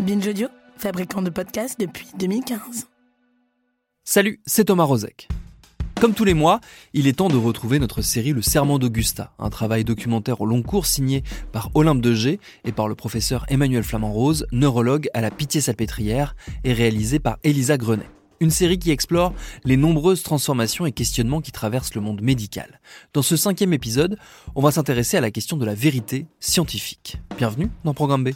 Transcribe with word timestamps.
Binge 0.00 0.26
Audio, 0.26 0.48
fabricant 0.76 1.22
de 1.22 1.30
podcasts 1.30 1.78
depuis 1.78 2.08
2015. 2.18 2.88
Salut, 4.02 4.40
c'est 4.44 4.64
Thomas 4.64 4.84
Rozek. 4.84 5.28
Comme 6.00 6.14
tous 6.14 6.24
les 6.24 6.34
mois, 6.34 6.60
il 6.94 7.06
est 7.06 7.18
temps 7.18 7.28
de 7.28 7.36
retrouver 7.36 7.78
notre 7.78 8.02
série 8.02 8.32
Le 8.32 8.42
Serment 8.42 8.80
d'Augusta, 8.80 9.32
un 9.38 9.50
travail 9.50 9.84
documentaire 9.84 10.40
au 10.40 10.46
long 10.46 10.62
cours 10.62 10.86
signé 10.86 11.22
par 11.52 11.70
Olympe 11.74 12.00
de 12.00 12.12
G 12.12 12.40
et 12.64 12.72
par 12.72 12.88
le 12.88 12.96
professeur 12.96 13.46
Emmanuel 13.48 13.84
Flamand-Rose, 13.84 14.46
neurologue 14.50 15.08
à 15.14 15.20
la 15.20 15.30
Pitié-Salpêtrière, 15.30 16.34
et 16.64 16.72
réalisé 16.72 17.20
par 17.20 17.38
Elisa 17.44 17.78
Grenet. 17.78 18.10
Une 18.40 18.50
série 18.50 18.80
qui 18.80 18.90
explore 18.90 19.32
les 19.64 19.76
nombreuses 19.76 20.24
transformations 20.24 20.86
et 20.86 20.92
questionnements 20.92 21.40
qui 21.40 21.52
traversent 21.52 21.94
le 21.94 22.00
monde 22.00 22.20
médical. 22.20 22.80
Dans 23.12 23.22
ce 23.22 23.36
cinquième 23.36 23.72
épisode, 23.72 24.18
on 24.56 24.60
va 24.60 24.72
s'intéresser 24.72 25.16
à 25.16 25.20
la 25.20 25.30
question 25.30 25.56
de 25.56 25.64
la 25.64 25.74
vérité 25.74 26.26
scientifique. 26.40 27.18
Bienvenue 27.38 27.70
dans 27.84 27.94
Programme 27.94 28.24
B. 28.24 28.30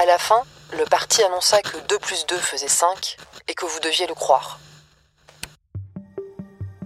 À 0.00 0.06
la 0.06 0.16
fin, 0.16 0.40
le 0.72 0.88
parti 0.88 1.22
annonça 1.22 1.60
que 1.60 1.76
2 1.86 1.98
plus 1.98 2.24
2 2.26 2.34
faisait 2.36 2.68
5 2.68 3.18
et 3.48 3.52
que 3.52 3.66
vous 3.66 3.80
deviez 3.80 4.06
le 4.06 4.14
croire. 4.14 4.58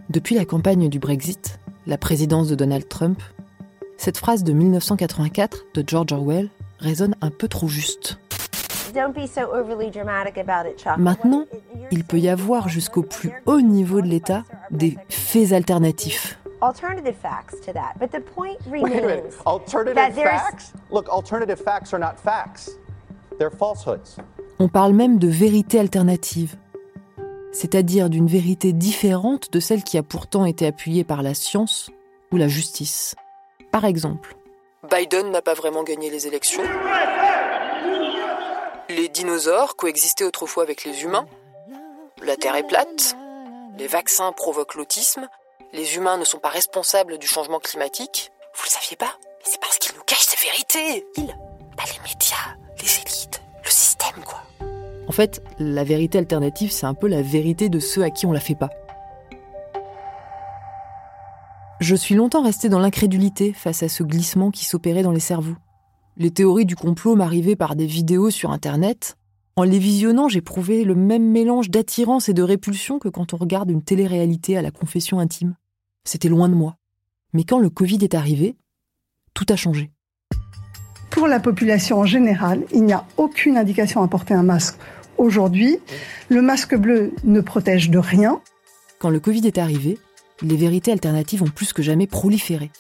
Depuis 0.09 0.35
la 0.35 0.45
campagne 0.45 0.89
du 0.89 0.99
Brexit, 0.99 1.61
la 1.87 1.97
présidence 1.97 2.49
de 2.49 2.57
Donald 2.57 2.89
Trump, 2.89 3.23
cette 3.99 4.19
phrase 4.19 4.43
de 4.43 4.53
1984 4.53 5.67
de 5.75 5.85
George 5.87 6.13
Orwell 6.13 6.51
résonne 6.81 7.15
un 7.21 7.31
peu 7.31 7.47
trop 7.47 7.69
juste. 7.69 8.19
Maintenant, 10.99 11.45
il 11.93 12.05
peut 12.05 12.19
y 12.19 12.29
avoir 12.29 12.69
jusqu'au 12.69 13.05
plus 13.05 13.31
haut 13.47 13.61
niveau 13.61 14.01
de 14.01 14.09
l'État 14.09 14.43
des 14.73 14.99
faits 15.09 15.53
alternatifs. 15.53 16.37
alternative 16.63 17.17
facts 17.17 17.61
to 17.61 17.73
that. 17.75 17.99
But 17.99 18.11
the 18.11 18.21
point 18.21 18.59
remains 18.67 19.35
Alternative 19.47 19.95
that 19.97 20.15
there's 20.15 20.41
facts? 20.41 20.73
Look, 20.91 21.09
alternative 21.09 21.61
facts 21.61 21.93
are 21.93 21.99
not 21.99 22.19
facts. 22.19 22.71
On 24.59 24.69
parle 24.69 24.93
même 24.93 25.19
de 25.19 25.29
vérité 25.29 25.79
alternative, 25.79 26.57
c'est-à-dire 27.53 28.09
d'une 28.09 28.27
vérité 28.27 28.73
différente 28.73 29.53
de 29.53 29.61
celle 29.61 29.83
qui 29.83 29.99
a 29.99 30.03
pourtant 30.03 30.45
été 30.45 30.67
appuyée 30.67 31.05
par 31.05 31.23
la 31.23 31.35
science 31.35 31.91
ou 32.33 32.37
la 32.37 32.49
justice. 32.49 33.15
Par 33.71 33.85
exemple, 33.85 34.37
Biden 34.91 35.31
n'a 35.31 35.43
pas 35.43 35.55
vraiment 35.55 35.83
gagné 35.83 36.11
les 36.11 36.27
élections. 36.27 36.63
Les 38.89 39.09
dinosaures 39.09 39.77
coexistaient 39.77 40.25
autrefois 40.25 40.63
avec 40.63 40.85
les 40.85 41.03
humains. 41.03 41.27
La 42.23 42.37
Terre 42.37 42.57
est 42.57 42.67
plate. 42.67 43.17
Les 43.79 43.87
vaccins 43.89 44.33
provoquent 44.33 44.75
l'autisme. 44.75 45.27
Les 45.73 45.97
humains 45.97 46.19
ne 46.19 46.25
sont 46.25 46.39
pas 46.39 46.51
responsables 46.51 47.19
du 47.19 47.27
changement 47.27 47.59
climatique. 47.59 48.31
Vous 48.55 48.63
le 48.65 48.71
saviez 48.71 48.97
pas 48.97 49.17
c'est 49.45 49.61
parce 49.61 49.79
qu'ils 49.79 49.95
nous 49.95 50.03
cachent 50.03 50.27
ces 50.27 50.47
vérités. 50.47 51.07
Ils, 51.17 51.27
pas 51.77 51.85
les 51.85 52.01
médias, 52.09 52.54
fait, 55.15 55.43
la 55.61 55.85
vérité 55.85 56.19
alternative, 56.19 56.73
c'est 56.73 56.87
un 56.87 56.95
peu 56.95 57.07
la 57.07 57.23
vérité 57.23 57.69
de 57.69 57.79
ceux 57.79 58.03
à 58.03 58.11
qui 58.11 58.27
on 58.27 58.33
la 58.33 58.41
fait 58.41 58.57
pas. 58.57 58.71
Je 61.81 61.95
suis 61.95 62.17
longtemps 62.17 62.43
restée 62.43 62.69
dans 62.69 62.81
l'incrédulité 62.81 63.53
face 63.53 63.83
à 63.83 63.89
ce 63.89 64.03
glissement 64.03 64.51
qui 64.51 64.65
s'opérait 64.65 65.03
dans 65.03 65.13
les 65.13 65.21
cerveaux. 65.21 65.57
Les 66.17 66.31
théories 66.31 66.67
du 66.67 66.75
complot 66.75 67.15
m'arrivaient 67.15 67.57
par 67.57 67.77
des 67.77 67.87
vidéos 67.87 68.31
sur 68.31 68.51
Internet. 68.51 69.17
En 69.57 69.63
les 69.63 69.79
visionnant, 69.79 70.29
j'éprouvais 70.29 70.83
le 70.83 70.97
même 70.97 71.31
mélange 71.31 71.71
d'attirance 71.71 72.29
et 72.29 72.35
de 72.35 72.43
répulsion 72.43 72.99
que 72.99 73.09
quand 73.09 73.35
on 73.35 73.37
regarde 73.37 73.71
une 73.71 73.83
télé-réalité 73.83 74.57
à 74.57 74.63
la 74.63 74.73
confession 74.73 75.21
intime. 75.21 75.55
C'était 76.05 76.29
loin 76.29 76.49
de 76.49 76.55
moi. 76.55 76.77
Mais 77.33 77.45
quand 77.45 77.59
le 77.61 77.71
Covid 77.71 77.99
est 78.03 78.15
arrivé, 78.15 78.57
tout 79.33 79.47
a 79.49 79.57
changé. 79.57 79.91
Pour 81.11 81.29
la 81.29 81.39
population 81.39 82.01
en 82.01 82.05
général, 82.05 82.65
il 82.73 82.83
n'y 82.83 82.93
a 82.93 83.05
aucune 83.17 83.57
indication 83.57 84.03
à 84.03 84.09
porter 84.09 84.35
un 84.35 84.43
masque. 84.43 84.77
Aujourd'hui, 85.19 85.79
le 86.29 86.43
masque 86.43 86.75
bleu 86.75 87.13
ne 87.25 87.41
protège 87.41 87.91
de 87.91 87.99
rien. 87.99 88.41
Quand 88.99 89.11
le 89.11 89.21
Covid 89.21 89.47
est 89.47 89.59
arrivé, 89.59 89.99
les 90.43 90.57
vérités 90.57 90.93
alternatives 90.93 91.43
ont 91.43 91.51
plus 91.51 91.73
que 91.73 91.83
jamais 91.83 92.07
proliféré. 92.07 92.71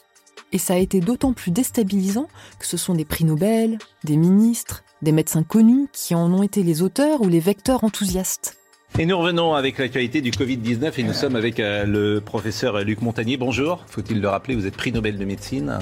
Et 0.53 0.59
ça 0.59 0.75
a 0.75 0.78
été 0.78 1.00
d'autant 1.00 1.33
plus 1.33 1.50
déstabilisant 1.50 2.28
que 2.59 2.67
ce 2.67 2.77
sont 2.77 2.94
des 2.94 3.05
prix 3.05 3.25
Nobel, 3.25 3.78
des 4.05 4.17
ministres, 4.17 4.84
des 5.03 5.12
médecins 5.12 5.43
connus 5.43 5.89
qui 5.93 6.15
en 6.15 6.33
ont 6.33 6.43
été 6.43 6.62
les 6.62 6.83
auteurs 6.83 7.23
ou 7.23 7.28
les 7.28 7.41
vecteurs 7.41 7.84
enthousiastes. 7.84 8.56
Et 8.99 9.06
nous 9.06 9.19
revenons 9.19 9.55
avec 9.55 9.78
l'actualité 9.78 10.21
du 10.21 10.31
Covid-19 10.31 10.93
et 10.99 11.03
nous 11.03 11.12
sommes 11.12 11.34
avec 11.34 11.59
euh, 11.59 11.84
le 11.84 12.21
professeur 12.21 12.78
Luc 12.84 13.03
Montagnier. 13.03 13.37
Bonjour, 13.37 13.84
faut-il 13.89 14.21
le 14.21 14.28
rappeler, 14.28 14.55
vous 14.55 14.67
êtes 14.67 14.77
prix 14.77 14.93
Nobel 14.93 15.19
de 15.19 15.25
médecine 15.25 15.78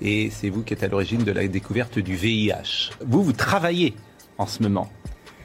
et 0.00 0.30
c'est 0.30 0.48
vous 0.48 0.62
qui 0.62 0.74
êtes 0.74 0.82
à 0.82 0.88
l'origine 0.88 1.24
de 1.24 1.32
la 1.32 1.46
découverte 1.48 1.98
du 1.98 2.14
VIH. 2.14 2.90
Vous, 3.04 3.22
vous 3.22 3.32
travaillez 3.32 3.94
en 4.38 4.46
ce 4.46 4.62
moment 4.62 4.88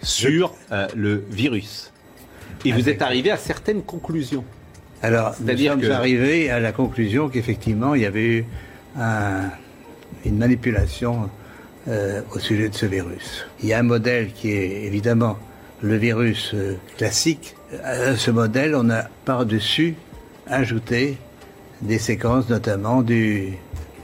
sur 0.02 0.54
euh, 0.72 0.88
le 0.96 1.24
virus 1.30 1.92
et 2.66 2.72
vous 2.72 2.90
êtes 2.90 3.02
arrivé 3.02 3.30
à 3.32 3.38
certaines 3.38 3.84
conclusions. 3.84 4.44
Alors, 5.04 5.36
nous 5.40 5.46
sommes 5.58 5.82
que- 5.82 5.92
arrivés 5.92 6.50
à 6.50 6.60
la 6.60 6.72
conclusion 6.72 7.30
qu'effectivement, 7.30 7.94
il 7.96 8.02
y 8.02 8.06
avait 8.06 8.26
eu 8.26 8.46
un- 9.00 9.52
une 10.26 10.38
manipulation 10.38 11.30
euh, 11.88 12.22
au 12.34 12.40
sujet 12.40 12.68
de 12.70 12.76
ce 12.76 12.86
virus. 12.86 13.46
Il 13.62 13.70
y 13.70 13.74
a 13.74 13.80
un 13.80 13.84
modèle 13.84 14.34
qui 14.34 14.52
est 14.52 14.84
évidemment 14.86 15.38
le 15.82 15.96
virus 15.98 16.52
euh, 16.56 16.76
classique. 16.98 17.56
À 17.84 18.16
ce 18.16 18.32
modèle, 18.32 18.76
on 18.76 18.90
a 18.90 19.04
par-dessus 19.24 19.94
ajouté 20.48 21.18
des 21.82 22.00
séquences 22.00 22.50
notamment 22.50 23.02
du, 23.04 23.50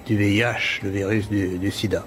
du 0.05 0.15
VIH, 0.15 0.81
le 0.83 0.91
virus 0.91 1.27
du, 1.29 1.57
du 1.57 1.71
sida. 1.71 2.05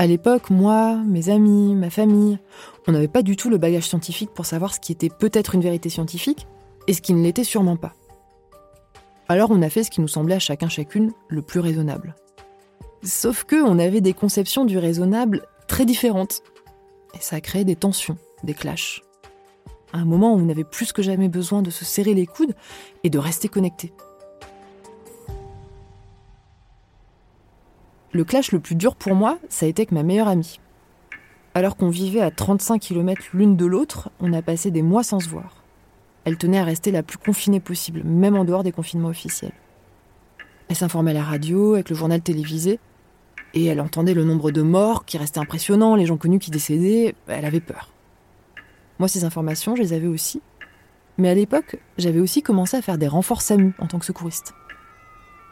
À 0.00 0.06
l'époque, 0.06 0.50
moi, 0.50 0.94
mes 0.94 1.28
amis, 1.28 1.74
ma 1.74 1.90
famille, 1.90 2.38
on 2.86 2.92
n'avait 2.92 3.08
pas 3.08 3.22
du 3.22 3.34
tout 3.34 3.50
le 3.50 3.58
bagage 3.58 3.88
scientifique 3.88 4.30
pour 4.32 4.46
savoir 4.46 4.72
ce 4.72 4.78
qui 4.78 4.92
était 4.92 5.08
peut-être 5.08 5.56
une 5.56 5.60
vérité 5.60 5.88
scientifique 5.88 6.46
et 6.86 6.92
ce 6.92 7.02
qui 7.02 7.14
ne 7.14 7.22
l'était 7.22 7.42
sûrement 7.42 7.76
pas. 7.76 7.94
Alors 9.28 9.50
on 9.50 9.60
a 9.60 9.68
fait 9.68 9.82
ce 9.82 9.90
qui 9.90 10.00
nous 10.00 10.08
semblait 10.08 10.36
à 10.36 10.38
chacun 10.38 10.68
chacune 10.68 11.12
le 11.28 11.42
plus 11.42 11.58
raisonnable. 11.58 12.14
Sauf 13.02 13.42
que 13.42 13.60
on 13.60 13.78
avait 13.80 14.00
des 14.00 14.12
conceptions 14.14 14.64
du 14.64 14.78
raisonnable 14.78 15.46
très 15.66 15.84
différentes. 15.84 16.42
Et 17.14 17.18
ça 17.20 17.36
a 17.36 17.40
créé 17.40 17.64
des 17.64 17.76
tensions, 17.76 18.16
des 18.44 18.54
clashs. 18.54 19.02
À 19.92 19.98
un 19.98 20.04
moment 20.04 20.32
où 20.32 20.38
on 20.38 20.48
avait 20.48 20.64
plus 20.64 20.92
que 20.92 21.02
jamais 21.02 21.28
besoin 21.28 21.60
de 21.60 21.70
se 21.70 21.84
serrer 21.84 22.14
les 22.14 22.26
coudes 22.26 22.54
et 23.02 23.10
de 23.10 23.18
rester 23.18 23.48
connectés. 23.48 23.92
Le 28.12 28.24
clash 28.24 28.52
le 28.52 28.58
plus 28.58 28.74
dur 28.74 28.96
pour 28.96 29.14
moi, 29.14 29.38
ça 29.48 29.66
a 29.66 29.68
été 29.68 29.82
avec 29.82 29.92
ma 29.92 30.02
meilleure 30.02 30.28
amie. 30.28 30.60
Alors 31.54 31.76
qu'on 31.76 31.90
vivait 31.90 32.20
à 32.20 32.30
35 32.30 32.80
km 32.80 33.22
l'une 33.34 33.56
de 33.56 33.66
l'autre, 33.66 34.10
on 34.20 34.32
a 34.32 34.40
passé 34.40 34.70
des 34.70 34.82
mois 34.82 35.02
sans 35.02 35.20
se 35.20 35.28
voir. 35.28 35.64
Elle 36.24 36.38
tenait 36.38 36.58
à 36.58 36.64
rester 36.64 36.90
la 36.90 37.02
plus 37.02 37.18
confinée 37.18 37.60
possible, 37.60 38.02
même 38.04 38.36
en 38.36 38.44
dehors 38.44 38.62
des 38.62 38.72
confinements 38.72 39.08
officiels. 39.08 39.52
Elle 40.68 40.76
s'informait 40.76 41.10
à 41.10 41.14
la 41.14 41.22
radio, 41.22 41.74
avec 41.74 41.90
le 41.90 41.96
journal 41.96 42.20
télévisé, 42.20 42.78
et 43.54 43.64
elle 43.64 43.80
entendait 43.80 44.14
le 44.14 44.24
nombre 44.24 44.50
de 44.50 44.62
morts 44.62 45.04
qui 45.04 45.18
restait 45.18 45.40
impressionnant, 45.40 45.94
les 45.94 46.06
gens 46.06 46.16
connus 46.16 46.38
qui 46.38 46.50
décédaient, 46.50 47.14
elle 47.26 47.44
avait 47.44 47.60
peur. 47.60 47.90
Moi, 48.98 49.08
ces 49.08 49.24
informations, 49.24 49.76
je 49.76 49.82
les 49.82 49.92
avais 49.92 50.06
aussi. 50.06 50.42
Mais 51.18 51.28
à 51.28 51.34
l'époque, 51.34 51.78
j'avais 51.98 52.20
aussi 52.20 52.42
commencé 52.42 52.76
à 52.76 52.82
faire 52.82 52.98
des 52.98 53.08
renforts 53.08 53.42
SAMU 53.42 53.74
en 53.78 53.86
tant 53.86 53.98
que 53.98 54.06
secouriste. 54.06 54.54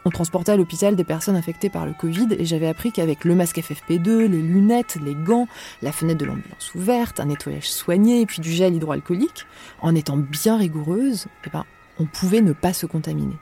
On 0.06 0.10
transportait 0.10 0.52
à 0.52 0.56
l'hôpital 0.56 0.94
des 0.94 1.02
personnes 1.02 1.34
infectées 1.34 1.68
par 1.68 1.84
le 1.84 1.92
Covid 1.92 2.28
et 2.38 2.44
j'avais 2.44 2.68
appris 2.68 2.92
qu'avec 2.92 3.24
le 3.24 3.34
masque 3.34 3.58
FFP2, 3.58 4.18
les 4.20 4.40
lunettes, 4.40 4.98
les 5.02 5.16
gants, 5.16 5.48
la 5.82 5.90
fenêtre 5.90 6.20
de 6.20 6.24
l'ambulance 6.24 6.72
ouverte, 6.76 7.18
un 7.18 7.24
nettoyage 7.24 7.68
soigné 7.68 8.20
et 8.20 8.26
puis 8.26 8.40
du 8.40 8.52
gel 8.52 8.76
hydroalcoolique, 8.76 9.46
en 9.82 9.96
étant 9.96 10.16
bien 10.16 10.58
rigoureuse, 10.58 11.26
eh 11.44 11.50
ben, 11.50 11.64
on 11.98 12.04
pouvait 12.04 12.40
ne 12.40 12.52
pas 12.52 12.72
se 12.72 12.86
contaminer. 12.86 13.34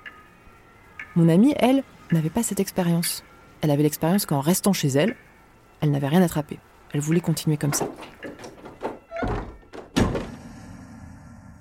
Mon 1.17 1.29
amie, 1.29 1.55
elle, 1.59 1.83
n'avait 2.13 2.31
pas 2.31 2.43
cette 2.43 2.61
expérience. 2.61 3.25
Elle 3.61 3.71
avait 3.71 3.83
l'expérience 3.83 4.25
qu'en 4.25 4.41
restant 4.41 4.73
chez 4.73 4.89
elle, 4.89 5.17
elle 5.83 5.91
n'avait 5.91 6.09
rien 6.09 6.23
attrapé. 6.23 6.59
Elle 6.95 7.01
voulait 7.01 7.21
continuer 7.21 7.59
comme 7.59 7.75
ça. 7.75 7.87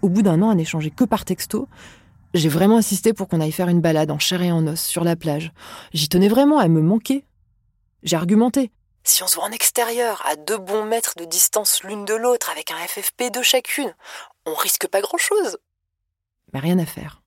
Au 0.02 0.08
bout 0.08 0.22
d'un 0.22 0.42
an 0.42 0.50
à 0.50 0.56
n'échanger 0.56 0.92
que 0.92 1.04
par 1.04 1.26
texto, 1.26 1.68
j'ai 2.34 2.50
vraiment 2.50 2.78
insisté 2.78 3.14
pour 3.14 3.28
qu'on 3.28 3.42
aille 3.42 3.52
faire 3.52 3.70
une 3.70 3.82
balade 3.82 4.12
en 4.12 4.20
chair 4.20 4.42
et 4.42 4.52
en 4.52 4.66
os 4.68 4.82
sur 4.82 5.04
la 5.04 5.16
plage. 5.16 5.52
J'y 5.94 6.10
tenais 6.10 6.28
vraiment, 6.28 6.60
elle 6.62 6.72
me 6.72 6.82
manquait. 6.82 7.26
J'ai 8.02 8.16
argumenté. 8.16 8.72
Si 9.04 9.22
on 9.22 9.28
se 9.28 9.36
voit 9.36 9.46
en 9.46 9.52
extérieur, 9.52 10.24
à 10.26 10.36
deux 10.36 10.58
bons 10.58 10.86
mètres 10.86 11.14
de 11.18 11.26
distance 11.26 11.84
l'une 11.84 12.06
de 12.06 12.14
l'autre, 12.14 12.50
avec 12.50 12.72
un 12.72 12.78
FFP2 12.78 13.44
chacune, 13.44 13.94
on 14.46 14.54
risque 14.56 14.88
pas 14.88 15.02
grand-chose. 15.02 15.58
Mais 16.54 16.60
rien 16.60 16.80
à 16.80 16.86
faire. 16.86 17.22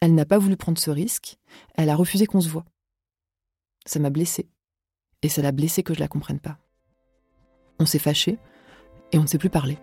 Elle 0.00 0.14
n'a 0.14 0.26
pas 0.26 0.38
voulu 0.38 0.56
prendre 0.56 0.78
ce 0.78 0.90
risque, 0.90 1.38
elle 1.76 1.90
a 1.90 1.96
refusé 1.96 2.26
qu'on 2.26 2.40
se 2.40 2.48
voie. 2.48 2.64
Ça 3.86 4.00
m'a 4.00 4.10
blessée. 4.10 4.48
Et 5.22 5.28
ça 5.28 5.42
l'a 5.42 5.52
blessée 5.52 5.82
que 5.82 5.94
je 5.94 6.00
la 6.00 6.08
comprenne 6.08 6.40
pas. 6.40 6.58
On 7.78 7.86
s'est 7.86 7.98
fâchés 7.98 8.38
et 9.12 9.18
on 9.18 9.22
ne 9.22 9.26
s'est 9.26 9.38
plus 9.38 9.50
parlé. 9.50 9.78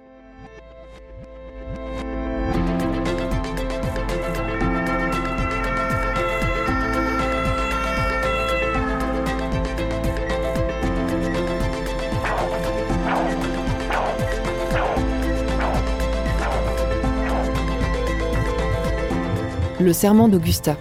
Le 19.83 19.91
serment 19.91 20.30
d'Augusta, 20.30 20.77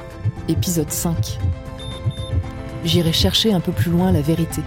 épisode 0.46 0.92
5. 0.92 1.40
J'irai 2.84 3.12
chercher 3.12 3.52
un 3.52 3.58
peu 3.58 3.72
plus 3.72 3.90
loin 3.90 4.12
la 4.12 4.20
vérité. 4.20 4.62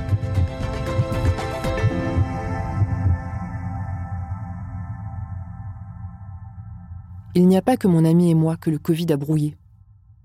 Il 7.34 7.48
n'y 7.48 7.56
a 7.56 7.62
pas 7.62 7.78
que 7.78 7.88
mon 7.88 8.04
ami 8.04 8.30
et 8.30 8.34
moi 8.34 8.58
que 8.58 8.70
le 8.70 8.78
Covid 8.78 9.10
a 9.14 9.16
brouillé. 9.16 9.56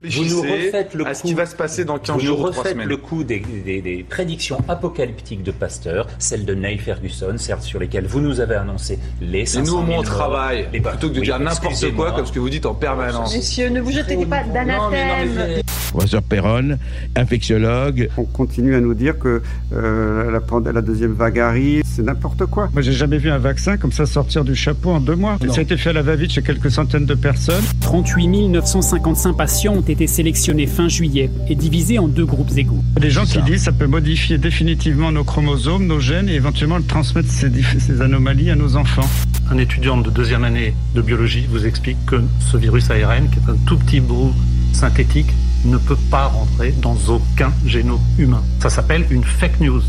Vous 0.03 0.25
nous 0.25 0.41
refaites 0.41 0.95
le 0.95 1.05
à 1.07 1.11
coup, 1.11 1.15
ce 1.19 1.23
qui 1.25 1.35
va 1.35 1.45
se 1.45 1.55
passer 1.55 1.85
dans 1.85 1.99
15 1.99 2.17
vous 2.17 2.21
jours 2.23 2.39
nous 2.39 2.47
ou 2.47 2.51
3 2.51 2.63
refaites 2.65 2.77
le 2.87 2.97
coup 2.97 3.23
des, 3.23 3.41
des- 3.67 3.83
des 3.83 4.03
prédictions 4.09 4.57
apocalyptiques 4.67 5.43
de 5.43 5.51
Pasteur, 5.51 6.07
celles 6.19 6.47
de 6.47 6.55
Neil 6.55 6.79
Ferguson, 6.79 7.35
certes 7.37 7.61
sur 7.63 7.79
lesquelles 7.79 8.07
vous 8.07 8.21
nous 8.23 8.41
avez 8.41 8.55
annoncé 8.55 8.99
les 9.21 9.41
Et 9.41 9.47
500 9.47 9.71
nous, 9.71 9.73
au 9.73 9.81
000 9.81 9.83
moins, 9.87 9.93
on 9.93 9.97
morts, 9.99 10.05
travaille, 10.05 10.69
les- 10.73 10.81
plutôt 10.81 11.09
que 11.11 11.15
de 11.15 11.19
Oui, 11.21 11.27
dire 11.27 11.39
n'importe 11.39 11.95
quoi, 11.95 12.13
comme 12.13 12.25
ce 12.25 12.33
que 12.33 12.39
vous 12.39 12.49
dites 12.49 12.65
en 12.65 12.73
permanence. 12.75 13.35
Messieurs, 13.35 13.69
ne 13.69 13.83
vous 13.83 13.91
jetez 13.93 14.17
pas 14.25 14.43
d'anathème. 14.43 15.61
Professeur 15.91 16.23
Perron, 16.23 16.79
infectiologue. 17.17 18.09
On 18.17 18.25
continue 18.25 18.75
à 18.77 18.81
nous 18.81 18.95
dire 18.95 19.19
que 19.19 19.43
euh, 19.75 20.31
la, 20.31 20.73
la 20.73 20.81
deuxième 20.83 21.13
vague 21.13 21.39
arrive, 21.41 21.83
c'est 22.01 22.07
n'importe 22.07 22.47
quoi. 22.47 22.71
Moi, 22.73 22.81
j'ai 22.81 22.93
jamais 22.93 23.19
vu 23.19 23.31
un 23.31 23.37
vaccin 23.37 23.77
comme 23.77 23.93
ça 23.93 24.07
sortir 24.07 24.43
du 24.43 24.55
chapeau 24.55 24.91
en 24.91 25.01
deux 25.01 25.17
mois. 25.17 25.37
Ça 25.51 25.59
a 25.59 25.63
été 25.63 25.77
fait 25.77 25.91
à 25.91 25.93
la 25.93 26.01
va-vite 26.01 26.33
chez 26.33 26.41
quelques 26.41 26.71
centaines 26.71 27.05
de 27.05 27.15
personnes. 27.15 27.63
38 27.81 28.49
955 28.49 29.37
patients 29.37 29.75
ont 29.75 29.83
été 29.83 30.07
sélectionnés 30.07 30.67
fin 30.67 30.89
juillet 30.89 31.31
et 31.49 31.55
divisés 31.55 31.99
en 31.99 32.09
deux 32.09 32.25
groupes 32.25 32.57
égaux. 32.57 32.83
Des 32.99 33.11
gens 33.11 33.25
qui 33.25 33.43
disent 33.43 33.57
que 33.57 33.65
ça 33.65 33.73
peut 33.73 33.87
modifier 33.87 34.39
définitivement 34.39 35.13
nos 35.13 35.25
chromosomes, 35.25 35.87
nos 35.87 36.01
gènes 36.01 36.31
et 36.31 36.35
éventuellement 36.35 36.81
transmettre 36.81 37.29
ces 37.29 38.01
anomalies 38.01 38.51
à 38.51 38.57
nos 38.57 38.77
enfants. 38.77 39.09
Un 39.51 39.59
étudiant 39.59 39.99
de 39.99 40.09
deuxième 40.09 40.45
année 40.45 40.75
de 40.95 41.03
biologie 41.03 41.47
vous 41.51 41.67
explique 41.67 41.99
que 42.07 42.23
ce 42.51 42.57
virus 42.57 42.91
ARN, 42.91 43.29
qui 43.29 43.37
est 43.37 43.53
un 43.53 43.57
tout 43.67 43.77
petit 43.77 44.01
bout 44.01 44.33
synthétique, 44.73 45.35
ne 45.67 45.77
peut 45.77 45.99
pas 46.11 46.29
rentrer 46.29 46.73
dans 46.81 46.97
aucun 47.09 47.53
génome 47.67 48.01
humain. 48.19 48.43
Ça 48.61 48.71
s'appelle 48.71 49.05
une 49.11 49.25
fake 49.25 49.61
news. 49.61 49.83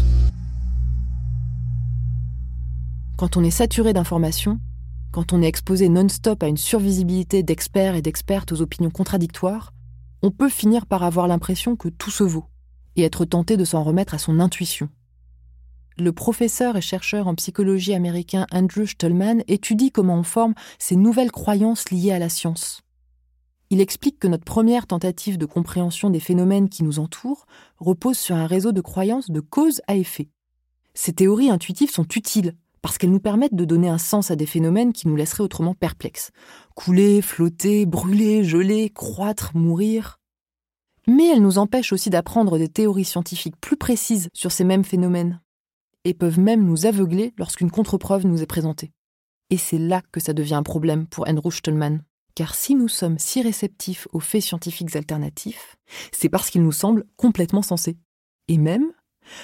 Quand 3.22 3.38
on 3.38 3.44
est 3.44 3.52
saturé 3.52 3.94
d'informations, 3.94 4.60
quand 5.12 5.32
on 5.32 5.44
est 5.44 5.48
exposé 5.48 5.90
non-stop 5.90 6.42
à 6.42 6.48
une 6.48 6.58
survisibilité 6.58 7.44
d'experts 7.44 7.94
et 7.94 8.02
d'expertes 8.02 8.52
aux 8.52 8.64
opinions 8.64 8.90
contradictoires, 8.90 9.74
on 10.24 10.32
peut 10.32 10.50
finir 10.50 10.88
par 10.88 11.04
avoir 11.04 11.28
l'impression 11.28 11.76
que 11.76 11.88
tout 11.88 12.10
se 12.10 12.24
vaut 12.24 12.48
et 12.96 13.04
être 13.04 13.26
tenté 13.26 13.58
de 13.58 13.64
s'en 13.64 13.84
remettre 13.84 14.16
à 14.16 14.18
son 14.18 14.40
intuition. 14.40 14.90
Le 16.00 16.12
professeur 16.12 16.78
et 16.78 16.82
chercheur 16.82 17.28
en 17.28 17.36
psychologie 17.36 17.94
américain 17.94 18.48
Andrew 18.52 18.88
Stallman 18.88 19.44
étudie 19.48 19.92
comment 19.92 20.18
on 20.18 20.24
forme 20.24 20.56
ces 20.80 20.96
nouvelles 20.96 21.32
croyances 21.32 21.92
liées 21.92 22.14
à 22.14 22.18
la 22.18 22.28
science. 22.28 22.82
Il 23.70 23.82
explique 23.82 24.18
que 24.18 24.28
notre 24.28 24.46
première 24.46 24.88
tentative 24.88 25.38
de 25.38 25.46
compréhension 25.46 26.10
des 26.10 26.20
phénomènes 26.20 26.70
qui 26.70 26.82
nous 26.82 26.98
entourent 26.98 27.46
repose 27.78 28.18
sur 28.18 28.36
un 28.36 28.48
réseau 28.48 28.72
de 28.72 28.82
croyances 28.82 29.30
de 29.30 29.42
cause 29.42 29.80
à 29.86 29.96
effet. 29.96 30.32
Ces 30.96 31.14
théories 31.14 31.52
intuitives 31.52 31.92
sont 31.92 32.08
utiles 32.16 32.56
parce 32.82 32.98
qu'elles 32.98 33.12
nous 33.12 33.20
permettent 33.20 33.56
de 33.56 33.66
donner 33.66 33.90
un 33.90 33.98
sens 33.98 34.32
à 34.32 34.36
des 34.36 34.46
phénomènes 34.46 34.94
qui 34.94 35.08
nous 35.08 35.16
laisseraient 35.16 35.44
autrement 35.44 35.76
perplexes. 35.76 36.32
Couler, 36.76 37.22
flotter, 37.22 37.86
brûler, 37.86 38.44
geler, 38.44 38.90
croître, 38.90 39.56
mourir. 39.56 40.20
Mais 41.08 41.28
elles 41.28 41.42
nous 41.42 41.58
empêchent 41.58 41.94
aussi 41.94 42.10
d'apprendre 42.10 42.58
des 42.58 42.70
théories 42.70 43.06
scientifiques 43.06 43.60
plus 43.60 43.78
précises 43.78 44.30
sur 44.34 44.52
ces 44.52 44.64
mêmes 44.64 44.86
phénomènes, 44.86 45.42
et 46.06 46.14
peuvent 46.14 46.40
même 46.40 46.64
nous 46.64 46.86
aveugler 46.86 47.34
lorsqu'une 47.38 47.72
contre-preuve 47.72 48.26
nous 48.26 48.42
est 48.42 48.48
présentée. 48.48 48.92
Et 49.50 49.58
c'est 49.58 49.78
là 49.78 50.02
que 50.12 50.20
ça 50.20 50.34
devient 50.34 50.56
un 50.56 50.64
problème 50.64 51.08
pour 51.08 51.28
Andrew 51.28 51.52
Stallman. 51.52 52.00
Car 52.36 52.56
si 52.56 52.76
nous 52.76 52.88
sommes 52.88 53.20
si 53.20 53.42
réceptifs 53.42 54.08
aux 54.14 54.22
faits 54.22 54.44
scientifiques 54.44 54.96
alternatifs, 54.96 55.76
c'est 56.14 56.30
parce 56.30 56.50
qu'ils 56.50 56.64
nous 56.64 56.72
semblent 56.72 57.06
complètement 57.18 57.62
sensés. 57.62 57.98
Et 58.48 58.58
même, 58.58 58.94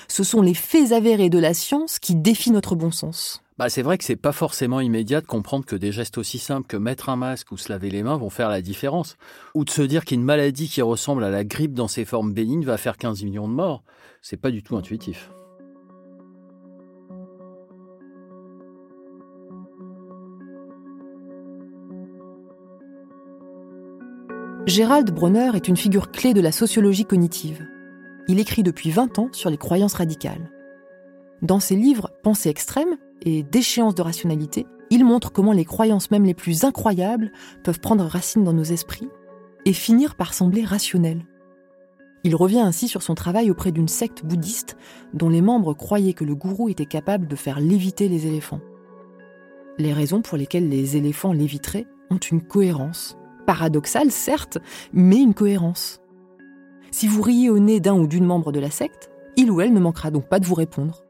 ce 0.08 0.24
sont 0.24 0.42
les 0.42 0.54
faits 0.54 0.92
avérés 0.92 1.30
de 1.30 1.40
la 1.40 1.54
science 1.54 2.00
qui 2.00 2.16
défient 2.16 2.52
notre 2.52 2.76
bon 2.76 2.92
sens. 2.92 3.42
Bah, 3.58 3.70
c'est 3.70 3.82
vrai 3.82 3.98
que 3.98 4.04
c'est 4.04 4.16
pas 4.16 4.34
forcément 4.34 4.82
immédiat 4.82 5.20
de 5.20 5.26
comprendre 5.26 5.66
que 5.66 5.76
des 5.76 5.92
gestes 5.92 6.20
aussi 6.20 6.38
simples 6.38 6.68
que 6.68 6.78
mettre 6.78 7.10
un 7.10 7.16
masque 7.16 7.52
ou 7.52 7.58
se 7.58 7.72
laver 7.72 7.90
les 7.90 8.04
mains 8.04 8.18
vont 8.18 8.30
faire 8.30 8.50
la 8.50 8.62
différence. 8.62 9.18
Ou 9.56 9.66
de 9.66 9.72
se 9.72 9.82
dire 9.82 10.06
qu'une 10.06 10.24
maladie 10.24 10.70
qui 10.70 10.84
ressemble 10.84 11.24
à 11.24 11.32
la 11.32 11.44
grippe 11.44 11.74
dans 11.74 11.88
ses 11.88 12.06
formes 12.06 12.34
bénignes 12.34 12.66
va 12.66 12.78
faire 12.78 12.98
15 12.98 13.24
millions 13.24 13.48
de 13.48 13.54
morts. 13.54 13.84
C'est 14.22 14.38
pas 14.38 14.52
du 14.52 14.62
tout 14.62 14.78
intuitif. 14.78 15.32
Gérald 24.68 25.10
Bronner 25.12 25.52
est 25.56 25.68
une 25.68 25.78
figure 25.78 26.12
clé 26.12 26.34
de 26.34 26.42
la 26.42 26.52
sociologie 26.52 27.06
cognitive. 27.06 27.66
Il 28.28 28.40
écrit 28.40 28.64
depuis 28.64 28.92
20 28.92 29.20
ans 29.20 29.30
sur 29.32 29.50
les 29.50 29.58
croyances 29.58 29.94
radicales. 29.94 30.52
Dans 31.42 31.60
ses 31.60 31.76
livres 31.76 32.12
Pensée 32.24 32.50
extrême 32.50 32.98
et 33.22 33.44
Déchéance 33.44 33.96
de 33.96 34.02
rationalité, 34.02 34.66
il 34.90 35.06
montre 35.06 35.32
comment 35.32 35.54
les 35.54 35.66
croyances 35.66 36.12
même 36.12 36.26
les 36.26 36.34
plus 36.34 36.64
incroyables 36.64 37.32
peuvent 37.64 37.80
prendre 37.80 38.06
racine 38.06 38.44
dans 38.44 38.54
nos 38.54 38.64
esprits 38.64 39.08
et 39.66 39.74
finir 39.74 40.16
par 40.16 40.34
sembler 40.34 40.64
rationnelles. 40.64 41.26
Il 42.24 42.36
revient 42.36 42.60
ainsi 42.60 42.88
sur 42.88 43.04
son 43.04 43.16
travail 43.16 43.50
auprès 43.50 43.72
d'une 43.72 43.88
secte 43.88 44.26
bouddhiste 44.26 44.78
dont 45.14 45.30
les 45.30 45.42
membres 45.42 45.74
croyaient 45.74 46.14
que 46.14 46.26
le 46.26 46.36
gourou 46.36 46.68
était 46.68 46.86
capable 46.86 47.28
de 47.28 47.36
faire 47.36 47.60
léviter 47.60 48.10
les 48.10 48.28
éléphants. 48.28 48.62
Les 49.78 49.94
raisons 49.94 50.22
pour 50.22 50.38
lesquelles 50.38 50.68
les 50.68 50.98
éléphants 50.98 51.34
léviteraient 51.34 51.86
ont 52.10 52.18
une 52.18 52.42
cohérence 52.42 53.18
paradoxale, 53.46 54.12
certes, 54.12 54.58
mais 54.92 55.18
une 55.18 55.34
cohérence. 55.34 56.02
Si 56.92 57.08
vous 57.08 57.22
riez 57.22 57.50
au 57.50 57.60
nez 57.60 57.80
d'un 57.80 57.96
ou 57.96 58.08
d'une 58.08 58.26
membre 58.26 58.52
de 58.52 58.60
la 58.60 58.72
secte, 58.72 59.10
il 59.36 59.52
ou 59.52 59.62
elle 59.62 59.74
ne 59.74 59.80
manquera 59.80 60.12
donc 60.12 60.28
pas 60.28 60.40
de 60.40 60.46
vous 60.46 60.56
répondre. 60.56 61.04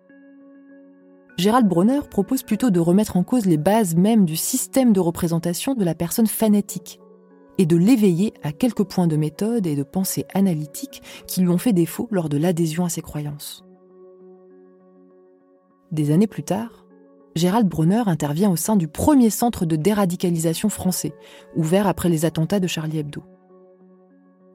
Gérald 1.37 1.67
Bronner 1.67 1.99
propose 2.09 2.41
plutôt 2.41 2.71
de 2.71 2.79
remettre 2.79 3.15
en 3.15 3.23
cause 3.23 3.45
les 3.45 3.57
bases 3.57 3.95
même 3.95 4.25
du 4.25 4.35
système 4.35 4.91
de 4.91 4.99
représentation 4.99 5.75
de 5.75 5.85
la 5.85 5.93
personne 5.93 6.25
fanatique 6.27 6.99
et 7.59 7.65
de 7.65 7.77
l'éveiller 7.77 8.33
à 8.43 8.51
quelques 8.51 8.83
points 8.83 9.07
de 9.07 9.17
méthode 9.17 9.67
et 9.67 9.75
de 9.75 9.83
pensée 9.83 10.25
analytique 10.33 11.01
qui 11.27 11.41
lui 11.41 11.49
ont 11.49 11.57
fait 11.57 11.73
défaut 11.73 12.07
lors 12.11 12.29
de 12.29 12.37
l'adhésion 12.37 12.85
à 12.85 12.89
ses 12.89 13.01
croyances. 13.01 13.63
Des 15.91 16.11
années 16.11 16.27
plus 16.27 16.43
tard, 16.43 16.85
Gérald 17.35 17.67
Bronner 17.67 18.03
intervient 18.07 18.49
au 18.49 18.55
sein 18.55 18.75
du 18.75 18.87
premier 18.87 19.29
centre 19.29 19.65
de 19.65 19.75
déradicalisation 19.75 20.69
français, 20.69 21.13
ouvert 21.55 21.87
après 21.87 22.09
les 22.09 22.25
attentats 22.25 22.59
de 22.59 22.67
Charlie 22.67 22.97
Hebdo. 22.97 23.23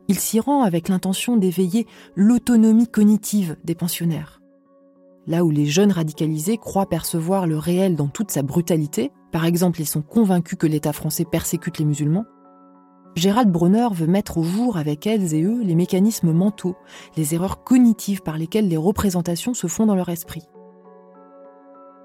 Il 0.09 0.19
s'y 0.19 0.41
rend 0.41 0.63
avec 0.63 0.89
l'intention 0.89 1.37
d'éveiller 1.37 1.87
l'autonomie 2.17 2.89
cognitive 2.89 3.57
des 3.65 3.75
pensionnaires. 3.75 4.41
Là 5.27 5.45
où 5.45 5.51
les 5.51 5.67
jeunes 5.67 5.93
radicalisés 5.93 6.59
croient 6.59 6.89
percevoir 6.89 7.47
le 7.47 7.57
réel 7.57 7.95
dans 7.95 8.09
toute 8.09 8.31
sa 8.31 8.43
brutalité, 8.43 9.13
par 9.31 9.45
exemple 9.45 9.81
ils 9.81 9.87
sont 9.87 10.03
convaincus 10.03 10.59
que 10.59 10.67
l'État 10.67 10.93
français 10.93 11.25
persécute 11.25 11.79
les 11.79 11.85
musulmans, 11.85 12.25
Gérald 13.15 13.51
Bronner 13.51 13.89
veut 13.93 14.07
mettre 14.07 14.39
au 14.39 14.43
jour 14.43 14.79
avec 14.79 15.07
elles 15.07 15.35
et 15.35 15.43
eux 15.43 15.63
les 15.63 15.75
mécanismes 15.75 16.33
mentaux, 16.33 16.77
les 17.17 17.35
erreurs 17.35 17.63
cognitives 17.63 18.23
par 18.23 18.39
lesquelles 18.39 18.69
les 18.69 18.79
représentations 18.79 19.53
se 19.53 19.67
font 19.67 19.85
dans 19.85 19.95
leur 19.95 20.09
esprit. 20.09 20.49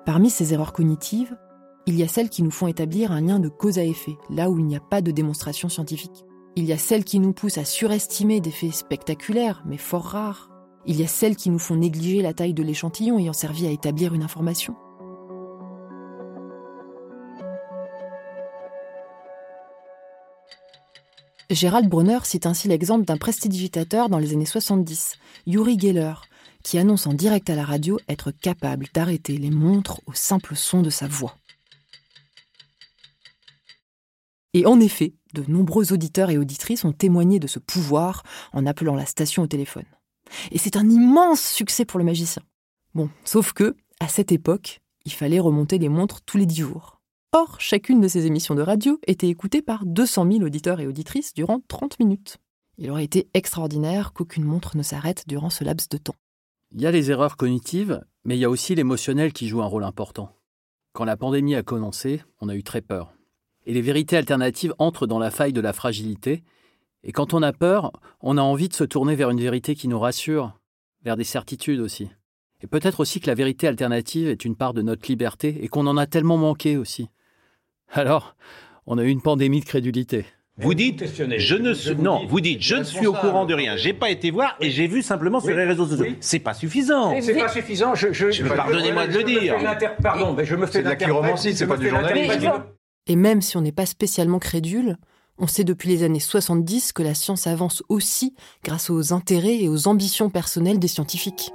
Parmi 0.06 0.30
ces 0.30 0.54
erreurs 0.54 0.74
cognitives, 0.74 1.38
il 1.86 1.96
y 1.96 2.04
a 2.04 2.10
celles 2.10 2.30
qui 2.30 2.44
nous 2.44 2.52
font 2.52 2.68
établir 2.68 3.14
un 3.14 3.22
lien 3.22 3.40
de 3.40 3.48
cause 3.48 3.80
à 3.80 3.86
effet, 3.86 4.18
là 4.30 4.50
où 4.50 4.60
il 4.60 4.66
n'y 4.66 4.76
a 4.76 4.82
pas 4.82 5.02
de 5.02 5.12
démonstration 5.12 5.70
scientifique. 5.70 6.26
Il 6.58 6.66
y 6.66 6.74
a 6.74 6.78
celles 6.80 7.04
qui 7.04 7.20
nous 7.20 7.34
poussent 7.34 7.60
à 7.60 7.66
surestimer 7.66 8.42
des 8.42 8.50
faits 8.50 8.74
spectaculaires, 8.74 9.62
mais 9.68 9.78
fort 9.78 10.06
rares. 10.06 10.50
Il 10.88 11.00
y 11.00 11.04
a 11.04 11.08
celles 11.08 11.36
qui 11.36 11.52
nous 11.52 11.60
font 11.60 11.76
négliger 11.76 12.24
la 12.24 12.34
taille 12.34 12.56
de 12.56 12.64
l'échantillon 12.64 13.20
ayant 13.20 13.32
servi 13.32 13.68
à 13.68 13.70
établir 13.70 14.16
une 14.16 14.24
information. 14.24 14.76
Gérald 21.52 21.88
Bronner 21.88 22.18
cite 22.24 22.48
ainsi 22.48 22.68
l'exemple 22.68 23.06
d'un 23.06 23.18
prestidigitateur 23.18 24.10
dans 24.10 24.18
les 24.18 24.34
années 24.34 24.48
70, 24.48 25.14
Yuri 25.46 25.80
Geller, 25.80 26.16
qui 26.64 26.80
annonce 26.80 27.06
en 27.06 27.14
direct 27.14 27.52
à 27.52 27.56
la 27.56 27.66
radio 27.66 28.00
être 28.10 28.32
capable 28.32 28.88
d'arrêter 28.96 29.38
les 29.38 29.52
montres 29.52 30.02
au 30.08 30.14
simple 30.14 30.56
son 30.56 30.82
de 30.82 30.90
sa 30.90 31.08
voix. 31.08 31.38
Et 34.56 34.66
en 34.66 34.80
effet, 34.80 35.14
de 35.40 35.52
nombreux 35.52 35.94
auditeurs 35.94 36.30
et 36.30 36.38
auditrices 36.38 36.86
ont 36.86 36.92
témoigné 36.92 37.40
de 37.40 37.48
ce 37.48 37.60
pouvoir 37.60 38.24
en 38.54 38.66
appelant 38.66 38.96
la 38.96 39.06
station 39.06 39.44
au 39.44 39.48
téléphone. 39.48 39.86
Et 40.52 40.58
c'est 40.58 40.76
un 40.76 40.90
immense 40.90 41.42
succès 41.42 41.86
pour 41.86 42.00
le 42.00 42.06
magicien. 42.06 42.44
Bon, 42.94 43.10
sauf 43.24 43.54
que, 43.54 43.76
à 44.00 44.08
cette 44.08 44.32
époque, 44.32 44.82
il 45.06 45.14
fallait 45.14 45.40
remonter 45.40 45.78
les 45.78 45.90
montres 45.90 46.22
tous 46.22 46.38
les 46.38 46.46
dix 46.46 46.62
jours. 46.62 47.02
Or, 47.34 47.60
chacune 47.60 48.02
de 48.02 48.08
ces 48.08 48.26
émissions 48.26 48.56
de 48.56 48.62
radio 48.62 49.00
était 49.06 49.28
écoutée 49.28 49.62
par 49.62 49.86
200 49.86 50.32
000 50.32 50.44
auditeurs 50.44 50.80
et 50.80 50.88
auditrices 50.88 51.34
durant 51.34 51.62
30 51.68 52.00
minutes. 52.00 52.38
Il 52.78 52.90
aurait 52.92 53.04
été 53.04 53.28
extraordinaire 53.34 54.14
qu'aucune 54.14 54.44
montre 54.44 54.78
ne 54.78 54.84
s'arrête 54.84 55.24
durant 55.28 55.50
ce 55.50 55.64
laps 55.64 55.90
de 55.90 55.98
temps. 55.98 56.16
Il 56.72 56.82
y 56.82 56.86
a 56.86 56.92
les 56.92 57.12
erreurs 57.12 57.38
cognitives, 57.38 58.02
mais 58.24 58.38
il 58.38 58.40
y 58.40 58.46
a 58.46 58.50
aussi 58.50 58.76
l'émotionnel 58.76 59.34
qui 59.34 59.48
joue 59.48 59.62
un 59.62 59.66
rôle 59.66 59.84
important. 59.84 60.30
Quand 60.94 61.06
la 61.06 61.18
pandémie 61.18 61.56
a 61.56 61.64
commencé, 61.64 62.24
on 62.42 62.50
a 62.50 62.56
eu 62.56 62.64
très 62.64 62.82
peur. 62.82 63.14
Et 63.68 63.74
les 63.74 63.82
vérités 63.82 64.16
alternatives 64.16 64.74
entrent 64.80 65.08
dans 65.08 65.20
la 65.20 65.30
faille 65.30 65.52
de 65.52 65.60
la 65.60 65.74
fragilité, 65.74 66.42
Et 67.04 67.12
quand 67.12 67.34
on 67.34 67.44
a 67.44 67.52
peur, 67.54 67.92
on 68.22 68.38
a 68.38 68.42
envie 68.42 68.70
de 68.70 68.74
se 68.74 68.86
tourner 68.86 69.16
vers 69.16 69.30
une 69.30 69.42
vérité 69.42 69.76
qui 69.76 69.88
nous 69.88 70.00
rassure, 70.00 70.58
vers 71.04 71.18
des 71.18 71.26
certitudes 71.26 71.82
aussi. 71.82 72.10
Et 72.62 72.68
peut-être 72.68 73.02
aussi 73.02 73.20
que 73.20 73.28
la 73.28 73.36
vérité 73.36 73.68
alternative 73.68 74.30
est 74.30 74.46
une 74.46 74.56
part 74.56 74.74
de 74.74 74.82
notre 74.82 75.08
liberté 75.10 75.60
et 75.62 75.68
qu'on 75.68 75.86
en 75.86 75.98
a 75.98 76.08
tellement 76.08 76.38
manqué 76.38 76.76
aussi. 76.78 77.10
Alors, 77.92 78.36
on 78.88 78.98
a 78.98 79.04
eu 79.04 79.10
une 79.10 79.22
pandémie 79.22 79.60
de 79.60 79.66
crédulité. 79.66 80.26
Vous 80.60 80.74
dites, 80.74 81.06
je 81.38 81.56
ne 81.56 81.74
suis, 81.74 81.96
non, 81.98 82.26
vous 82.26 82.42
dites, 82.42 82.62
je 82.62 82.78
ne 82.78 82.84
suis 82.84 83.06
au 83.06 83.14
courant 83.14 83.46
de 83.46 83.54
rien. 83.54 83.76
J'ai 83.76 83.94
pas 83.94 84.10
été 84.10 84.32
voir 84.32 84.56
et 84.60 84.72
j'ai 84.72 84.88
vu 84.88 85.04
simplement 85.04 85.40
sur 85.40 85.56
les 85.56 85.66
réseaux 85.66 85.86
sociaux. 85.86 86.16
C'est 86.20 86.40
pas 86.40 86.56
suffisant. 86.56 87.20
C'est 87.22 87.38
pas 87.38 87.50
suffisant. 87.50 87.96
Je, 87.96 88.12
je, 88.12 88.44
pardonnez-moi 88.44 89.08
de 89.08 89.18
le 89.18 89.24
dire. 89.24 89.56
Pardon, 90.02 90.34
mais 90.34 90.46
je 90.46 90.56
me 90.56 90.66
fais 90.66 90.82
de 90.82 90.90
la 90.90 90.96
chiromancie, 90.96 91.54
c'est 91.54 91.68
pas 91.68 91.78
du 91.78 91.90
journalisme. 91.90 92.64
Et 93.08 93.16
même 93.16 93.42
si 93.42 93.58
on 93.58 93.62
n'est 93.62 93.72
pas 93.72 93.86
spécialement 93.86 94.40
crédule, 94.40 94.98
on 95.40 95.48
sait 95.48 95.64
depuis 95.64 95.90
les 95.90 96.04
années 96.04 96.20
70 96.20 96.92
que 96.94 97.04
la 97.04 97.14
science 97.14 97.48
avance 97.48 97.84
aussi 97.90 98.36
grâce 98.64 98.90
aux 98.90 99.14
intérêts 99.14 99.58
et 99.58 99.70
aux 99.70 99.88
ambitions 99.88 100.30
personnelles 100.30 100.80
des 100.80 100.88
scientifiques. 100.88 101.52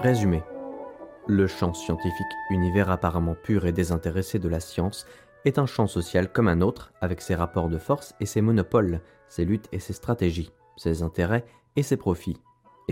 Résumé. 0.00 0.42
Le 1.26 1.46
champ 1.46 1.72
scientifique, 1.74 2.26
univers 2.50 2.90
apparemment 2.90 3.36
pur 3.40 3.66
et 3.66 3.72
désintéressé 3.72 4.38
de 4.38 4.48
la 4.48 4.60
science, 4.60 5.06
est 5.44 5.58
un 5.58 5.66
champ 5.66 5.86
social 5.86 6.30
comme 6.30 6.48
un 6.48 6.60
autre, 6.60 6.92
avec 7.00 7.20
ses 7.20 7.34
rapports 7.34 7.68
de 7.68 7.78
force 7.78 8.14
et 8.20 8.26
ses 8.26 8.40
monopoles, 8.40 9.00
ses 9.28 9.44
luttes 9.44 9.68
et 9.72 9.78
ses 9.78 9.92
stratégies, 9.92 10.50
ses 10.76 11.02
intérêts 11.02 11.44
et 11.76 11.82
ses 11.82 11.96
profits. 11.96 12.36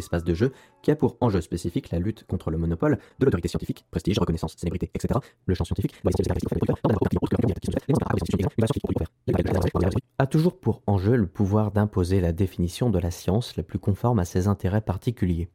Espace 0.00 0.24
de 0.24 0.34
jeu 0.34 0.52
qui 0.82 0.90
a 0.90 0.96
pour 0.96 1.16
enjeu 1.20 1.40
spécifique 1.40 1.90
la 1.90 1.98
lutte 1.98 2.24
contre 2.24 2.50
le 2.50 2.58
monopole 2.58 2.98
de 3.18 3.24
l'autorité 3.24 3.48
scientifique, 3.48 3.86
prestige, 3.90 4.18
reconnaissance, 4.18 4.56
célébrité, 4.56 4.90
etc. 4.94 5.20
Le 5.46 5.54
champ 5.54 5.64
scientifique 5.64 5.94
a 10.18 10.26
toujours 10.26 10.58
pour 10.58 10.82
enjeu 10.86 11.16
le 11.16 11.26
pouvoir 11.26 11.70
d'imposer 11.70 12.20
la 12.20 12.32
définition 12.32 12.90
de 12.90 12.98
la 12.98 13.10
science 13.10 13.56
la 13.56 13.62
plus 13.62 13.78
conforme 13.78 14.18
à 14.18 14.24
ses 14.24 14.48
intérêts 14.48 14.80
particuliers. 14.80 15.48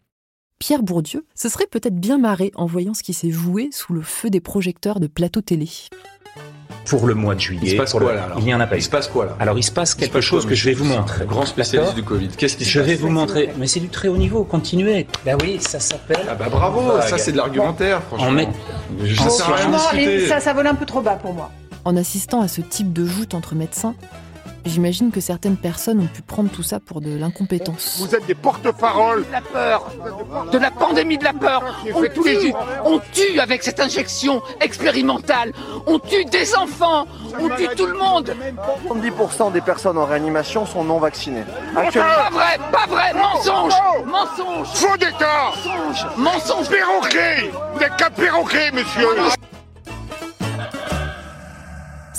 Pierre 0.59 0.83
Bourdieu 0.83 1.25
se 1.35 1.49
serait 1.49 1.67
peut-être 1.67 1.99
bien 1.99 2.17
marré 2.17 2.51
en 2.55 2.65
voyant 2.65 2.93
ce 2.93 3.03
qui 3.03 3.13
s'est 3.13 3.31
joué 3.31 3.69
sous 3.71 3.93
le 3.93 4.01
feu 4.01 4.29
des 4.29 4.39
projecteurs 4.39 4.99
de 4.99 5.07
plateau 5.07 5.41
télé 5.41 5.69
pour 6.85 7.07
le 7.07 7.15
mois 7.15 7.35
de 7.35 7.39
juillet. 7.39 7.61
Il 7.63 7.71
se 7.71 7.75
passe 7.75 7.93
quoi 7.93 8.13
là 8.13 8.29
Il 8.37 8.47
y 8.47 8.53
en 8.53 8.59
a 8.59 8.67
pas. 8.67 8.77
Il 8.77 8.83
se 8.83 8.89
passe 8.89 9.07
quoi 9.07 9.25
là 9.25 9.35
Alors 9.39 9.57
il 9.57 9.63
se 9.63 9.71
passe 9.71 9.95
quelque 9.95 10.21
chose 10.21 10.45
que 10.45 10.55
je 10.55 10.65
vais 10.65 10.73
vous 10.73 10.85
montrer. 10.85 11.25
Grand 11.25 11.45
spécialiste 11.45 11.95
du 11.95 12.03
Covid? 12.03 12.29
Qu'est-ce 12.29 12.57
qui 12.57 12.65
se 12.65 12.69
je 12.69 12.79
passe 12.79 12.87
Je 12.87 12.93
vais 12.93 12.97
vous 12.97 13.09
montrer. 13.09 13.49
Mais 13.57 13.67
c'est 13.67 13.79
du 13.79 13.89
très 13.89 14.07
haut 14.07 14.17
niveau. 14.17 14.43
Continuez. 14.43 15.07
Ben 15.25 15.37
oui, 15.41 15.57
ça 15.59 15.79
s'appelle. 15.79 16.25
Ah 16.29 16.35
bah 16.35 16.47
bravo. 16.49 17.01
Ça 17.01 17.17
c'est 17.17 17.31
de 17.31 17.37
l'argumentaire. 17.37 18.01
Franchement. 18.03 18.27
En 18.27 18.31
met... 18.31 18.47
Je 19.03 19.15
sais 19.15 19.43
rien 19.43 20.27
ça, 20.27 20.39
ça 20.39 20.53
vole 20.53 20.67
un 20.67 20.75
peu 20.75 20.85
trop 20.85 21.01
bas 21.01 21.15
pour 21.15 21.33
moi. 21.33 21.51
En 21.83 21.95
assistant 21.97 22.41
à 22.41 22.47
ce 22.47 22.61
type 22.61 22.93
de 22.93 23.05
joute 23.05 23.33
entre 23.33 23.55
médecins, 23.55 23.95
J'imagine 24.65 25.11
que 25.11 25.21
certaines 25.21 25.57
personnes 25.57 25.99
ont 25.99 26.07
pu 26.07 26.23
prendre 26.23 26.49
tout 26.49 26.63
ça 26.63 26.79
pour 26.79 26.99
de 26.99 27.15
l'incompétence. 27.15 27.97
Vous 27.99 28.15
êtes 28.15 28.25
des 28.25 28.33
porte-paroles 28.33 29.25
de 29.25 29.31
la 29.31 29.41
peur, 29.41 29.91
de 30.51 30.57
la 30.57 30.71
pandémie 30.71 31.19
de 31.19 31.23
la 31.23 31.33
peur. 31.33 31.63
On 31.93 32.01
tue, 32.01 32.53
on 32.83 32.99
tue 33.13 33.39
avec 33.39 33.63
cette 33.63 33.79
injection 33.79 34.41
expérimentale. 34.61 35.53
On 35.85 35.99
tue 35.99 36.25
des 36.25 36.55
enfants, 36.55 37.05
on 37.39 37.49
tue 37.49 37.67
tout 37.75 37.85
le 37.85 37.97
monde. 37.97 38.35
70% 38.89 39.51
des 39.51 39.61
personnes 39.61 39.99
en 39.99 40.05
réanimation 40.05 40.65
sont 40.65 40.83
non 40.83 40.97
vaccinées. 40.97 41.43
Pas 41.73 41.89
vrai, 42.31 42.57
pas 42.71 42.87
vrai, 42.87 43.13
mensonge, 43.13 43.73
mensonge. 44.05 44.67
Faux 44.73 44.97
d'état. 44.97 45.51
Mensonge, 45.63 46.07
mensonge. 46.17 46.69
Perroquet, 46.69 47.51
vous 47.73 47.79
n'êtes 47.79 47.95
qu'un 47.97 48.09
perroquet, 48.09 48.71
monsieur. 48.71 49.07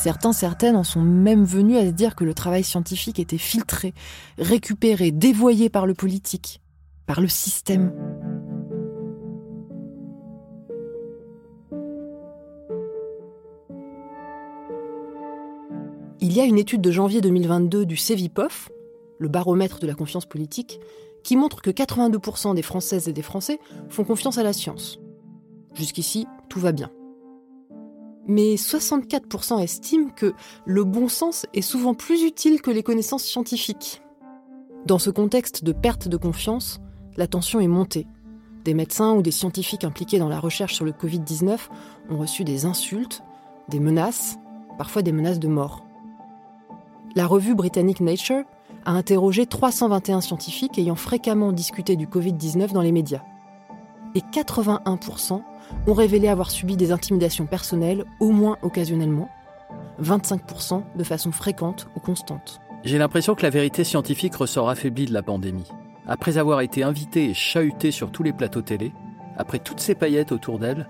Certains, 0.07 0.33
certaines 0.33 0.77
en 0.77 0.85
sont 0.85 1.03
même 1.03 1.43
venus 1.43 1.79
à 1.79 1.85
se 1.85 1.91
dire 1.91 2.15
que 2.15 2.23
le 2.23 2.33
travail 2.33 2.63
scientifique 2.63 3.19
était 3.19 3.39
filtré, 3.39 3.93
récupéré, 4.39 5.11
dévoyé 5.11 5.69
par 5.69 5.85
le 5.85 5.95
politique, 5.95 6.61
par 7.07 7.21
le 7.21 7.27
système. 7.27 7.93
Il 16.21 16.33
y 16.33 16.39
a 16.39 16.45
une 16.45 16.59
étude 16.59 16.83
de 16.83 16.93
janvier 16.93 17.21
2022 17.21 17.85
du 17.85 17.97
CEVIPOF, 17.97 18.71
le 19.19 19.27
baromètre 19.27 19.81
de 19.81 19.89
la 19.89 19.95
confiance 19.95 20.27
politique, 20.27 20.79
qui 21.25 21.35
montre 21.35 21.61
que 21.63 21.71
82% 21.71 22.55
des 22.55 22.63
Françaises 22.63 23.09
et 23.09 23.13
des 23.13 23.23
Français 23.23 23.59
font 23.89 24.05
confiance 24.05 24.39
à 24.39 24.45
la 24.45 24.53
science. 24.53 25.01
Jusqu'ici, 25.75 26.29
tout 26.49 26.61
va 26.61 26.71
bien 26.71 26.93
mais 28.27 28.55
64% 28.55 29.63
estiment 29.63 30.11
que 30.11 30.35
le 30.65 30.85
bon 30.85 31.09
sens 31.09 31.47
est 31.55 31.63
souvent 31.63 31.95
plus 31.95 32.23
utile 32.23 32.61
que 32.61 32.71
les 32.71 32.83
connaissances 32.83 33.25
scientifiques. 33.25 34.03
Dans 34.85 34.99
ce 34.99 35.11
contexte 35.11 35.65
de 35.65 35.73
perte 35.73 36.09
de 36.09 36.17
confiance, 36.17 36.81
la 37.17 37.27
tension 37.27 37.61
est 37.61 37.69
montée. 37.69 38.07
Des 38.65 38.75
médecins 38.75 39.15
ou 39.15 39.23
des 39.23 39.31
scientifiques 39.31 39.85
impliqués 39.85 40.19
dans 40.19 40.29
la 40.29 40.41
recherche 40.41 40.75
sur 40.75 40.85
le 40.85 40.93
Covid-19 40.93 41.59
ont 42.11 42.19
reçu 42.19 42.45
des 42.45 42.65
insultes, 42.65 43.23
des 43.69 43.81
menaces, 43.81 44.39
parfois 44.77 45.03
des 45.03 45.13
menaces 45.13 45.39
de 45.39 45.49
mort. 45.49 45.85
La 47.15 47.27
revue 47.27 47.55
britannique 47.55 48.01
Nature 48.01 48.45
a 48.85 48.93
interrogé 48.93 49.47
321 49.47 50.21
scientifiques 50.21 50.79
ayant 50.79 50.95
fréquemment 50.95 51.53
discuté 51.53 51.97
du 51.97 52.07
Covid-19 52.07 52.73
dans 52.73 52.83
les 52.83 52.93
médias. 52.93 53.23
Et 54.15 54.21
81% 54.21 55.43
ont 55.87 55.93
révélé 55.93 56.29
avoir 56.29 56.51
subi 56.51 56.77
des 56.77 56.93
intimidations 56.93 57.47
personnelles, 57.47 58.05
au 58.21 58.31
moins 58.31 58.59
occasionnellement, 58.63 59.29
25% 60.03 60.83
de 60.97 61.05
façon 61.05 61.33
fréquente 61.33 61.89
ou 61.97 62.01
constante. 62.01 62.61
J'ai 62.85 62.99
l'impression 62.99 63.35
que 63.35 63.43
la 63.43 63.51
vérité 63.51 63.85
scientifique 63.85 64.35
ressort 64.35 64.69
affaiblie 64.69 65.07
de 65.07 65.13
la 65.13 65.23
pandémie. 65.23 65.69
Après 66.07 66.39
avoir 66.39 66.61
été 66.61 66.83
invitée 66.83 67.31
et 67.31 67.35
chahutée 67.35 67.91
sur 67.91 68.13
tous 68.13 68.23
les 68.23 68.33
plateaux 68.33 68.63
télé, 68.63 68.93
après 69.37 69.59
toutes 69.59 69.81
ces 69.81 69.95
paillettes 69.95 70.33
autour 70.33 70.59
d'elle, 70.59 70.89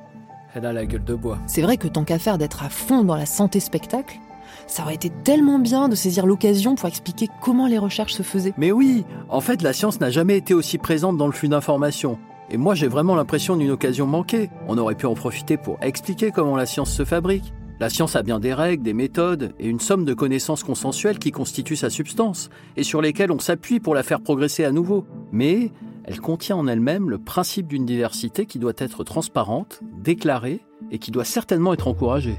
elle 0.55 0.67
a 0.67 0.73
la 0.73 0.87
gueule 0.87 1.05
de 1.05 1.15
bois. 1.15 1.39
C'est 1.47 1.63
vrai 1.63 1.77
que 1.77 1.89
tant 1.89 2.05
qu'à 2.05 2.19
faire 2.19 2.39
d'être 2.39 2.63
à 2.63 2.69
fond 2.69 3.05
dans 3.05 3.17
la 3.17 3.27
santé 3.27 3.61
spectacle, 3.61 4.19
ça 4.67 4.83
aurait 4.83 4.95
été 4.95 5.11
tellement 5.11 5.59
bien 5.59 5.89
de 5.89 5.95
saisir 5.95 6.27
l'occasion 6.27 6.75
pour 6.75 6.89
expliquer 6.89 7.29
comment 7.41 7.67
les 7.67 7.79
recherches 7.79 8.15
se 8.15 8.23
faisaient. 8.23 8.55
Mais 8.57 8.73
oui, 8.73 9.05
en 9.29 9.41
fait, 9.41 9.63
la 9.63 9.73
science 9.73 10.01
n'a 10.01 10.11
jamais 10.11 10.37
été 10.37 10.55
aussi 10.55 10.79
présente 10.79 11.17
dans 11.17 11.27
le 11.27 11.33
flux 11.33 11.49
d'informations. 11.49 12.19
Et 12.49 12.57
moi, 12.57 12.75
j'ai 12.75 12.87
vraiment 12.87 13.17
l'impression 13.17 13.57
d'une 13.57 13.71
occasion 13.71 14.07
manquée. 14.07 14.51
On 14.69 14.79
aurait 14.79 14.95
pu 14.95 15.07
en 15.07 15.15
profiter 15.15 15.57
pour 15.57 15.79
expliquer 15.83 16.31
comment 16.31 16.57
la 16.57 16.67
science 16.67 16.93
se 16.93 17.05
fabrique. 17.05 17.53
La 17.81 17.91
science 17.91 18.17
a 18.17 18.23
bien 18.23 18.39
des 18.39 18.55
règles, 18.55 18.85
des 18.85 18.95
méthodes 18.95 19.55
et 19.59 19.69
une 19.69 19.81
somme 19.81 20.05
de 20.05 20.15
connaissances 20.15 20.63
consensuelles 20.63 21.19
qui 21.19 21.33
constituent 21.33 21.77
sa 21.77 21.91
substance 21.91 22.49
et 22.77 22.85
sur 22.85 23.03
lesquelles 23.03 23.33
on 23.33 23.39
s'appuie 23.39 23.81
pour 23.81 23.95
la 23.95 24.03
faire 24.03 24.23
progresser 24.23 24.65
à 24.65 24.71
nouveau. 24.71 25.05
Mais 25.33 25.73
elle 26.05 26.21
contient 26.21 26.57
en 26.57 26.69
elle-même 26.69 27.11
le 27.11 27.19
principe 27.19 27.67
d'une 27.67 27.85
diversité 27.85 28.47
qui 28.47 28.59
doit 28.59 28.73
être 28.79 29.03
transparente, 29.03 29.81
déclarée 30.03 30.61
et 30.91 30.99
qui 30.99 31.11
doit 31.11 31.25
certainement 31.25 31.75
être 31.75 31.89
encouragée. 31.89 32.39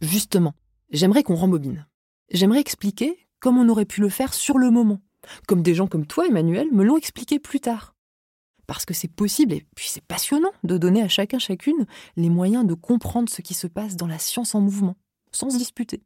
Justement, 0.00 0.52
j'aimerais 0.90 1.22
qu'on 1.22 1.36
rembobine. 1.36 1.86
J'aimerais 2.30 2.60
expliquer 2.60 3.16
comment 3.40 3.62
on 3.62 3.68
aurait 3.68 3.84
pu 3.86 4.00
le 4.00 4.08
faire 4.10 4.34
sur 4.34 4.58
le 4.58 4.70
moment, 4.70 5.00
comme 5.46 5.62
des 5.62 5.74
gens 5.74 5.86
comme 5.86 6.06
toi, 6.06 6.26
Emmanuel, 6.26 6.68
me 6.72 6.84
l'ont 6.84 6.96
expliqué 6.96 7.38
plus 7.38 7.60
tard. 7.60 7.94
Parce 8.66 8.84
que 8.84 8.94
c'est 8.94 9.08
possible, 9.08 9.52
et 9.52 9.66
puis 9.76 9.88
c'est 9.88 10.04
passionnant 10.04 10.52
de 10.62 10.78
donner 10.78 11.02
à 11.02 11.08
chacun 11.08 11.38
chacune 11.38 11.86
les 12.16 12.30
moyens 12.30 12.66
de 12.66 12.74
comprendre 12.74 13.28
ce 13.28 13.42
qui 13.42 13.54
se 13.54 13.66
passe 13.66 13.96
dans 13.96 14.06
la 14.06 14.18
science 14.18 14.54
en 14.54 14.60
mouvement, 14.60 14.96
sans 15.32 15.50
se 15.50 15.58
disputer. 15.58 16.02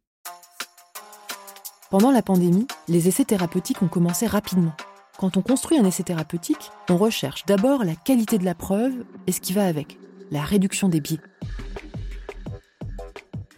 Pendant 1.89 2.11
la 2.11 2.21
pandémie, 2.21 2.67
les 2.87 3.07
essais 3.07 3.25
thérapeutiques 3.25 3.81
ont 3.81 3.87
commencé 3.87 4.27
rapidement. 4.27 4.73
Quand 5.17 5.37
on 5.37 5.41
construit 5.41 5.77
un 5.77 5.85
essai 5.85 6.03
thérapeutique, 6.03 6.71
on 6.89 6.97
recherche 6.97 7.45
d'abord 7.45 7.83
la 7.83 7.95
qualité 7.95 8.37
de 8.37 8.45
la 8.45 8.55
preuve 8.55 8.93
et 9.25 9.31
ce 9.31 9.41
qui 9.41 9.53
va 9.53 9.65
avec, 9.65 9.97
la 10.31 10.43
réduction 10.43 10.87
des 10.87 11.01
biais. 11.01 11.19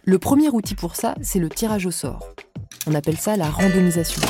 Le 0.04 0.18
premier 0.18 0.48
outil 0.48 0.74
pour 0.74 0.96
ça, 0.96 1.14
c'est 1.22 1.38
le 1.38 1.48
tirage 1.48 1.86
au 1.86 1.92
sort. 1.92 2.26
On 2.86 2.94
appelle 2.94 3.18
ça 3.18 3.36
la 3.36 3.48
randomisation 3.48 4.22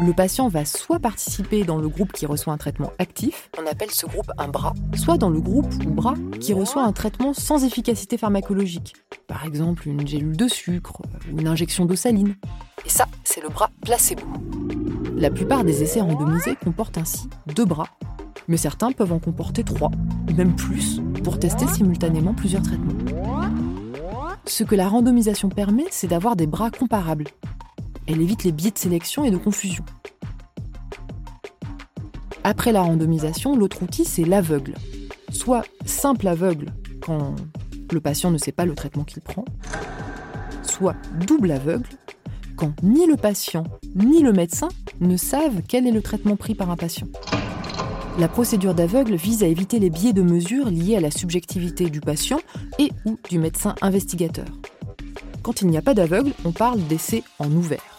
le 0.00 0.12
patient 0.12 0.48
va 0.48 0.64
soit 0.64 1.00
participer 1.00 1.64
dans 1.64 1.78
le 1.78 1.88
groupe 1.88 2.12
qui 2.12 2.24
reçoit 2.24 2.52
un 2.52 2.56
traitement 2.56 2.92
actif, 2.98 3.50
on 3.60 3.66
appelle 3.66 3.90
ce 3.90 4.06
groupe 4.06 4.30
un 4.38 4.48
bras, 4.48 4.74
soit 4.94 5.18
dans 5.18 5.30
le 5.30 5.40
groupe 5.40 5.72
ou 5.84 5.90
bras 5.90 6.14
qui 6.40 6.52
reçoit 6.52 6.84
un 6.84 6.92
traitement 6.92 7.34
sans 7.34 7.64
efficacité 7.64 8.16
pharmacologique, 8.16 8.94
par 9.26 9.44
exemple 9.44 9.88
une 9.88 10.06
gélule 10.06 10.36
de 10.36 10.46
sucre 10.46 11.00
ou 11.00 11.38
une 11.40 11.48
injection 11.48 11.84
d'eau 11.84 11.96
saline. 11.96 12.36
Et 12.86 12.88
ça, 12.88 13.06
c'est 13.24 13.42
le 13.42 13.48
bras 13.48 13.70
placebo. 13.82 14.22
La 15.16 15.30
plupart 15.30 15.64
des 15.64 15.82
essais 15.82 16.00
randomisés 16.00 16.54
comportent 16.54 16.98
ainsi 16.98 17.28
deux 17.54 17.64
bras, 17.64 17.88
mais 18.46 18.56
certains 18.56 18.92
peuvent 18.92 19.12
en 19.12 19.18
comporter 19.18 19.64
trois, 19.64 19.90
même 20.36 20.54
plus, 20.54 21.00
pour 21.24 21.40
tester 21.40 21.66
simultanément 21.66 22.34
plusieurs 22.34 22.62
traitements. 22.62 22.94
Ce 24.46 24.62
que 24.62 24.76
la 24.76 24.88
randomisation 24.88 25.48
permet, 25.48 25.86
c'est 25.90 26.06
d'avoir 26.06 26.36
des 26.36 26.46
bras 26.46 26.70
comparables, 26.70 27.24
elle 28.08 28.22
évite 28.22 28.44
les 28.44 28.52
biais 28.52 28.70
de 28.70 28.78
sélection 28.78 29.24
et 29.24 29.30
de 29.30 29.36
confusion. 29.36 29.84
Après 32.42 32.72
la 32.72 32.80
randomisation, 32.80 33.54
l'autre 33.54 33.82
outil, 33.82 34.06
c'est 34.06 34.24
l'aveugle. 34.24 34.74
Soit 35.30 35.64
simple 35.84 36.26
aveugle, 36.26 36.72
quand 37.02 37.36
le 37.92 38.00
patient 38.00 38.30
ne 38.30 38.38
sait 38.38 38.52
pas 38.52 38.64
le 38.64 38.74
traitement 38.74 39.04
qu'il 39.04 39.20
prend, 39.20 39.44
soit 40.62 40.96
double 41.26 41.50
aveugle, 41.50 41.90
quand 42.56 42.72
ni 42.82 43.06
le 43.06 43.16
patient 43.16 43.64
ni 43.94 44.22
le 44.22 44.32
médecin 44.32 44.68
ne 45.00 45.16
savent 45.16 45.62
quel 45.68 45.86
est 45.86 45.92
le 45.92 46.02
traitement 46.02 46.36
pris 46.36 46.54
par 46.54 46.70
un 46.70 46.76
patient. 46.76 47.06
La 48.18 48.28
procédure 48.28 48.74
d'aveugle 48.74 49.14
vise 49.14 49.42
à 49.42 49.46
éviter 49.46 49.78
les 49.78 49.90
biais 49.90 50.12
de 50.12 50.22
mesure 50.22 50.70
liés 50.70 50.96
à 50.96 51.00
la 51.00 51.10
subjectivité 51.10 51.90
du 51.90 52.00
patient 52.00 52.40
et 52.78 52.90
ou 53.04 53.18
du 53.28 53.38
médecin 53.38 53.74
investigateur. 53.82 54.46
Quand 55.42 55.60
il 55.60 55.68
n'y 55.68 55.78
a 55.78 55.82
pas 55.82 55.94
d'aveugle, 55.94 56.32
on 56.44 56.52
parle 56.52 56.80
d'essai 56.88 57.22
en 57.38 57.52
ouvert. 57.52 57.97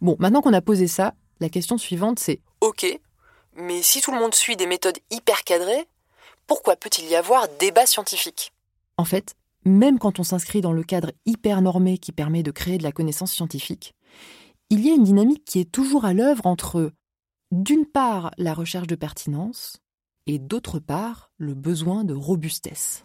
Bon, 0.00 0.16
maintenant 0.18 0.40
qu'on 0.40 0.52
a 0.52 0.60
posé 0.60 0.86
ça, 0.86 1.14
la 1.40 1.48
question 1.48 1.78
suivante 1.78 2.18
c'est 2.18 2.40
Ok, 2.60 2.86
mais 3.56 3.82
si 3.82 4.00
tout 4.00 4.12
le 4.12 4.18
monde 4.18 4.34
suit 4.34 4.56
des 4.56 4.66
méthodes 4.66 4.98
hyper 5.10 5.42
cadrées, 5.44 5.86
pourquoi 6.46 6.76
peut-il 6.76 7.08
y 7.08 7.16
avoir 7.16 7.48
débat 7.58 7.86
scientifique? 7.86 8.52
En 8.96 9.04
fait, 9.04 9.34
même 9.64 9.98
quand 9.98 10.18
on 10.18 10.24
s'inscrit 10.24 10.60
dans 10.60 10.72
le 10.72 10.82
cadre 10.82 11.12
hyper 11.26 11.60
normé 11.62 11.98
qui 11.98 12.12
permet 12.12 12.42
de 12.42 12.50
créer 12.50 12.78
de 12.78 12.82
la 12.82 12.92
connaissance 12.92 13.32
scientifique, 13.32 13.94
il 14.70 14.84
y 14.84 14.90
a 14.90 14.94
une 14.94 15.04
dynamique 15.04 15.44
qui 15.44 15.60
est 15.60 15.70
toujours 15.70 16.04
à 16.04 16.14
l'œuvre 16.14 16.46
entre, 16.46 16.92
d'une 17.50 17.86
part, 17.86 18.30
la 18.38 18.54
recherche 18.54 18.86
de 18.86 18.94
pertinence 18.94 19.78
et 20.26 20.38
d'autre 20.38 20.78
part, 20.78 21.30
le 21.38 21.54
besoin 21.54 22.04
de 22.04 22.14
robustesse. 22.14 23.04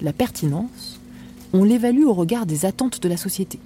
La 0.00 0.12
pertinence, 0.12 0.98
on 1.52 1.64
l'évalue 1.64 2.04
au 2.04 2.14
regard 2.14 2.46
des 2.46 2.64
attentes 2.64 3.00
de 3.00 3.08
la 3.08 3.16
société. 3.18 3.60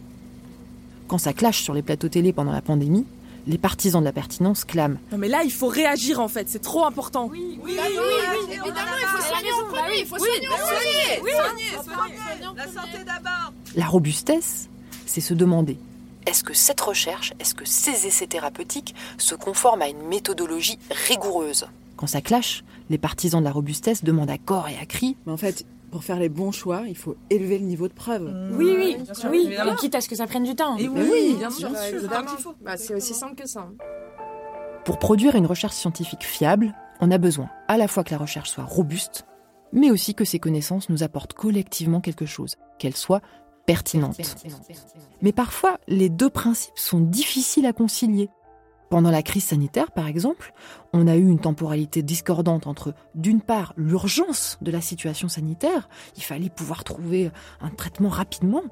Quand 1.08 1.18
ça 1.18 1.32
clash 1.32 1.62
sur 1.62 1.74
les 1.74 1.82
plateaux 1.82 2.08
télé 2.08 2.32
pendant 2.32 2.52
la 2.52 2.62
pandémie, 2.62 3.06
les 3.46 3.58
partisans 3.58 4.00
de 4.00 4.06
la 4.06 4.12
pertinence 4.12 4.64
clament. 4.64 4.98
Non 5.12 5.18
mais 5.18 5.28
là, 5.28 5.42
il 5.44 5.52
faut 5.52 5.68
réagir 5.68 6.20
en 6.20 6.28
fait, 6.28 6.48
c'est 6.48 6.62
trop 6.62 6.84
important. 6.84 7.28
Oui, 7.30 7.58
oui, 7.62 7.76
oui, 7.78 8.52
évidemment, 8.52 8.96
il 8.98 9.06
faut 9.06 9.22
soigner 9.22 9.52
en 9.52 9.66
premier, 9.66 10.00
il 10.00 10.06
faut 10.06 10.18
soigner 10.18 10.48
en. 10.48 11.22
Oui, 11.22 11.30
soigner, 11.32 12.56
la 12.56 12.64
santé 12.66 13.04
d'abord. 13.04 13.52
La 13.76 13.86
robustesse, 13.86 14.68
c'est 15.06 15.20
se 15.20 15.34
demander 15.34 15.78
est-ce 16.26 16.42
que 16.42 16.54
cette 16.54 16.80
recherche, 16.80 17.34
est-ce 17.38 17.54
que 17.54 17.66
ces 17.66 18.06
essais 18.06 18.26
thérapeutiques 18.26 18.94
se 19.18 19.34
conforment 19.34 19.82
à 19.82 19.88
une 19.88 20.08
méthodologie 20.08 20.78
rigoureuse? 21.08 21.66
Quand 21.96 22.06
ça 22.06 22.20
clash, 22.20 22.64
les 22.90 22.98
partisans 22.98 23.40
de 23.40 23.44
la 23.44 23.52
robustesse 23.52 24.04
demandent 24.04 24.30
à 24.30 24.38
corps 24.38 24.68
et 24.68 24.76
à 24.78 24.86
cri 24.86 25.16
Mais 25.26 25.32
en 25.32 25.36
fait, 25.36 25.66
pour 25.90 26.02
faire 26.02 26.18
les 26.18 26.28
bons 26.28 26.50
choix, 26.50 26.82
il 26.88 26.96
faut 26.96 27.16
élever 27.30 27.58
le 27.58 27.66
niveau 27.66 27.86
de 27.86 27.92
preuve. 27.92 28.34
Oui, 28.52 28.74
oui, 28.76 28.96
bien 29.00 29.14
sûr, 29.14 29.30
oui. 29.30 29.48
quitte 29.78 29.94
à 29.94 30.00
ce 30.00 30.08
que 30.08 30.16
ça 30.16 30.26
prenne 30.26 30.42
du 30.42 30.54
temps. 30.54 30.76
Et 30.76 30.88
oui, 30.88 31.36
bien 31.38 31.50
sûr. 31.50 31.70
Bah, 32.62 32.76
c'est 32.76 32.94
aussi 32.94 33.14
simple 33.14 33.36
que 33.36 33.46
ça. 33.46 33.68
Pour 34.84 34.98
produire 34.98 35.36
une 35.36 35.46
recherche 35.46 35.74
scientifique 35.74 36.24
fiable, 36.24 36.74
on 37.00 37.10
a 37.10 37.18
besoin 37.18 37.48
à 37.68 37.76
la 37.76 37.88
fois 37.88 38.04
que 38.04 38.10
la 38.10 38.18
recherche 38.18 38.50
soit 38.50 38.64
robuste, 38.64 39.24
mais 39.72 39.90
aussi 39.90 40.14
que 40.14 40.24
ces 40.24 40.38
connaissances 40.38 40.88
nous 40.88 41.02
apportent 41.02 41.32
collectivement 41.32 42.00
quelque 42.00 42.26
chose, 42.26 42.56
qu'elles 42.78 42.96
soient 42.96 43.22
pertinentes. 43.66 44.36
Mais 45.22 45.32
parfois, 45.32 45.78
les 45.88 46.08
deux 46.08 46.30
principes 46.30 46.76
sont 46.76 47.00
difficiles 47.00 47.66
à 47.66 47.72
concilier. 47.72 48.30
Pendant 48.94 49.10
la 49.10 49.24
crise 49.24 49.46
sanitaire, 49.46 49.90
par 49.90 50.06
exemple, 50.06 50.52
on 50.92 51.08
a 51.08 51.16
eu 51.16 51.26
une 51.26 51.40
temporalité 51.40 52.00
discordante 52.04 52.68
entre, 52.68 52.94
d'une 53.16 53.40
part, 53.40 53.74
l'urgence 53.76 54.56
de 54.60 54.70
la 54.70 54.80
situation 54.80 55.26
sanitaire, 55.26 55.88
il 56.16 56.22
fallait 56.22 56.48
pouvoir 56.48 56.84
trouver 56.84 57.32
un 57.60 57.70
traitement 57.70 58.08
rapidement, 58.08 58.62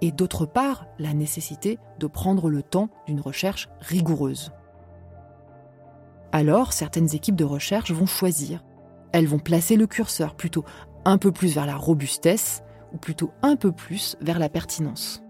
et 0.00 0.10
d'autre 0.10 0.44
part, 0.44 0.86
la 0.98 1.14
nécessité 1.14 1.78
de 2.00 2.08
prendre 2.08 2.50
le 2.50 2.64
temps 2.64 2.88
d'une 3.06 3.20
recherche 3.20 3.68
rigoureuse. 3.78 4.50
Alors, 6.32 6.72
certaines 6.72 7.14
équipes 7.14 7.36
de 7.36 7.44
recherche 7.44 7.92
vont 7.92 8.06
choisir. 8.06 8.64
Elles 9.12 9.28
vont 9.28 9.38
placer 9.38 9.76
le 9.76 9.86
curseur 9.86 10.34
plutôt 10.34 10.64
un 11.04 11.16
peu 11.16 11.30
plus 11.30 11.54
vers 11.54 11.66
la 11.66 11.76
robustesse 11.76 12.64
ou 12.92 12.96
plutôt 12.96 13.30
un 13.42 13.54
peu 13.54 13.70
plus 13.70 14.16
vers 14.20 14.40
la 14.40 14.48
pertinence. 14.48 15.22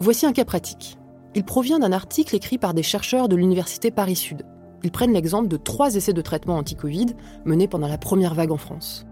Voici 0.00 0.26
un 0.26 0.34
cas 0.34 0.44
pratique. 0.44 0.98
Il 1.34 1.44
provient 1.44 1.78
d'un 1.78 1.92
article 1.92 2.36
écrit 2.36 2.58
par 2.58 2.74
des 2.74 2.82
chercheurs 2.82 3.28
de 3.28 3.36
l'Université 3.36 3.90
Paris-Sud. 3.90 4.42
Ils 4.82 4.90
prennent 4.90 5.14
l'exemple 5.14 5.48
de 5.48 5.56
trois 5.56 5.94
essais 5.94 6.12
de 6.12 6.20
traitement 6.20 6.58
anti-Covid 6.58 7.06
menés 7.46 7.68
pendant 7.68 7.88
la 7.88 7.96
première 7.96 8.34
vague 8.34 8.52
en 8.52 8.58
France. 8.58 9.06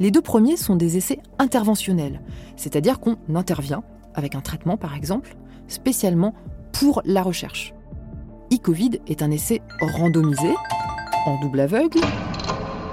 Les 0.00 0.10
deux 0.10 0.20
premiers 0.20 0.58
sont 0.58 0.76
des 0.76 0.98
essais 0.98 1.20
interventionnels, 1.38 2.20
c'est-à-dire 2.56 3.00
qu'on 3.00 3.16
intervient, 3.34 3.82
avec 4.14 4.34
un 4.34 4.40
traitement 4.40 4.76
par 4.76 4.94
exemple, 4.94 5.36
spécialement 5.66 6.34
pour 6.72 7.00
la 7.04 7.22
recherche. 7.22 7.72
e-Covid 8.52 9.00
est 9.06 9.22
un 9.22 9.30
essai 9.30 9.62
randomisé, 9.80 10.54
en 11.24 11.40
double 11.40 11.60
aveugle, 11.60 12.00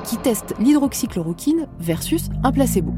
qui 0.06 0.18
teste 0.18 0.56
l'hydroxychloroquine 0.60 1.68
versus 1.80 2.30
un 2.44 2.52
placebo. 2.52 2.94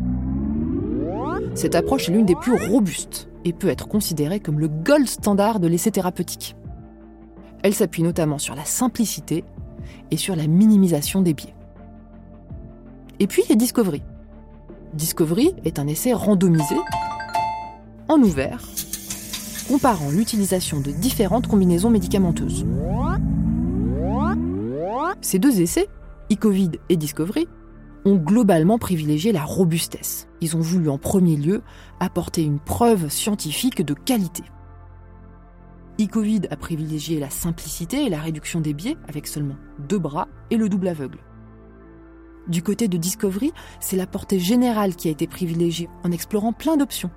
Cette 1.55 1.75
approche 1.75 2.07
est 2.07 2.11
l'une 2.11 2.25
des 2.25 2.35
plus 2.35 2.53
robustes 2.69 3.26
et 3.45 3.53
peut 3.53 3.69
être 3.69 3.87
considérée 3.87 4.39
comme 4.39 4.59
le 4.59 4.67
gold 4.67 5.07
standard 5.07 5.59
de 5.59 5.67
l'essai 5.67 5.91
thérapeutique. 5.91 6.55
Elle 7.63 7.73
s'appuie 7.73 8.03
notamment 8.03 8.37
sur 8.37 8.55
la 8.55 8.65
simplicité 8.65 9.43
et 10.11 10.17
sur 10.17 10.35
la 10.35 10.47
minimisation 10.47 11.21
des 11.21 11.33
biais. 11.33 11.55
Et 13.19 13.27
puis 13.27 13.43
il 13.45 13.49
y 13.49 13.53
a 13.53 13.55
Discovery. 13.55 14.03
Discovery 14.93 15.53
est 15.65 15.79
un 15.79 15.87
essai 15.87 16.13
randomisé, 16.13 16.75
en 18.07 18.21
ouvert, 18.21 18.67
comparant 19.67 20.09
l'utilisation 20.09 20.79
de 20.79 20.91
différentes 20.91 21.47
combinaisons 21.47 21.89
médicamenteuses. 21.89 22.65
Ces 25.21 25.39
deux 25.39 25.61
essais, 25.61 25.87
e-Covid 26.31 26.71
et 26.89 26.95
Discovery, 26.95 27.47
ont 28.07 28.15
globalement 28.15 28.77
privilégié 28.77 29.31
la 29.31 29.43
robustesse. 29.43 30.27
Ils 30.41 30.55
ont 30.55 30.61
voulu 30.61 30.89
en 30.89 30.97
premier 30.97 31.35
lieu 31.35 31.61
apporter 31.99 32.43
une 32.43 32.59
preuve 32.59 33.09
scientifique 33.09 33.83
de 33.83 33.93
qualité. 33.93 34.43
e-Covid 35.99 36.41
a 36.49 36.55
privilégié 36.55 37.19
la 37.19 37.29
simplicité 37.29 38.05
et 38.05 38.09
la 38.09 38.19
réduction 38.19 38.61
des 38.61 38.73
biais 38.73 38.97
avec 39.07 39.27
seulement 39.27 39.55
deux 39.87 39.99
bras 39.99 40.27
et 40.49 40.57
le 40.57 40.69
double 40.69 40.87
aveugle. 40.87 41.19
Du 42.47 42.63
côté 42.63 42.87
de 42.87 42.97
Discovery, 42.97 43.51
c'est 43.81 43.97
la 43.97 44.07
portée 44.07 44.39
générale 44.39 44.95
qui 44.95 45.09
a 45.09 45.11
été 45.11 45.27
privilégiée 45.27 45.89
en 46.03 46.11
explorant 46.11 46.53
plein 46.53 46.77
d'options. 46.77 47.11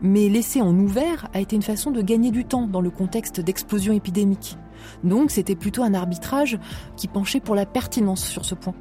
Mais 0.00 0.28
l'essai 0.28 0.60
en 0.60 0.74
ouvert 0.78 1.28
a 1.34 1.40
été 1.40 1.56
une 1.56 1.62
façon 1.62 1.90
de 1.90 2.00
gagner 2.00 2.30
du 2.30 2.44
temps 2.44 2.66
dans 2.66 2.80
le 2.80 2.90
contexte 2.90 3.40
d'explosion 3.40 3.92
épidémique. 3.92 4.56
Donc 5.02 5.30
c'était 5.30 5.56
plutôt 5.56 5.82
un 5.82 5.94
arbitrage 5.94 6.58
qui 6.96 7.06
penchait 7.08 7.40
pour 7.40 7.54
la 7.54 7.66
pertinence 7.66 8.24
sur 8.24 8.44
ce 8.44 8.54
point. 8.54 8.74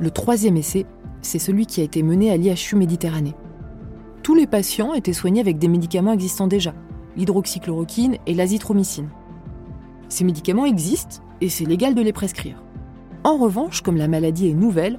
Le 0.00 0.10
troisième 0.10 0.56
essai, 0.56 0.86
c'est 1.20 1.38
celui 1.38 1.66
qui 1.66 1.80
a 1.80 1.84
été 1.84 2.02
mené 2.02 2.30
à 2.30 2.36
l'IHU 2.36 2.76
Méditerranée. 2.76 3.34
Tous 4.22 4.34
les 4.34 4.46
patients 4.46 4.94
étaient 4.94 5.12
soignés 5.12 5.40
avec 5.40 5.58
des 5.58 5.68
médicaments 5.68 6.12
existants 6.12 6.46
déjà, 6.46 6.74
l'hydroxychloroquine 7.16 8.16
et 8.26 8.34
l'azithromycine. 8.34 9.08
Ces 10.08 10.24
médicaments 10.24 10.66
existent 10.66 11.22
et 11.40 11.48
c'est 11.48 11.64
légal 11.64 11.94
de 11.94 12.02
les 12.02 12.12
prescrire. 12.12 12.62
En 13.24 13.36
revanche, 13.36 13.82
comme 13.82 13.96
la 13.96 14.08
maladie 14.08 14.48
est 14.48 14.54
nouvelle, 14.54 14.98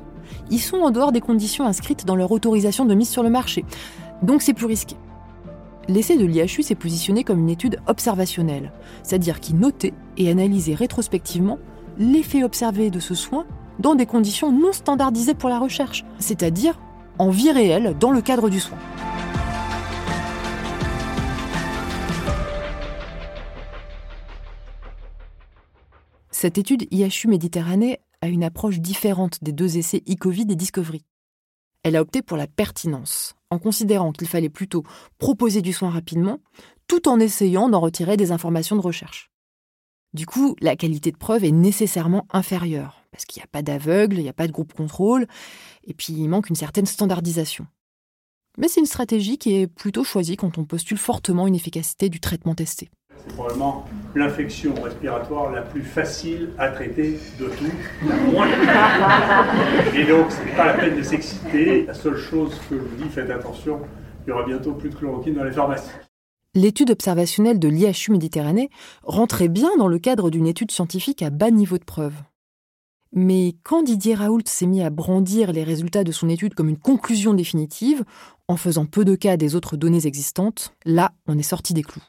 ils 0.50 0.60
sont 0.60 0.78
en 0.78 0.92
dehors 0.92 1.12
des 1.12 1.22
conditions 1.22 1.66
inscrites 1.66 2.06
dans 2.06 2.16
leur 2.16 2.32
autorisation 2.32 2.86
de 2.86 2.94
mise 2.94 3.10
sur 3.10 3.24
le 3.24 3.30
marché, 3.30 3.66
donc 4.22 4.42
c'est 4.42 4.54
plus 4.54 4.66
risqué. 4.66 4.96
L'essai 5.90 6.18
de 6.18 6.26
l'IHU 6.26 6.64
s'est 6.64 6.76
positionné 6.76 7.24
comme 7.24 7.40
une 7.40 7.50
étude 7.50 7.80
observationnelle, 7.88 8.72
c'est-à-dire 9.04 9.42
qui 9.42 9.54
notait 9.54 9.94
et 10.18 10.32
analysait 10.32 10.76
rétrospectivement 10.76 11.60
l'effet 11.98 12.44
observé 12.44 12.90
de 12.90 13.00
ce 13.00 13.16
soin 13.16 13.46
dans 13.80 13.96
des 13.96 14.06
conditions 14.06 14.52
non 14.52 14.74
standardisées 14.74 15.34
pour 15.34 15.50
la 15.50 15.60
recherche, 15.60 16.04
c'est-à-dire 16.20 16.80
en 17.20 17.30
vie 17.30 17.52
réelle 17.52 17.96
dans 18.00 18.12
le 18.12 18.22
cadre 18.22 18.50
du 18.50 18.60
soin. 18.60 18.78
Cette 26.32 26.58
étude 26.58 26.88
IHU 26.92 27.30
Méditerranée 27.30 28.00
a 28.20 28.28
une 28.28 28.44
approche 28.44 28.80
différente 28.80 29.42
des 29.42 29.54
deux 29.54 29.78
essais 29.78 30.04
e-Covid 30.10 30.48
et 30.50 30.56
Discovery. 30.56 31.06
Elle 31.84 31.96
a 31.96 32.02
opté 32.02 32.22
pour 32.22 32.38
la 32.38 32.48
pertinence, 32.48 33.36
en 33.50 33.60
considérant 33.60 34.12
qu'il 34.12 34.28
fallait 34.28 34.50
plutôt 34.50 34.84
proposer 35.20 35.62
du 35.62 35.72
soin 35.72 35.90
rapidement, 35.90 36.40
tout 36.88 37.08
en 37.08 37.20
essayant 37.20 37.70
d'en 37.70 37.80
retirer 37.80 38.18
des 38.18 38.32
informations 38.32 38.76
de 38.76 38.82
recherche. 38.82 39.32
Du 40.14 40.26
coup, 40.26 40.56
la 40.60 40.76
qualité 40.76 41.12
de 41.12 41.18
preuve 41.18 41.44
est 41.44 41.52
nécessairement 41.52 42.26
inférieure, 42.30 43.03
parce 43.14 43.26
qu'il 43.26 43.40
n'y 43.40 43.46
a 43.46 43.48
pas 43.48 43.62
d'aveugle, 43.62 44.18
il 44.18 44.24
n'y 44.24 44.30
a 44.30 44.34
pas 44.34 44.48
de 44.48 44.52
groupe 44.52 44.74
contrôle, 44.74 45.28
et 45.86 45.94
puis 45.94 46.14
il 46.14 46.28
manque 46.28 46.50
une 46.50 46.56
certaine 46.56 46.88
standardisation. 46.88 47.68
Mais 48.58 48.68
c'est 48.68 48.80
une 48.80 48.86
stratégie 48.88 49.38
qui 49.38 49.56
est 49.56 49.68
plutôt 49.68 50.04
choisie 50.04 50.36
quand 50.36 50.58
on 50.58 50.66
postule 50.66 50.98
fortement 50.98 51.48
une 51.48 51.56
efficacité 51.56 52.10
du 52.10 52.20
traitement 52.20 52.56
testé. 52.56 52.90
C'est 53.16 53.34
probablement 53.34 53.86
l'infection 54.16 54.74
respiratoire 54.82 55.52
la 55.52 55.62
plus 55.62 55.84
facile 55.84 56.50
à 56.58 56.70
traiter 56.70 57.20
de 57.40 57.46
tout, 57.46 58.08
la 58.08 58.16
moins. 58.16 58.48
Et 59.96 60.06
donc, 60.06 60.32
ce 60.32 60.44
n'est 60.44 60.56
pas 60.56 60.66
la 60.66 60.74
peine 60.74 60.98
de 60.98 61.04
s'exciter. 61.04 61.86
La 61.86 61.94
seule 61.94 62.18
chose 62.18 62.60
que 62.70 62.76
je 62.76 62.82
vous 62.82 63.04
dis, 63.04 63.10
faites 63.10 63.30
attention, 63.30 63.80
il 64.26 64.30
y 64.30 64.34
aura 64.34 64.46
bientôt 64.46 64.74
plus 64.74 64.90
de 64.90 64.96
chloroquine 64.96 65.36
dans 65.36 65.44
les 65.44 65.52
pharmacies. 65.52 65.92
L'étude 66.56 66.92
observationnelle 66.92 67.60
de 67.60 67.68
l'IHU 67.68 68.12
Méditerranée 68.12 68.70
rentrait 69.04 69.48
bien 69.48 69.76
dans 69.78 69.88
le 69.88 70.00
cadre 70.00 70.30
d'une 70.30 70.48
étude 70.48 70.72
scientifique 70.72 71.24
à 71.24 71.30
bas 71.30 71.50
niveau 71.50 71.78
de 71.78 71.84
preuve. 71.84 72.14
Mais 73.16 73.56
quand 73.62 73.84
Didier 73.84 74.16
Raoult 74.16 74.42
s'est 74.46 74.66
mis 74.66 74.82
à 74.82 74.90
brandir 74.90 75.52
les 75.54 75.64
résultats 75.64 76.04
de 76.04 76.12
son 76.12 76.30
étude 76.30 76.56
comme 76.56 76.70
une 76.70 76.80
conclusion 76.80 77.36
définitive, 77.36 78.04
en 78.48 78.58
faisant 78.58 78.88
peu 78.88 79.06
de 79.06 79.16
cas 79.16 79.38
des 79.38 79.54
autres 79.54 79.78
données 79.78 80.08
existantes, 80.08 80.74
là, 80.84 81.14
on 81.28 81.38
est 81.38 81.44
sorti 81.44 81.76
des 81.76 81.84
clous. 81.84 82.02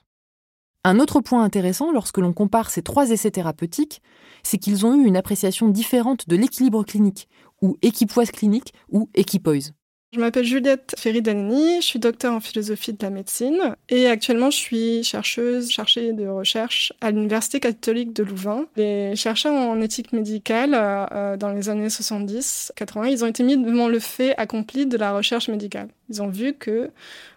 Un 0.83 0.99
autre 0.99 1.21
point 1.21 1.45
intéressant 1.45 1.93
lorsque 1.93 2.19
l'on 2.19 2.33
compare 2.33 2.71
ces 2.71 2.83
trois 2.83 3.11
essais 3.11 3.31
thérapeutiques, 3.31 4.01
c'est 4.43 4.59
qu'ils 4.59 4.87
ont 4.87 4.95
eu 4.95 5.05
une 5.05 5.17
appréciation 5.17 5.69
différente 5.69 6.27
de 6.27 6.37
l'équilibre 6.37 6.85
clinique, 6.85 7.29
ou 7.61 7.77
équipoise 7.83 8.31
clinique, 8.31 8.73
ou 8.91 9.11
équipoise. 9.15 9.73
Je 10.15 10.21
m'appelle 10.21 10.45
Juliette 10.45 10.95
Ferry-Danini, 10.97 11.81
je 11.81 11.87
suis 11.87 11.99
docteur 11.99 12.35
en 12.35 12.39
philosophie 12.39 12.93
de 12.93 13.03
la 13.03 13.11
médecine 13.11 13.75
et 13.89 14.07
actuellement 14.07 14.49
je 14.49 14.57
suis 14.57 15.03
chercheuse, 15.03 15.69
cherchée 15.69 16.13
de 16.13 16.29
recherche 16.29 16.93
à 17.01 17.11
l'Université 17.11 17.59
catholique 17.59 18.13
de 18.13 18.23
Louvain. 18.23 18.67
Les 18.77 19.17
chercheurs 19.17 19.53
en 19.53 19.81
éthique 19.81 20.13
médicale, 20.13 20.71
euh, 20.77 21.37
dans 21.37 21.51
les 21.51 21.69
années 21.69 21.89
70-80, 21.89 23.11
ils 23.11 23.25
ont 23.25 23.27
été 23.27 23.43
mis 23.43 23.57
devant 23.57 23.89
le 23.89 23.99
fait 23.99 24.37
accompli 24.37 24.87
de 24.87 24.97
la 24.97 25.17
recherche 25.17 25.49
médicale. 25.49 25.89
Ils 26.09 26.23
ont 26.23 26.29
vu 26.29 26.55
que 26.55 26.93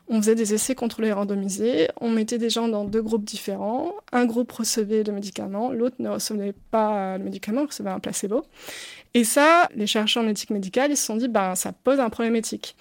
on 0.09 0.21
faisait 0.21 0.35
des 0.35 0.53
essais 0.53 0.75
contrôlés 0.75 1.11
randomisés, 1.11 1.89
on 1.99 2.09
mettait 2.09 2.37
des 2.37 2.49
gens 2.49 2.67
dans 2.67 2.85
deux 2.85 3.01
groupes 3.01 3.25
différents, 3.25 3.93
un 4.11 4.25
groupe 4.25 4.51
recevait 4.51 5.03
le 5.03 5.11
médicament, 5.11 5.71
l'autre 5.71 5.97
ne 5.99 6.09
recevait 6.09 6.53
pas 6.71 7.17
le 7.17 7.23
médicament, 7.25 7.65
recevait 7.65 7.89
un 7.89 7.99
placebo. 7.99 8.45
Et 9.13 9.23
ça, 9.23 9.69
les 9.75 9.87
chercheurs 9.87 10.23
en 10.23 10.27
éthique 10.27 10.49
médicale, 10.49 10.91
ils 10.91 10.97
se 10.97 11.05
sont 11.05 11.17
dit, 11.17 11.27
ben, 11.27 11.55
ça 11.55 11.71
pose 11.71 11.99
un 11.99 12.09
problème 12.09 12.35
éthique. 12.35 12.75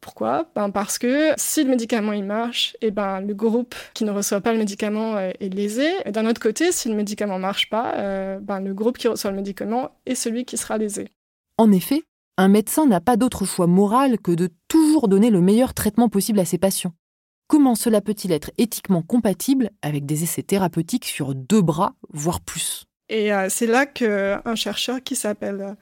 Pourquoi? 0.00 0.48
Ben 0.54 0.70
Parce 0.70 0.98
que 0.98 1.32
si 1.36 1.64
le 1.64 1.70
médicament 1.70 2.12
il 2.12 2.24
marche, 2.24 2.76
et 2.80 2.86
eh 2.86 2.90
ben, 2.90 3.20
le 3.20 3.34
groupe 3.34 3.74
qui 3.94 4.04
ne 4.04 4.12
reçoit 4.12 4.40
pas 4.40 4.52
le 4.52 4.58
médicament 4.58 5.16
euh, 5.16 5.30
est 5.40 5.52
lésé. 5.52 5.88
Et 6.04 6.12
d'un 6.12 6.26
autre 6.26 6.40
côté, 6.40 6.70
si 6.70 6.88
le 6.88 6.94
médicament 6.94 7.38
marche 7.38 7.68
pas, 7.68 7.94
euh, 7.96 8.38
ben, 8.38 8.60
le 8.60 8.74
groupe 8.74 8.96
qui 8.96 9.08
reçoit 9.08 9.30
le 9.30 9.36
médicament 9.36 9.90
est 10.06 10.14
celui 10.14 10.44
qui 10.44 10.56
sera 10.56 10.78
lésé. 10.78 11.08
En 11.56 11.72
effet, 11.72 12.04
un 12.36 12.48
médecin 12.48 12.86
n'a 12.86 13.00
pas 13.00 13.16
d'autre 13.16 13.44
choix 13.44 13.66
moral 13.66 14.18
que 14.18 14.30
de 14.30 14.50
toujours 14.68 15.08
donner 15.08 15.30
le 15.30 15.40
meilleur 15.40 15.74
traitement 15.74 16.08
possible 16.08 16.38
à 16.38 16.44
ses 16.44 16.58
patients. 16.58 16.94
Comment 17.48 17.74
cela 17.74 18.00
peut-il 18.00 18.30
être 18.30 18.52
éthiquement 18.58 19.02
compatible 19.02 19.70
avec 19.82 20.06
des 20.06 20.22
essais 20.22 20.42
thérapeutiques 20.42 21.06
sur 21.06 21.34
deux 21.34 21.62
bras, 21.62 21.94
voire 22.12 22.40
plus? 22.40 22.87
Et 23.08 23.32
euh, 23.32 23.48
c'est 23.48 23.66
là 23.66 23.86
qu'un 23.86 24.54
chercheur 24.54 25.02
qui 25.02 25.16
s'appelle 25.16 25.60
euh, 25.62 25.74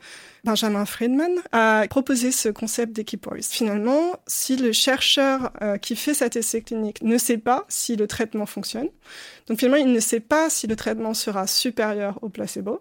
Benjamin 0.44 0.84
Friedman 0.86 1.32
a 1.50 1.86
proposé 1.88 2.30
ce 2.30 2.48
concept 2.48 2.92
d'équipoise. 2.92 3.48
Finalement, 3.48 4.14
si 4.28 4.56
le 4.56 4.72
chercheur 4.72 5.50
euh, 5.60 5.76
qui 5.76 5.96
fait 5.96 6.14
cet 6.14 6.36
essai 6.36 6.62
clinique 6.62 7.02
ne 7.02 7.18
sait 7.18 7.38
pas 7.38 7.64
si 7.68 7.96
le 7.96 8.06
traitement 8.06 8.46
fonctionne, 8.46 8.88
donc 9.48 9.58
finalement 9.58 9.84
il 9.84 9.92
ne 9.92 10.00
sait 10.00 10.20
pas 10.20 10.50
si 10.50 10.68
le 10.68 10.76
traitement 10.76 11.14
sera 11.14 11.48
supérieur 11.48 12.18
au 12.22 12.28
placebo, 12.28 12.80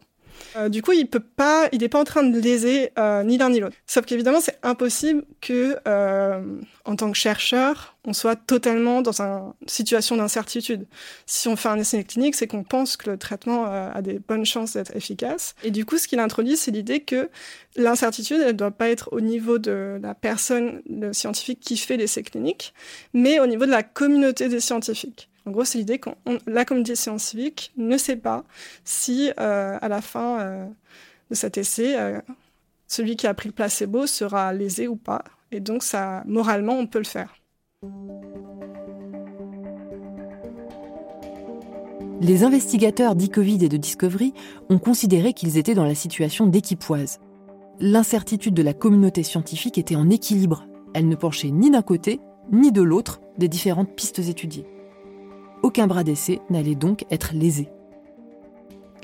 euh, 0.55 0.69
du 0.69 0.81
coup, 0.81 0.93
il 0.93 1.07
peut 1.07 1.19
pas, 1.19 1.67
il 1.71 1.79
n'est 1.79 1.89
pas 1.89 1.99
en 1.99 2.03
train 2.03 2.23
de 2.23 2.39
léser 2.39 2.91
euh, 2.97 3.23
ni 3.23 3.37
l'un 3.37 3.49
ni 3.49 3.59
l'autre. 3.59 3.75
Sauf 3.87 4.05
qu'évidemment, 4.05 4.39
c'est 4.39 4.57
impossible 4.63 5.23
que, 5.41 5.77
euh, 5.87 6.41
en 6.85 6.95
tant 6.95 7.11
que 7.11 7.17
chercheur, 7.17 7.95
on 8.05 8.13
soit 8.13 8.35
totalement 8.35 9.01
dans 9.01 9.21
une 9.21 9.53
situation 9.67 10.15
d'incertitude. 10.17 10.85
Si 11.25 11.47
on 11.47 11.55
fait 11.55 11.69
un 11.69 11.77
essai 11.77 12.03
clinique, 12.03 12.35
c'est 12.35 12.47
qu'on 12.47 12.63
pense 12.63 12.97
que 12.97 13.09
le 13.09 13.17
traitement 13.17 13.65
a 13.65 13.99
des 14.03 14.19
bonnes 14.19 14.45
chances 14.45 14.73
d'être 14.73 14.95
efficace. 14.95 15.55
Et 15.63 15.71
du 15.71 15.85
coup, 15.85 15.97
ce 15.97 16.07
qu'il 16.07 16.19
introduit, 16.19 16.55
c'est 16.55 16.69
l'idée 16.69 16.99
que 16.99 17.29
l'incertitude, 17.75 18.37
elle 18.41 18.47
ne 18.47 18.51
doit 18.51 18.71
pas 18.71 18.89
être 18.89 19.09
au 19.11 19.21
niveau 19.21 19.57
de 19.57 19.99
la 20.01 20.13
personne, 20.13 20.81
scientifique 21.13 21.59
qui 21.59 21.77
fait 21.77 21.97
l'essai 21.97 22.21
clinique, 22.21 22.75
mais 23.13 23.39
au 23.39 23.47
niveau 23.47 23.65
de 23.65 23.71
la 23.71 23.83
communauté 23.83 24.49
des 24.49 24.59
scientifiques. 24.59 25.29
En 25.47 25.51
gros, 25.51 25.63
c'est 25.63 25.77
l'idée 25.77 25.99
que 25.99 26.09
la 26.47 26.65
communauté 26.65 26.95
scientifique 26.95 27.71
ne 27.77 27.97
sait 27.97 28.15
pas 28.15 28.43
si, 28.83 29.31
euh, 29.39 29.77
à 29.79 29.87
la 29.87 30.01
fin 30.01 30.39
euh, 30.39 30.65
de 31.29 31.35
cet 31.35 31.57
essai, 31.57 31.99
euh, 31.99 32.19
celui 32.87 33.15
qui 33.15 33.27
a 33.27 33.33
pris 33.35 33.49
le 33.49 33.53
placebo 33.53 34.07
sera 34.07 34.53
lésé 34.53 34.87
ou 34.87 34.95
pas. 34.95 35.23
Et 35.51 35.59
donc, 35.59 35.83
ça, 35.83 36.23
moralement, 36.25 36.73
on 36.73 36.87
peut 36.87 36.97
le 36.97 37.05
faire. 37.05 37.35
Les 42.21 42.43
investigateurs 42.43 43.15
d'e-Covid 43.15 43.65
et 43.65 43.69
de 43.69 43.77
Discovery 43.77 44.33
ont 44.69 44.79
considéré 44.79 45.33
qu'ils 45.33 45.59
étaient 45.59 45.75
dans 45.75 45.85
la 45.85 45.93
situation 45.93 46.47
d'équipoise. 46.47 47.19
L'incertitude 47.79 48.55
de 48.55 48.63
la 48.63 48.73
communauté 48.73 49.21
scientifique 49.21 49.77
était 49.77 49.95
en 49.95 50.09
équilibre. 50.09 50.65
Elle 50.95 51.07
ne 51.07 51.15
penchait 51.15 51.51
ni 51.51 51.69
d'un 51.69 51.83
côté 51.83 52.19
ni 52.51 52.71
de 52.71 52.81
l'autre 52.81 53.21
des 53.37 53.47
différentes 53.47 53.95
pistes 53.95 54.19
étudiées. 54.19 54.65
Aucun 55.63 55.87
bras 55.87 56.03
d'essai 56.03 56.41
n'allait 56.49 56.75
donc 56.75 57.05
être 57.11 57.33
lésé. 57.33 57.69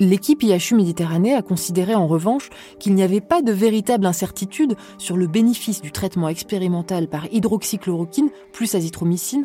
L'équipe 0.00 0.42
IHU 0.42 0.74
Méditerranée 0.74 1.34
a 1.34 1.42
considéré 1.42 1.94
en 1.94 2.06
revanche 2.06 2.50
qu'il 2.80 2.94
n'y 2.94 3.02
avait 3.02 3.20
pas 3.20 3.42
de 3.42 3.52
véritable 3.52 4.06
incertitude 4.06 4.74
sur 4.98 5.16
le 5.16 5.26
bénéfice 5.26 5.80
du 5.80 5.92
traitement 5.92 6.28
expérimental 6.28 7.08
par 7.08 7.26
hydroxychloroquine 7.32 8.30
plus 8.52 8.74
azithromycine 8.74 9.44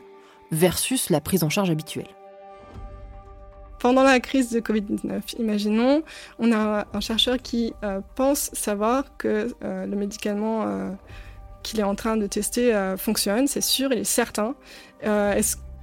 versus 0.51 1.09
la 1.09 1.21
prise 1.21 1.43
en 1.43 1.49
charge 1.49 1.69
habituelle. 1.69 2.07
Pendant 3.79 4.01
la 4.01 4.19
crise 4.19 4.49
de 4.51 4.59
Covid-19, 4.59 5.37
imaginons, 5.37 6.01
on 6.39 6.51
a 6.51 6.87
un 6.91 6.99
chercheur 6.99 7.37
qui 7.37 7.73
euh, 7.83 8.01
pense 8.15 8.49
savoir 8.53 9.15
que 9.17 9.53
euh, 9.63 9.85
le 9.85 9.95
médicament 9.95 10.63
euh, 10.63 10.89
qu'il 11.61 11.79
est 11.79 11.83
en 11.83 11.93
train 11.93 12.17
de 12.17 12.25
tester 12.25 12.73
fonctionne, 12.97 13.45
c'est 13.47 13.61
sûr, 13.61 13.91
il 13.91 13.99
est 13.99 14.03
certain. 14.03 14.55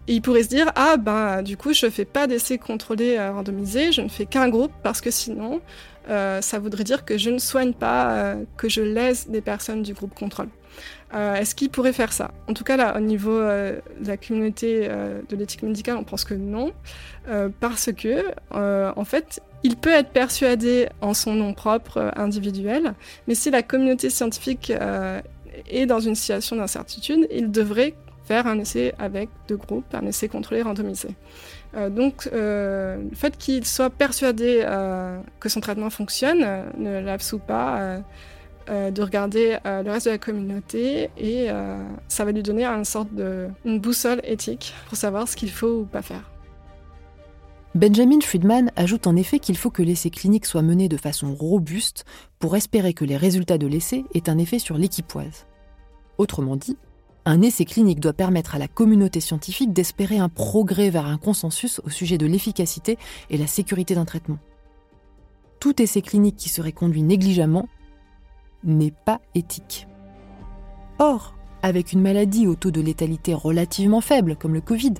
Et 0.06 0.14
il 0.14 0.22
pourrait 0.22 0.42
se 0.42 0.48
dire 0.48 0.70
ah 0.76 0.96
ben 0.96 1.42
du 1.42 1.56
coup 1.56 1.72
je 1.72 1.88
fais 1.88 2.04
pas 2.04 2.26
d'essai 2.26 2.58
contrôlé 2.58 3.16
euh, 3.16 3.32
randomisé, 3.32 3.92
je 3.92 4.02
ne 4.02 4.08
fais 4.08 4.26
qu'un 4.26 4.48
groupe 4.48 4.72
parce 4.82 5.00
que 5.00 5.10
sinon 5.10 5.60
euh, 6.10 6.40
ça 6.40 6.58
voudrait 6.58 6.84
dire 6.84 7.04
que 7.04 7.16
je 7.16 7.30
ne 7.30 7.38
soigne 7.38 7.72
pas, 7.72 8.12
euh, 8.12 8.44
que 8.58 8.68
je 8.68 8.82
laisse 8.82 9.28
des 9.28 9.40
personnes 9.40 9.82
du 9.82 9.94
groupe 9.94 10.14
contrôle. 10.14 10.48
Est-ce 11.14 11.54
qu'il 11.54 11.70
pourrait 11.70 11.92
faire 11.92 12.12
ça? 12.12 12.32
En 12.48 12.54
tout 12.54 12.64
cas 12.64 12.76
là 12.76 12.96
au 12.96 13.00
niveau 13.00 13.38
de 13.38 13.80
la 14.04 14.16
communauté 14.16 14.88
de 14.88 15.36
l'éthique 15.36 15.62
médicale 15.62 15.96
on 15.96 16.02
pense 16.02 16.24
que 16.24 16.34
non 16.34 16.72
parce 17.60 17.92
que 17.92 18.24
en 18.50 19.04
fait 19.04 19.40
il 19.62 19.76
peut 19.76 19.92
être 19.92 20.10
persuadé 20.10 20.88
en 21.00 21.14
son 21.14 21.34
nom 21.34 21.54
propre 21.54 22.10
individuel, 22.16 22.94
mais 23.28 23.36
si 23.36 23.52
la 23.52 23.62
communauté 23.62 24.10
scientifique 24.10 24.72
est 25.70 25.86
dans 25.86 26.00
une 26.00 26.16
situation 26.16 26.56
d'incertitude, 26.56 27.28
il 27.30 27.52
devrait 27.52 27.94
faire 28.24 28.46
un 28.46 28.58
essai 28.58 28.94
avec 28.98 29.28
deux 29.48 29.56
groupes, 29.56 29.94
un 29.94 30.06
essai 30.06 30.28
contrôlé 30.28 30.62
randomisé. 30.62 31.08
Euh, 31.76 31.90
donc, 31.90 32.28
euh, 32.32 32.96
le 33.10 33.16
fait 33.16 33.36
qu'il 33.36 33.64
soit 33.66 33.90
persuadé 33.90 34.62
euh, 34.64 35.18
que 35.40 35.48
son 35.48 35.60
traitement 35.60 35.90
fonctionne 35.90 36.46
ne 36.78 37.00
l'absout 37.00 37.38
pas 37.38 37.98
de 38.68 39.02
regarder 39.02 39.58
le 39.64 39.90
reste 39.90 40.06
de 40.06 40.12
la 40.12 40.18
communauté 40.18 41.10
et 41.18 41.48
ça 42.08 42.24
va 42.24 42.32
lui 42.32 42.42
donner 42.42 42.64
une 42.64 42.84
sorte 42.84 43.12
de 43.14 43.48
boussole 43.64 44.20
éthique 44.24 44.74
pour 44.88 44.96
savoir 44.96 45.28
ce 45.28 45.36
qu'il 45.36 45.50
faut 45.50 45.80
ou 45.80 45.84
pas 45.84 46.02
faire. 46.02 46.30
Benjamin 47.74 48.20
Friedman 48.20 48.70
ajoute 48.76 49.08
en 49.08 49.16
effet 49.16 49.40
qu'il 49.40 49.58
faut 49.58 49.70
que 49.70 49.82
l'essai 49.82 50.08
clinique 50.08 50.46
soit 50.46 50.62
mené 50.62 50.88
de 50.88 50.96
façon 50.96 51.34
robuste 51.34 52.04
pour 52.38 52.56
espérer 52.56 52.94
que 52.94 53.04
les 53.04 53.16
résultats 53.16 53.58
de 53.58 53.66
l'essai 53.66 54.04
aient 54.14 54.30
un 54.30 54.38
effet 54.38 54.60
sur 54.60 54.78
l'équipoise. 54.78 55.46
Autrement 56.16 56.56
dit, 56.56 56.76
un 57.26 57.42
essai 57.42 57.64
clinique 57.64 58.00
doit 58.00 58.12
permettre 58.12 58.54
à 58.54 58.58
la 58.58 58.68
communauté 58.68 59.20
scientifique 59.20 59.72
d'espérer 59.72 60.18
un 60.18 60.28
progrès 60.28 60.90
vers 60.90 61.06
un 61.06 61.16
consensus 61.16 61.80
au 61.84 61.90
sujet 61.90 62.18
de 62.18 62.26
l'efficacité 62.26 62.98
et 63.30 63.38
la 63.38 63.46
sécurité 63.46 63.94
d'un 63.94 64.04
traitement. 64.04 64.38
Tout 65.58 65.80
essai 65.80 66.02
clinique 66.02 66.36
qui 66.36 66.50
serait 66.50 66.72
conduit 66.72 67.02
négligemment 67.02 67.68
n'est 68.62 68.92
pas 68.92 69.20
éthique. 69.34 69.86
Or, 70.98 71.34
avec 71.62 71.92
une 71.92 72.02
maladie 72.02 72.46
au 72.46 72.54
taux 72.54 72.70
de 72.70 72.80
létalité 72.80 73.32
relativement 73.32 74.02
faible 74.02 74.36
comme 74.36 74.54
le 74.54 74.60
Covid, 74.60 74.94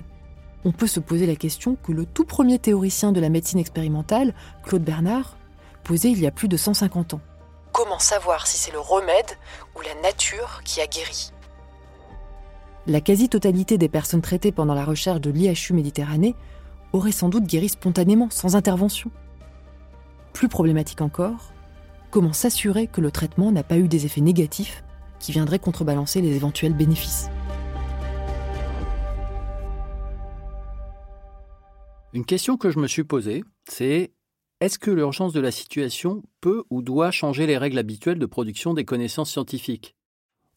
on 0.63 0.71
peut 0.71 0.87
se 0.87 0.99
poser 0.99 1.27
la 1.27 1.35
question 1.35 1.75
que 1.75 1.91
le 1.91 2.07
tout 2.07 2.25
premier 2.25 2.57
théoricien 2.57 3.11
de 3.11 3.19
la 3.19 3.29
médecine 3.29 3.59
expérimentale, 3.59 4.33
Claude 4.63 4.83
Bernard, 4.83 5.37
posait 5.83 6.09
il 6.09 6.19
y 6.19 6.25
a 6.25 6.31
plus 6.31 6.47
de 6.47 6.57
150 6.57 7.13
ans. 7.13 7.21
Comment 7.71 7.99
savoir 7.99 8.47
si 8.47 8.57
c'est 8.57 8.71
le 8.71 8.79
remède 8.79 9.37
ou 9.75 9.81
la 9.81 9.93
nature 10.01 10.61
qui 10.63 10.81
a 10.81 10.87
guéri? 10.87 11.31
La 12.87 13.01
quasi-totalité 13.01 13.77
des 13.77 13.89
personnes 13.89 14.21
traitées 14.21 14.51
pendant 14.51 14.75
la 14.75 14.85
recherche 14.85 15.21
de 15.21 15.31
l'IHU 15.31 15.73
Méditerranée 15.73 16.35
auraient 16.93 17.11
sans 17.11 17.29
doute 17.29 17.45
guéri 17.45 17.69
spontanément, 17.69 18.29
sans 18.29 18.55
intervention. 18.55 19.11
Plus 20.33 20.49
problématique 20.49 21.01
encore, 21.01 21.51
comment 22.11 22.33
s'assurer 22.33 22.87
que 22.87 23.01
le 23.01 23.11
traitement 23.11 23.51
n'a 23.51 23.63
pas 23.63 23.77
eu 23.77 23.87
des 23.87 24.05
effets 24.05 24.21
négatifs 24.21 24.83
qui 25.19 25.31
viendraient 25.31 25.59
contrebalancer 25.59 26.21
les 26.21 26.35
éventuels 26.35 26.75
bénéfices? 26.75 27.29
Une 32.13 32.25
question 32.25 32.55
que 32.55 32.69
je 32.69 32.79
me 32.79 32.87
suis 32.87 33.03
posée, 33.03 33.43
c'est 33.67 34.13
est-ce 34.61 34.79
que 34.79 34.91
l'urgence 34.91 35.33
de 35.33 35.41
la 35.41 35.51
situation 35.51 36.23
peut 36.39 36.63
ou 36.69 36.81
doit 36.81 37.11
changer 37.11 37.45
les 37.45 37.57
règles 37.57 37.77
habituelles 37.77 38.19
de 38.19 38.25
production 38.25 38.73
des 38.73 38.85
connaissances 38.85 39.31
scientifiques? 39.31 39.95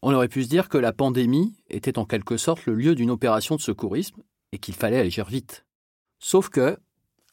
On 0.03 0.15
aurait 0.15 0.29
pu 0.29 0.45
se 0.45 0.49
dire 0.49 0.69
que 0.69 0.79
la 0.79 0.93
pandémie 0.93 1.55
était 1.69 1.99
en 1.99 2.05
quelque 2.05 2.37
sorte 2.37 2.67
le 2.67 2.75
lieu 2.75 2.95
d'une 2.95 3.11
opération 3.11 3.57
de 3.57 3.61
secourisme, 3.61 4.23
et 4.53 4.59
qu'il 4.59 4.75
fallait 4.75 5.01
agir 5.01 5.27
vite. 5.27 5.65
Sauf 6.19 6.49
que, 6.49 6.79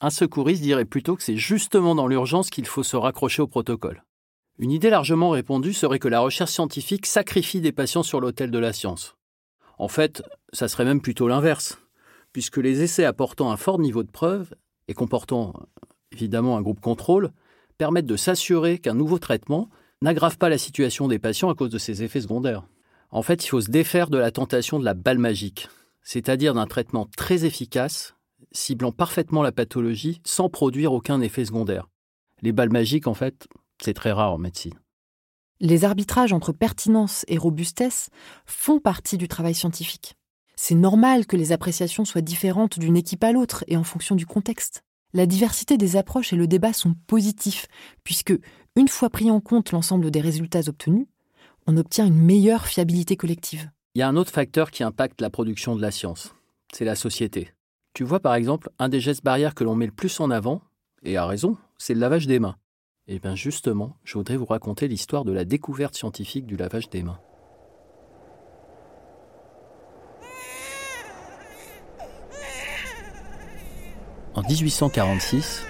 un 0.02 0.10
secouriste 0.10 0.62
dirait 0.62 0.86
plutôt 0.86 1.16
que 1.16 1.24
c'est 1.24 1.38
justement 1.38 1.96
dans 1.96 2.08
l'urgence 2.08 2.50
qu'il 2.50 2.66
faut 2.66 2.84
se 2.84 2.98
raccrocher 2.98 3.42
au 3.42 3.48
protocole. 3.48 4.04
Une 4.58 4.72
idée 4.72 4.90
largement 4.90 5.30
répandue 5.30 5.74
serait 5.74 6.00
que 6.00 6.08
la 6.08 6.20
recherche 6.20 6.52
scientifique 6.52 7.06
sacrifie 7.06 7.62
des 7.62 7.72
patients 7.72 8.04
sur 8.04 8.20
l'autel 8.20 8.52
de 8.52 8.60
la 8.60 8.74
science. 8.74 9.16
En 9.78 9.88
fait, 9.88 10.24
ça 10.54 10.68
serait 10.68 10.86
même 10.86 11.02
plutôt 11.02 11.28
l'inverse, 11.28 11.78
puisque 12.32 12.58
les 12.58 12.82
essais 12.82 13.06
apportant 13.06 13.52
un 13.52 13.58
fort 13.58 13.80
niveau 13.80 14.04
de 14.04 14.12
preuve 14.12 14.54
et 14.88 14.94
comportant 14.94 15.54
évidemment 16.12 16.58
un 16.58 16.62
groupe 16.62 16.80
contrôle 16.80 17.32
permettent 17.78 18.06
de 18.06 18.16
s'assurer 18.16 18.80
qu'un 18.80 18.94
nouveau 18.94 19.20
traitement 19.20 19.70
n'aggrave 20.06 20.38
pas 20.38 20.50
la 20.50 20.60
situation 20.60 21.08
des 21.08 21.18
patients 21.18 21.50
à 21.50 21.56
cause 21.56 21.72
de 21.72 21.80
ses 21.80 22.04
effets 22.04 22.22
secondaires. 22.22 22.68
En 23.10 23.24
fait, 23.24 23.44
il 23.44 23.48
faut 23.48 23.62
se 23.62 23.72
défaire 23.72 24.10
de 24.10 24.20
la 24.20 24.30
tentation 24.30 24.80
de 24.80 24.86
la 24.86 24.94
balle 24.94 25.18
magique, 25.18 25.68
c'est-à-dire 26.04 26.54
d'un 26.54 26.68
traitement 26.68 27.08
très 27.18 27.44
efficace, 27.44 28.16
ciblant 28.52 28.92
parfaitement 28.92 29.42
la 29.42 29.52
pathologie 29.52 30.22
sans 30.24 30.48
produire 30.48 30.94
aucun 30.94 31.22
effet 31.22 31.44
secondaire. 31.44 31.90
Les 32.44 32.52
balles 32.52 32.72
magiques, 32.72 33.08
en 33.08 33.16
fait, 33.16 33.48
c'est 33.82 33.96
très 33.96 34.12
rare 34.12 34.34
en 34.34 34.38
médecine. 34.38 34.76
Les 35.60 35.86
arbitrages 35.86 36.34
entre 36.34 36.52
pertinence 36.52 37.26
et 37.28 37.38
robustesse 37.38 38.10
font 38.46 38.80
partie 38.80 39.18
du 39.18 39.28
travail 39.28 39.56
scientifique. 39.56 40.16
C'est 40.56 40.76
normal 40.76 41.26
que 41.26 41.36
les 41.36 41.52
appréciations 41.52 42.06
soient 42.06 42.22
différentes 42.22 42.78
d'une 42.78 42.98
équipe 42.98 43.24
à 43.24 43.32
l'autre 43.32 43.64
et 43.68 43.76
en 43.76 43.84
fonction 43.84 44.16
du 44.16 44.28
contexte. 44.28 44.84
La 45.14 45.26
diversité 45.26 45.78
des 45.78 45.96
approches 45.96 46.34
et 46.34 46.36
le 46.36 46.46
débat 46.46 46.74
sont 46.74 46.94
positifs, 47.08 47.68
puisque, 48.04 48.34
une 48.76 48.88
fois 48.88 49.10
pris 49.10 49.32
en 49.32 49.40
compte 49.40 49.72
l'ensemble 49.72 50.12
des 50.12 50.22
résultats 50.22 50.68
obtenus, 50.68 51.08
on 51.66 51.78
obtient 51.78 52.06
une 52.06 52.22
meilleure 52.22 52.68
fiabilité 52.68 53.16
collective. 53.16 53.70
Il 53.96 54.00
y 54.00 54.02
a 54.02 54.08
un 54.10 54.18
autre 54.18 54.32
facteur 54.32 54.72
qui 54.72 54.84
impacte 54.84 55.22
la 55.22 55.30
production 55.30 55.76
de 55.76 55.82
la 55.82 55.92
science, 55.92 56.36
c'est 56.74 56.86
la 56.86 56.96
société. 56.96 57.54
Tu 57.94 58.04
vois 58.04 58.20
par 58.20 58.36
exemple, 58.36 58.70
un 58.78 58.90
des 58.90 59.00
gestes 59.00 59.24
barrières 59.24 59.56
que 59.56 59.64
l'on 59.64 59.76
met 59.76 59.86
le 59.86 59.92
plus 59.94 60.20
en 60.20 60.30
avant, 60.30 60.62
et 61.04 61.16
à 61.16 61.26
raison, 61.26 61.58
c'est 61.78 61.94
le 61.94 62.02
lavage 62.02 62.28
des 62.28 62.40
mains. 62.40 62.58
Et 63.08 63.16
eh 63.16 63.20
bien 63.20 63.36
justement, 63.36 63.96
je 64.04 64.18
voudrais 64.18 64.36
vous 64.36 64.46
raconter 64.46 64.88
l'histoire 64.88 65.24
de 65.24 65.32
la 65.32 65.46
découverte 65.46 65.96
scientifique 65.96 66.46
du 66.46 66.58
lavage 66.58 66.90
des 66.90 67.04
mains. 67.04 67.20
En 74.34 74.42
1846, 74.42 75.66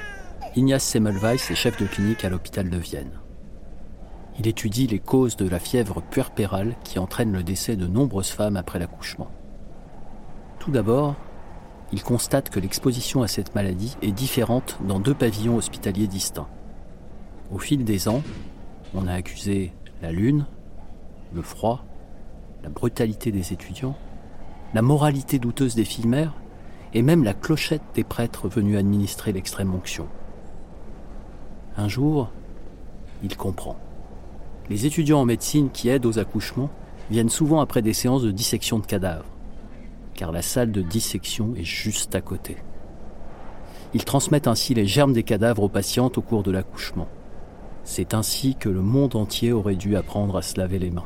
Ignace 0.57 0.85
Semmelweis 0.85 1.33
est 1.49 1.55
chef 1.55 1.77
de 1.81 1.85
clinique 1.85 2.23
à 2.23 2.29
l'hôpital 2.29 2.69
de 2.69 2.77
Vienne. 2.77 3.19
Il 4.39 4.47
étudie 4.47 4.87
les 4.87 4.99
causes 4.99 5.35
de 5.35 5.49
la 5.49 5.59
fièvre 5.59 6.01
puerpérale 6.01 6.77
qui 6.85 6.97
entraîne 6.97 7.33
le 7.33 7.43
décès 7.43 7.75
de 7.75 7.87
nombreuses 7.87 8.29
femmes 8.29 8.55
après 8.55 8.79
l'accouchement. 8.79 9.29
Tout 10.59 10.71
d'abord, 10.71 11.15
il 11.91 12.01
constate 12.03 12.49
que 12.49 12.61
l'exposition 12.61 13.21
à 13.21 13.27
cette 13.27 13.53
maladie 13.53 13.97
est 14.01 14.13
différente 14.13 14.77
dans 14.87 15.01
deux 15.01 15.13
pavillons 15.13 15.57
hospitaliers 15.57 16.07
distincts. 16.07 16.47
Au 17.51 17.59
fil 17.59 17.83
des 17.83 18.07
ans, 18.07 18.23
on 18.93 19.07
a 19.07 19.13
accusé 19.13 19.73
la 20.01 20.13
lune, 20.13 20.45
le 21.33 21.41
froid, 21.41 21.83
la 22.63 22.69
brutalité 22.69 23.33
des 23.33 23.51
étudiants, 23.51 23.97
la 24.73 24.81
moralité 24.81 25.37
douteuse 25.37 25.75
des 25.75 25.83
filles 25.83 26.07
mères 26.07 26.33
et 26.93 27.01
même 27.01 27.25
la 27.25 27.33
clochette 27.33 27.83
des 27.93 28.05
prêtres 28.05 28.47
venus 28.47 28.77
administrer 28.77 29.33
l'extrême 29.33 29.75
onction. 29.75 30.07
Un 31.77 31.87
jour, 31.89 32.29
il 33.23 33.35
comprend. 33.35 33.77
Les 34.69 34.85
étudiants 34.85 35.21
en 35.21 35.25
médecine 35.25 35.69
qui 35.71 35.89
aident 35.89 36.05
aux 36.05 36.19
accouchements 36.19 36.69
viennent 37.09 37.29
souvent 37.29 37.59
après 37.59 37.81
des 37.81 37.93
séances 37.93 38.23
de 38.23 38.31
dissection 38.31 38.79
de 38.79 38.85
cadavres, 38.85 39.25
car 40.13 40.31
la 40.31 40.41
salle 40.41 40.71
de 40.71 40.81
dissection 40.81 41.53
est 41.55 41.65
juste 41.65 42.15
à 42.15 42.21
côté. 42.21 42.57
Ils 43.93 44.05
transmettent 44.05 44.47
ainsi 44.47 44.73
les 44.73 44.85
germes 44.85 45.13
des 45.13 45.23
cadavres 45.23 45.63
aux 45.63 45.69
patientes 45.69 46.17
au 46.17 46.21
cours 46.21 46.43
de 46.43 46.51
l'accouchement. 46.51 47.07
C'est 47.83 48.13
ainsi 48.13 48.55
que 48.55 48.69
le 48.69 48.81
monde 48.81 49.15
entier 49.15 49.51
aurait 49.51 49.75
dû 49.75 49.95
apprendre 49.95 50.37
à 50.37 50.41
se 50.41 50.59
laver 50.59 50.79
les 50.79 50.89
mains. 50.89 51.05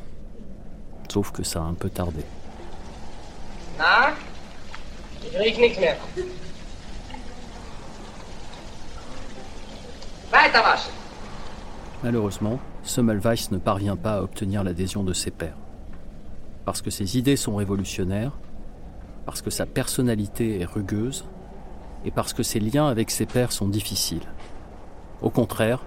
Sauf 1.12 1.32
que 1.32 1.44
ça 1.44 1.60
a 1.60 1.64
un 1.64 1.74
peu 1.74 1.90
tardé. 1.90 2.22
Ah 3.80 4.14
Malheureusement, 12.04 12.60
Semmelweis 12.84 13.50
ne 13.52 13.58
parvient 13.58 13.98
pas 13.98 14.16
à 14.16 14.22
obtenir 14.22 14.64
l'adhésion 14.64 15.04
de 15.04 15.14
ses 15.14 15.32
pairs. 15.32 15.58
Parce 16.66 16.82
que 16.82 16.90
ses 16.90 17.18
idées 17.18 17.36
sont 17.36 17.56
révolutionnaires, 17.56 18.38
parce 19.26 19.42
que 19.42 19.50
sa 19.50 19.66
personnalité 19.66 20.62
est 20.62 20.66
rugueuse, 20.66 21.26
et 22.06 22.12
parce 22.12 22.34
que 22.34 22.44
ses 22.44 22.60
liens 22.60 22.88
avec 22.88 23.12
ses 23.12 23.26
pairs 23.26 23.52
sont 23.52 23.68
difficiles. 23.68 24.28
Au 25.22 25.30
contraire, 25.30 25.82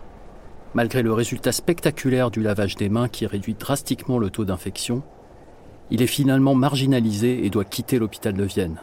Malgré 0.74 1.02
le 1.02 1.12
résultat 1.12 1.52
spectaculaire 1.52 2.30
du 2.30 2.42
lavage 2.42 2.76
des 2.76 2.88
mains 2.88 3.08
qui 3.08 3.26
réduit 3.26 3.54
drastiquement 3.54 4.18
le 4.18 4.30
taux 4.30 4.46
d'infection, 4.46 5.02
il 5.90 6.00
est 6.00 6.06
finalement 6.06 6.54
marginalisé 6.54 7.44
et 7.44 7.50
doit 7.50 7.66
quitter 7.66 7.98
l'hôpital 7.98 8.32
de 8.32 8.44
Vienne. 8.44 8.80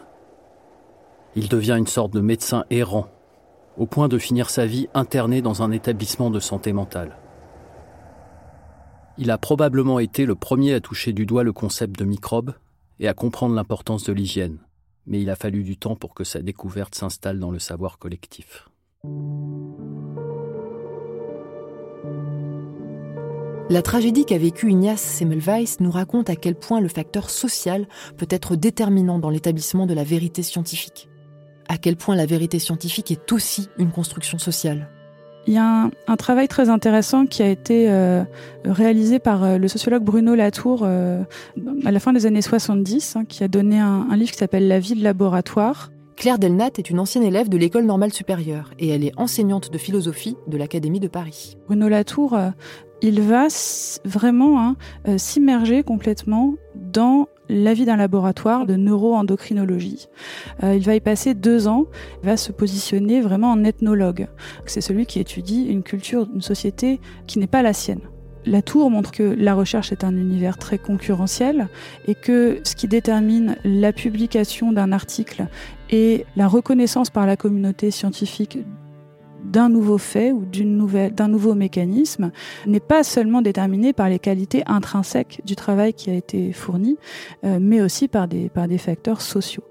Il 1.36 1.50
devient 1.50 1.76
une 1.80 1.88
sorte 1.88 2.14
de 2.14 2.20
médecin 2.20 2.66
errant, 2.70 3.08
au 3.80 3.86
point 3.86 4.10
de 4.10 4.18
finir 4.18 4.50
sa 4.50 4.66
vie 4.66 4.90
interné 4.94 5.42
dans 5.42 5.64
un 5.64 5.72
établissement 5.72 6.30
de 6.30 6.42
santé 6.42 6.74
mentale. 6.74 7.18
Il 9.18 9.32
a 9.32 9.38
probablement 9.38 10.00
été 10.00 10.26
le 10.26 10.36
premier 10.36 10.74
à 10.74 10.82
toucher 10.82 11.14
du 11.14 11.26
doigt 11.26 11.44
le 11.44 11.54
concept 11.54 11.98
de 11.98 12.04
microbe 12.04 12.54
et 13.00 13.08
à 13.08 13.14
comprendre 13.14 13.56
l'importance 13.56 14.04
de 14.04 14.12
l'hygiène, 14.12 14.60
mais 15.08 15.22
il 15.22 15.30
a 15.30 15.38
fallu 15.38 15.64
du 15.64 15.78
temps 15.78 15.96
pour 15.96 16.14
que 16.14 16.26
sa 16.26 16.42
découverte 16.42 16.94
s'installe 16.94 17.40
dans 17.40 17.52
le 17.52 17.60
savoir 17.60 17.98
collectif. 18.00 18.68
La 23.70 23.82
tragédie 23.82 24.26
qu'a 24.26 24.38
vécue 24.38 24.72
Ignace 24.72 25.02
Semmelweis 25.02 25.78
nous 25.80 25.92
raconte 25.92 26.30
à 26.30 26.36
quel 26.36 26.56
point 26.56 26.82
le 26.82 26.90
facteur 26.90 27.30
social 27.30 27.88
peut 28.18 28.28
être 28.30 28.58
déterminant 28.58 29.20
dans 29.20 29.30
l'établissement 29.30 29.86
de 29.86 29.94
la 29.94 30.04
vérité 30.04 30.44
scientifique. 30.44 31.08
À 31.70 31.78
quel 31.78 31.96
point 31.96 32.16
la 32.16 32.26
vérité 32.26 32.58
scientifique 32.58 33.12
est 33.12 33.32
aussi 33.32 33.70
une 33.78 33.92
construction 33.92 34.40
sociale. 34.40 34.90
Il 35.46 35.54
y 35.54 35.58
a 35.58 35.90
un, 36.08 36.16
travail 36.16 36.48
très 36.48 36.70
intéressant 36.70 37.26
qui 37.26 37.42
a 37.42 37.48
été 37.48 37.90
euh, 37.90 38.24
réalisé 38.66 39.20
par 39.20 39.44
euh, 39.44 39.58
le 39.58 39.68
sociologue 39.68 40.04
Bruno 40.04 40.36
Latour 40.36 40.82
euh, 40.84 41.24
à 41.86 41.92
la 41.92 42.00
fin 42.00 42.12
des 42.12 42.26
années 42.26 42.42
70, 42.42 43.16
hein, 43.16 43.26
qui 43.26 43.44
a 43.44 43.48
donné 43.48 43.80
un, 43.80 44.08
un 44.10 44.16
livre 44.18 44.32
qui 44.32 44.38
s'appelle 44.38 44.68
La 44.68 44.80
vie 44.80 44.96
de 44.96 45.04
laboratoire. 45.04 45.92
Claire 46.18 46.40
Delnat 46.40 46.72
est 46.78 46.90
une 46.90 47.00
ancienne 47.00 47.24
élève 47.24 47.50
de 47.50 47.58
l'école 47.58 47.86
normale 47.86 48.12
supérieure 48.12 48.72
et 48.78 48.90
elle 48.90 49.06
est 49.06 49.14
enseignante 49.18 49.72
de 49.72 49.78
philosophie 49.78 50.36
de 50.48 50.58
l'Académie 50.58 51.00
de 51.00 51.08
Paris. 51.08 51.56
Bruno 51.68 51.88
Latour 51.88 52.38
il 53.02 53.22
va 53.22 53.48
vraiment 54.04 54.62
hein, 54.62 54.76
s'immerger 55.18 55.84
complètement 55.84 56.56
dans 56.80 57.28
la 57.50 57.74
vie 57.74 57.86
d'un 57.86 57.96
laboratoire 57.96 58.66
de 58.66 58.76
neuroendocrinologie. 58.76 60.08
Euh, 60.64 60.76
il 60.76 60.84
va 60.84 60.96
y 60.96 61.00
passer 61.00 61.34
deux 61.34 61.68
ans, 61.68 61.86
il 62.22 62.28
va 62.28 62.38
se 62.38 62.52
positionner 62.52 63.22
vraiment 63.22 63.52
en 63.52 63.64
ethnologue. 63.64 64.28
C'est 64.66 64.82
celui 64.82 65.06
qui 65.06 65.20
étudie 65.20 65.66
une 65.66 65.84
culture, 65.84 66.28
une 66.34 66.42
société 66.42 67.00
qui 67.28 67.40
n'est 67.40 67.48
pas 67.48 67.64
la 67.64 67.74
sienne. 67.74 68.02
La 68.46 68.62
tour 68.62 68.90
montre 68.90 69.12
que 69.12 69.24
la 69.24 69.54
recherche 69.54 69.92
est 69.92 70.04
un 70.04 70.16
univers 70.16 70.58
très 70.58 70.78
concurrentiel 70.78 71.68
et 72.08 72.16
que 72.16 72.62
ce 72.64 72.76
qui 72.76 72.88
détermine 72.88 73.58
la 73.66 73.92
publication 73.92 74.72
d'un 74.72 74.92
article 74.92 75.48
et 75.90 76.26
la 76.36 76.48
reconnaissance 76.48 77.10
par 77.10 77.26
la 77.26 77.36
communauté 77.36 77.92
scientifique 77.92 78.60
d'un 79.44 79.70
nouveau 79.70 79.98
fait 79.98 80.32
ou 80.32 80.46
d'une 80.46 80.78
nouvelle, 80.78 81.14
d'un 81.14 81.28
nouveau 81.28 81.56
mécanisme 81.56 82.32
n'est 82.66 82.80
pas 82.80 83.04
seulement 83.04 83.42
déterminé 83.42 83.94
par 83.94 84.10
les 84.10 84.20
qualités 84.20 84.64
intrinsèques 84.66 85.42
du 85.46 85.56
travail 85.56 85.94
qui 85.94 86.10
a 86.10 86.14
été 86.14 86.52
fourni, 86.54 86.98
euh, 87.44 87.60
mais 87.62 87.82
aussi 87.82 88.08
par 88.08 88.28
des, 88.28 88.50
par 88.50 88.68
des 88.68 88.78
facteurs 88.78 89.22
sociaux. 89.22 89.64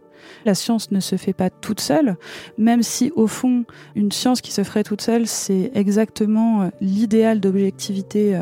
La 0.44 0.54
science 0.54 0.90
ne 0.90 1.00
se 1.00 1.16
fait 1.16 1.32
pas 1.32 1.48
toute 1.48 1.80
seule, 1.80 2.16
même 2.58 2.82
si 2.82 3.12
au 3.16 3.26
fond, 3.26 3.64
une 3.94 4.12
science 4.12 4.40
qui 4.40 4.52
se 4.52 4.62
ferait 4.62 4.84
toute 4.84 5.00
seule, 5.00 5.26
c'est 5.26 5.70
exactement 5.74 6.62
euh, 6.62 6.68
l'idéal 6.80 7.40
d'objectivité 7.40 8.38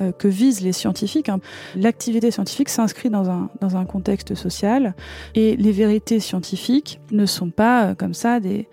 euh, 0.00 0.12
que 0.12 0.28
visent 0.28 0.60
les 0.60 0.72
scientifiques. 0.72 1.28
Hein. 1.28 1.40
L'activité 1.76 2.30
scientifique 2.30 2.68
s'inscrit 2.68 3.10
dans 3.10 3.30
un, 3.30 3.50
dans 3.60 3.76
un 3.76 3.84
contexte 3.84 4.34
social 4.34 4.94
et 5.34 5.56
les 5.56 5.72
vérités 5.72 6.20
scientifiques 6.20 7.00
ne 7.10 7.26
sont 7.26 7.50
pas 7.50 7.94
comme 7.94 8.14
ça 8.14 8.40
des 8.40 8.68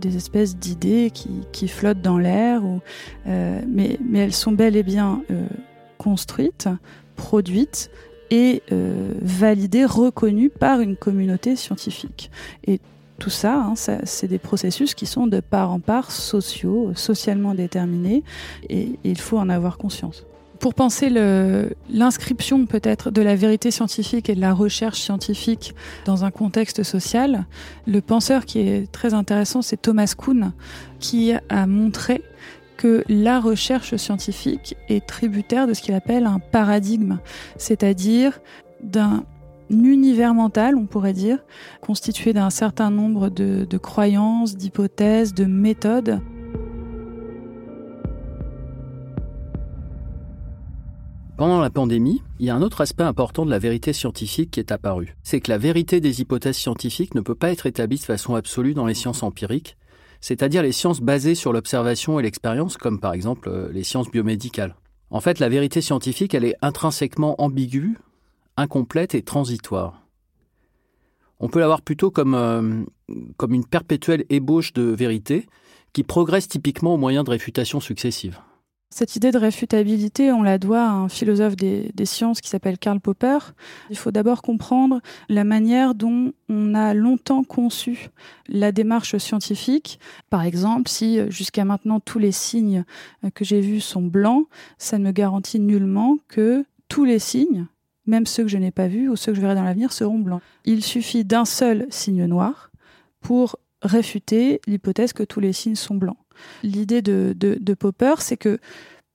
des 0.00 0.16
espèces 0.16 0.56
d'idées 0.56 1.12
qui, 1.12 1.68
flottent 1.68 2.02
dans 2.02 2.18
l'air, 2.18 2.62
euh, 3.26 3.60
mais, 3.68 3.98
elles 4.14 4.32
sont 4.32 4.52
bel 4.52 4.76
et 4.76 4.82
bien 4.82 5.22
euh, 5.30 5.46
construites, 5.98 6.68
produites 7.16 7.90
et 8.30 8.62
euh, 8.72 9.12
validées, 9.20 9.84
reconnues 9.84 10.50
par 10.50 10.80
une 10.80 10.96
communauté 10.96 11.56
scientifique. 11.56 12.30
Et 12.66 12.80
tout 13.18 13.30
hein, 13.44 13.74
ça 13.76 13.98
c'est 14.04 14.28
des 14.28 14.38
processus 14.38 14.94
qui 14.94 15.04
sont 15.04 15.26
de 15.26 15.40
part 15.40 15.70
en 15.70 15.80
part 15.80 16.10
sociaux, 16.10 16.92
socialement 16.94 17.54
déterminés, 17.54 18.24
et 18.68 18.98
il 19.04 19.20
faut 19.20 19.38
en 19.38 19.50
avoir 19.50 19.76
conscience. 19.76 20.24
Pour 20.60 20.74
penser 20.74 21.08
l'inscription 21.88 22.66
peut-être 22.66 23.10
de 23.10 23.22
la 23.22 23.34
vérité 23.34 23.70
scientifique 23.70 24.28
et 24.28 24.34
de 24.34 24.42
la 24.42 24.52
recherche 24.52 25.00
scientifique 25.00 25.74
dans 26.04 26.26
un 26.26 26.30
contexte 26.30 26.82
social, 26.82 27.46
le 27.86 28.02
penseur 28.02 28.44
qui 28.44 28.60
est 28.60 28.92
très 28.92 29.14
intéressant, 29.14 29.62
c'est 29.62 29.80
Thomas 29.80 30.14
Kuhn, 30.16 30.52
qui 30.98 31.32
a 31.48 31.66
montré 31.66 32.22
que 32.76 33.04
la 33.08 33.40
recherche 33.40 33.96
scientifique 33.96 34.76
est 34.90 35.06
tributaire 35.06 35.66
de 35.66 35.72
ce 35.72 35.80
qu'il 35.80 35.94
appelle 35.94 36.26
un 36.26 36.40
paradigme, 36.40 37.20
c'est-à-dire 37.56 38.38
d'un 38.82 39.24
univers 39.70 40.34
mental, 40.34 40.76
on 40.76 40.84
pourrait 40.84 41.14
dire, 41.14 41.38
constitué 41.80 42.34
d'un 42.34 42.50
certain 42.50 42.90
nombre 42.90 43.30
de, 43.30 43.64
de 43.68 43.78
croyances, 43.78 44.56
d'hypothèses, 44.56 45.32
de 45.32 45.46
méthodes. 45.46 46.20
Pendant 51.40 51.62
la 51.62 51.70
pandémie, 51.70 52.22
il 52.38 52.44
y 52.44 52.50
a 52.50 52.54
un 52.54 52.60
autre 52.60 52.82
aspect 52.82 53.02
important 53.02 53.46
de 53.46 53.50
la 53.50 53.58
vérité 53.58 53.94
scientifique 53.94 54.50
qui 54.50 54.60
est 54.60 54.72
apparu. 54.72 55.16
C'est 55.22 55.40
que 55.40 55.50
la 55.50 55.56
vérité 55.56 55.98
des 55.98 56.20
hypothèses 56.20 56.58
scientifiques 56.58 57.14
ne 57.14 57.22
peut 57.22 57.34
pas 57.34 57.50
être 57.50 57.64
établie 57.64 57.96
de 57.96 58.04
façon 58.04 58.34
absolue 58.34 58.74
dans 58.74 58.84
les 58.84 58.92
sciences 58.92 59.22
empiriques, 59.22 59.78
c'est-à-dire 60.20 60.62
les 60.62 60.72
sciences 60.72 61.00
basées 61.00 61.34
sur 61.34 61.54
l'observation 61.54 62.20
et 62.20 62.22
l'expérience, 62.22 62.76
comme 62.76 63.00
par 63.00 63.14
exemple 63.14 63.48
euh, 63.48 63.72
les 63.72 63.84
sciences 63.84 64.10
biomédicales. 64.10 64.76
En 65.08 65.22
fait, 65.22 65.38
la 65.38 65.48
vérité 65.48 65.80
scientifique, 65.80 66.34
elle 66.34 66.44
est 66.44 66.56
intrinsèquement 66.60 67.40
ambiguë, 67.40 67.96
incomplète 68.58 69.14
et 69.14 69.22
transitoire. 69.22 70.02
On 71.38 71.48
peut 71.48 71.60
la 71.60 71.68
voir 71.68 71.80
plutôt 71.80 72.10
comme, 72.10 72.34
euh, 72.34 72.84
comme 73.38 73.54
une 73.54 73.64
perpétuelle 73.64 74.26
ébauche 74.28 74.74
de 74.74 74.82
vérité 74.82 75.46
qui 75.94 76.02
progresse 76.02 76.48
typiquement 76.48 76.92
au 76.92 76.98
moyen 76.98 77.24
de 77.24 77.30
réfutations 77.30 77.80
successives. 77.80 78.40
Cette 78.92 79.14
idée 79.14 79.30
de 79.30 79.38
réfutabilité, 79.38 80.32
on 80.32 80.42
la 80.42 80.58
doit 80.58 80.82
à 80.82 80.90
un 80.90 81.08
philosophe 81.08 81.54
des, 81.54 81.92
sciences 82.04 82.40
qui 82.40 82.48
s'appelle 82.48 82.76
Karl 82.76 82.98
Popper. 82.98 83.38
Il 83.88 83.96
faut 83.96 84.10
d'abord 84.10 84.42
comprendre 84.42 85.00
la 85.28 85.44
manière 85.44 85.94
dont 85.94 86.32
on 86.48 86.74
a 86.74 86.92
longtemps 86.92 87.44
conçu 87.44 88.10
la 88.48 88.72
démarche 88.72 89.16
scientifique. 89.16 90.00
Par 90.28 90.42
exemple, 90.42 90.90
si 90.90 91.20
jusqu'à 91.30 91.64
maintenant 91.64 92.00
tous 92.00 92.18
les 92.18 92.32
signes 92.32 92.84
euh, 93.24 93.30
que 93.30 93.44
j'ai 93.44 93.60
vus 93.60 93.80
sont 93.80 94.02
blancs, 94.02 94.48
ça 94.76 94.98
ne 94.98 95.04
me 95.04 95.12
garantit 95.12 95.60
nullement 95.60 96.18
que 96.26 96.64
tous 96.88 97.04
les 97.04 97.20
signes, 97.20 97.66
même 98.06 98.26
ceux 98.26 98.42
que 98.42 98.48
je 98.48 98.58
n'ai 98.58 98.72
pas 98.72 98.88
vus 98.88 99.08
ou 99.08 99.14
ceux 99.14 99.30
que 99.30 99.36
je 99.36 99.40
verrai 99.40 99.54
dans 99.54 99.62
l'avenir, 99.62 99.92
seront 99.92 100.18
blancs. 100.18 100.42
Il 100.64 100.82
suffit 100.82 101.24
d'un 101.24 101.44
seul 101.44 101.86
signe 101.90 102.24
noir 102.24 102.72
pour 103.20 103.56
réfuter 103.82 104.60
l'hypothèse 104.66 105.12
que 105.12 105.22
tous 105.22 105.38
les 105.38 105.52
signes 105.52 105.76
sont 105.76 105.94
blancs. 105.94 106.18
L'idée 106.62 107.02
de, 107.02 107.74
Popper, 107.74 108.14
c'est 108.18 108.36
que 108.36 108.58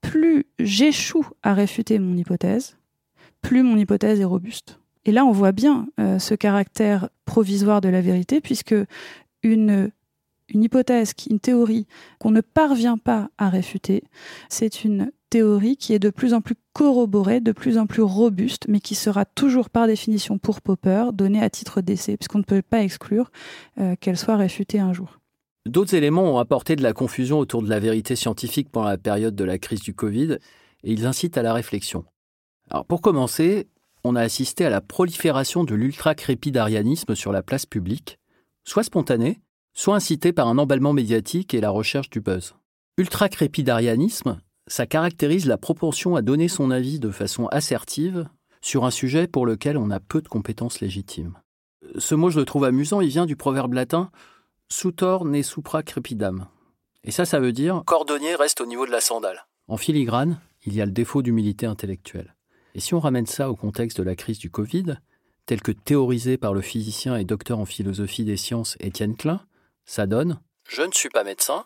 plus 0.01 0.45
j'échoue 0.59 1.27
à 1.43 1.53
réfuter 1.53 1.99
mon 1.99 2.15
hypothèse, 2.15 2.77
plus 3.41 3.63
mon 3.63 3.77
hypothèse 3.77 4.19
est 4.19 4.25
robuste. 4.25 4.79
Et 5.05 5.11
là, 5.11 5.25
on 5.25 5.31
voit 5.31 5.51
bien 5.51 5.87
euh, 5.99 6.19
ce 6.19 6.33
caractère 6.33 7.09
provisoire 7.25 7.81
de 7.81 7.89
la 7.89 8.01
vérité, 8.01 8.41
puisque 8.41 8.75
une, 9.43 9.91
hypothèse, 10.51 11.13
une 11.29 11.39
théorie 11.39 11.85
qu'on 12.19 12.31
ne 12.31 12.41
parvient 12.41 12.97
pas 12.97 13.29
à 13.37 13.49
réfuter, 13.49 14.03
c'est 14.49 14.83
une 14.83 15.11
théorie 15.29 15.77
qui 15.77 15.93
est 15.93 15.99
de 15.99 16.09
plus 16.09 16.33
en 16.33 16.41
plus 16.41 16.55
corroborée, 16.73 17.39
de 17.39 17.51
plus 17.51 17.77
en 17.77 17.85
plus 17.85 18.01
robuste, 18.01 18.65
mais 18.67 18.79
qui 18.79 18.95
sera 18.95 19.25
toujours 19.25 19.69
par 19.69 19.87
définition 19.87 20.37
pour 20.37 20.61
Popper 20.61 21.09
donnée 21.13 21.41
à 21.41 21.49
titre 21.49 21.81
d'essai, 21.81 22.17
puisqu'on 22.17 22.39
ne 22.39 22.43
peut 22.43 22.61
pas 22.61 22.81
exclure 22.81 23.31
euh, 23.79 23.95
qu'elle 23.99 24.17
soit 24.17 24.37
réfutée 24.37 24.79
un 24.79 24.93
jour. 24.93 25.19
D'autres 25.65 25.95
éléments 25.95 26.35
ont 26.35 26.37
apporté 26.37 26.75
de 26.75 26.83
la 26.83 26.93
confusion 26.93 27.39
autour 27.39 27.63
de 27.63 27.69
la 27.69 27.79
vérité 27.79 28.15
scientifique 28.15 28.69
pendant 28.69 28.87
la 28.87 28.99
période 28.99 29.35
de 29.35 29.43
la 29.43 29.57
crise 29.57 29.81
du 29.81 29.95
Covid 29.95 30.33
et 30.83 30.91
ils 30.91 31.07
incitent 31.07 31.37
à 31.37 31.41
la 31.41 31.53
réflexion. 31.53 32.05
Pour 32.87 33.01
commencer, 33.01 33.67
on 34.03 34.15
a 34.15 34.21
assisté 34.21 34.65
à 34.65 34.69
la 34.69 34.81
prolifération 34.81 35.63
de 35.63 35.73
l'ultra-crépidarianisme 35.73 37.15
sur 37.15 37.31
la 37.31 37.41
place 37.41 37.65
publique, 37.65 38.19
soit 38.63 38.83
spontané, 38.83 39.41
soit 39.73 39.95
incité 39.95 40.33
par 40.33 40.47
un 40.47 40.59
emballement 40.59 40.93
médiatique 40.93 41.55
et 41.55 41.61
la 41.61 41.71
recherche 41.71 42.11
du 42.11 42.21
buzz. 42.21 42.53
Ultra-crépidarianisme, 42.97 44.39
ça 44.67 44.85
caractérise 44.85 45.47
la 45.47 45.57
propension 45.57 46.15
à 46.15 46.21
donner 46.21 46.47
son 46.47 46.69
avis 46.69 46.99
de 46.99 47.09
façon 47.09 47.47
assertive 47.47 48.29
sur 48.61 48.85
un 48.85 48.91
sujet 48.91 49.27
pour 49.27 49.47
lequel 49.47 49.77
on 49.77 49.89
a 49.89 49.99
peu 49.99 50.21
de 50.21 50.27
compétences 50.27 50.79
légitimes. 50.79 51.37
Ce 51.97 52.15
mot, 52.15 52.29
je 52.29 52.39
le 52.39 52.45
trouve 52.45 52.65
amusant, 52.65 53.01
il 53.01 53.09
vient 53.09 53.25
du 53.25 53.35
proverbe 53.35 53.73
latin 53.73 54.11
Sutor 54.69 55.25
ne 55.25 55.41
supra 55.41 55.83
crepidam. 55.83 56.47
Et 57.03 57.11
ça, 57.11 57.25
ça 57.25 57.39
veut 57.39 57.51
dire 57.51 57.83
cordonnier 57.85 58.35
reste 58.35 58.61
au 58.61 58.65
niveau 58.65 58.85
de 58.85 58.91
la 58.91 59.01
sandale. 59.01 59.45
En 59.67 59.77
filigrane, 59.77 60.39
il 60.65 60.75
y 60.75 60.81
a 60.81 60.85
le 60.85 60.91
défaut 60.91 61.21
d'humilité 61.21 61.65
intellectuelle. 61.65 62.35
Et 62.73 62.79
si 62.79 62.93
on 62.93 62.99
ramène 62.99 63.27
ça 63.27 63.49
au 63.49 63.55
contexte 63.55 63.97
de 63.97 64.03
la 64.03 64.15
crise 64.15 64.39
du 64.39 64.49
Covid, 64.49 64.97
tel 65.45 65.61
que 65.61 65.71
théorisé 65.71 66.37
par 66.37 66.53
le 66.53 66.61
physicien 66.61 67.15
et 67.15 67.23
docteur 67.23 67.59
en 67.59 67.65
philosophie 67.65 68.25
des 68.25 68.37
sciences 68.37 68.75
Étienne 68.79 69.15
Klein, 69.15 69.45
ça 69.85 70.07
donne 70.07 70.39
Je 70.67 70.81
ne 70.81 70.91
suis 70.91 71.09
pas 71.09 71.23
médecin, 71.23 71.65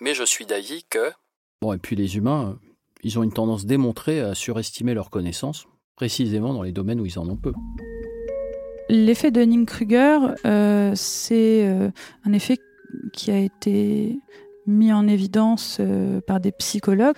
mais 0.00 0.14
je 0.14 0.24
suis 0.24 0.44
d'avis 0.44 0.84
que. 0.90 1.12
Bon, 1.60 1.72
et 1.72 1.78
puis 1.78 1.94
les 1.94 2.16
humains, 2.16 2.58
ils 3.02 3.18
ont 3.18 3.22
une 3.22 3.32
tendance 3.32 3.64
démontrée 3.66 4.20
à 4.20 4.34
surestimer 4.34 4.94
leurs 4.94 5.10
connaissances, 5.10 5.66
précisément 5.94 6.52
dans 6.52 6.62
les 6.62 6.72
domaines 6.72 7.00
où 7.00 7.06
ils 7.06 7.18
en 7.18 7.28
ont 7.28 7.36
peu. 7.36 7.52
L'effet 8.94 9.30
de 9.30 9.40
Dunning-Kruger, 9.40 10.18
euh, 10.44 10.92
c'est 10.94 11.66
euh, 11.66 11.88
un 12.26 12.34
effet 12.34 12.58
qui 13.14 13.30
a 13.30 13.38
été 13.38 14.20
mis 14.66 14.92
en 14.92 15.08
évidence 15.08 15.78
euh, 15.80 16.20
par 16.20 16.40
des 16.40 16.52
psychologues. 16.52 17.16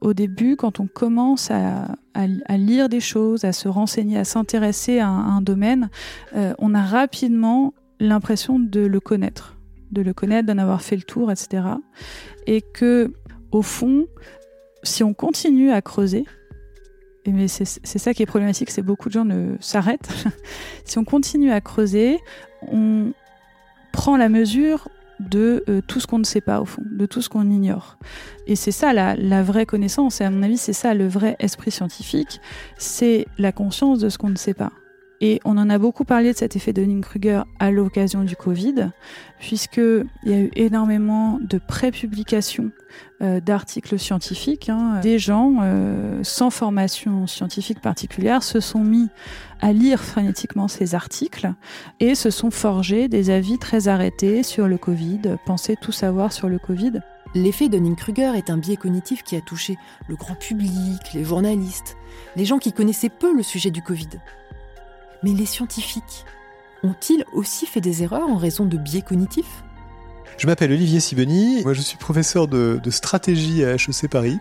au 0.00 0.14
début, 0.14 0.56
quand 0.56 0.80
on 0.80 0.88
commence 0.88 1.52
à, 1.52 1.96
lire 2.56 2.88
des 2.88 2.98
choses, 2.98 3.44
à 3.44 3.52
se 3.52 3.68
renseigner, 3.68 4.18
à 4.18 4.24
s'intéresser 4.24 4.98
à, 4.98 5.06
un 5.06 5.40
domaine, 5.40 5.90
on 6.34 6.74
a 6.74 6.82
rapidement 6.82 7.72
l'impression 8.00 8.58
de 8.58 8.80
le 8.80 8.98
connaître, 8.98 9.58
de 9.92 10.02
le 10.02 10.12
connaître, 10.12 10.48
d'en 10.48 10.58
avoir 10.58 10.82
fait 10.82 10.96
le 10.96 11.02
tour, 11.02 11.30
etc. 11.30 11.62
Et 12.48 12.62
que, 12.62 13.14
au 13.52 13.62
fond, 13.62 14.06
si 14.82 15.04
on 15.04 15.14
continue 15.14 15.70
à 15.70 15.82
creuser, 15.82 16.24
mais 17.26 17.48
c'est 17.48 17.98
ça 17.98 18.14
qui 18.14 18.22
est 18.22 18.26
problématique, 18.26 18.70
c'est 18.70 18.82
beaucoup 18.82 19.08
de 19.08 19.14
gens 19.14 19.24
ne 19.24 19.56
s'arrêtent. 19.60 20.10
si 20.84 20.98
on 20.98 21.04
continue 21.04 21.52
à 21.52 21.60
creuser, 21.60 22.18
on 22.62 23.12
prend 23.92 24.16
la 24.16 24.28
mesure 24.28 24.88
de 25.20 25.62
euh, 25.68 25.82
tout 25.86 26.00
ce 26.00 26.06
qu'on 26.06 26.18
ne 26.18 26.24
sait 26.24 26.40
pas 26.40 26.60
au 26.60 26.64
fond, 26.64 26.82
de 26.84 27.04
tout 27.04 27.20
ce 27.20 27.28
qu'on 27.28 27.50
ignore. 27.50 27.98
Et 28.46 28.56
c'est 28.56 28.72
ça 28.72 28.92
la, 28.92 29.16
la, 29.16 29.42
vraie 29.42 29.66
connaissance, 29.66 30.20
et 30.20 30.24
à 30.24 30.30
mon 30.30 30.42
avis 30.42 30.56
c'est 30.56 30.72
ça 30.72 30.94
le 30.94 31.06
vrai 31.06 31.36
esprit 31.38 31.70
scientifique, 31.70 32.40
c'est 32.78 33.26
la 33.36 33.52
conscience 33.52 33.98
de 33.98 34.08
ce 34.08 34.16
qu'on 34.16 34.30
ne 34.30 34.36
sait 34.36 34.54
pas. 34.54 34.72
Et 35.22 35.40
on 35.44 35.58
en 35.58 35.68
a 35.68 35.78
beaucoup 35.78 36.04
parlé 36.04 36.32
de 36.32 36.38
cet 36.38 36.56
effet 36.56 36.72
de 36.72 36.80
Dunning-Kruger 36.80 37.42
à 37.58 37.70
l'occasion 37.70 38.24
du 38.24 38.36
Covid, 38.36 38.90
puisqu'il 39.38 40.06
y 40.24 40.32
a 40.32 40.40
eu 40.40 40.50
énormément 40.56 41.38
de 41.42 41.58
pré-publications 41.58 42.70
euh, 43.20 43.38
d'articles 43.40 43.98
scientifiques. 43.98 44.70
Hein. 44.70 45.00
Des 45.02 45.18
gens 45.18 45.58
euh, 45.60 46.20
sans 46.22 46.48
formation 46.48 47.26
scientifique 47.26 47.80
particulière 47.80 48.42
se 48.42 48.60
sont 48.60 48.82
mis 48.82 49.08
à 49.60 49.74
lire 49.74 50.00
frénétiquement 50.00 50.68
ces 50.68 50.94
articles 50.94 51.52
et 52.00 52.14
se 52.14 52.30
sont 52.30 52.50
forgés 52.50 53.08
des 53.08 53.28
avis 53.28 53.58
très 53.58 53.88
arrêtés 53.88 54.42
sur 54.42 54.68
le 54.68 54.78
Covid, 54.78 55.20
pensaient 55.44 55.76
tout 55.78 55.92
savoir 55.92 56.32
sur 56.32 56.48
le 56.48 56.58
Covid. 56.58 57.00
L'effet 57.34 57.68
Dunning-Kruger 57.68 58.32
est 58.36 58.48
un 58.48 58.56
biais 58.56 58.76
cognitif 58.76 59.22
qui 59.22 59.36
a 59.36 59.40
touché 59.42 59.76
le 60.08 60.16
grand 60.16 60.34
public, 60.34 61.12
les 61.12 61.24
journalistes, 61.24 61.96
les 62.36 62.46
gens 62.46 62.58
qui 62.58 62.72
connaissaient 62.72 63.10
peu 63.10 63.36
le 63.36 63.42
sujet 63.42 63.70
du 63.70 63.82
Covid. 63.82 64.08
Mais 65.22 65.32
les 65.32 65.46
scientifiques 65.46 66.24
ont-ils 66.82 67.24
aussi 67.32 67.66
fait 67.66 67.80
des 67.80 68.02
erreurs 68.02 68.28
en 68.28 68.36
raison 68.36 68.64
de 68.64 68.76
biais 68.76 69.02
cognitifs? 69.02 69.62
Je 70.38 70.46
m'appelle 70.46 70.72
Olivier 70.72 71.00
Sibony, 71.00 71.62
moi 71.64 71.74
je 71.74 71.82
suis 71.82 71.98
professeur 71.98 72.48
de, 72.48 72.80
stratégie 72.88 73.62
à 73.62 73.74
HEC 73.74 74.08
Paris 74.10 74.38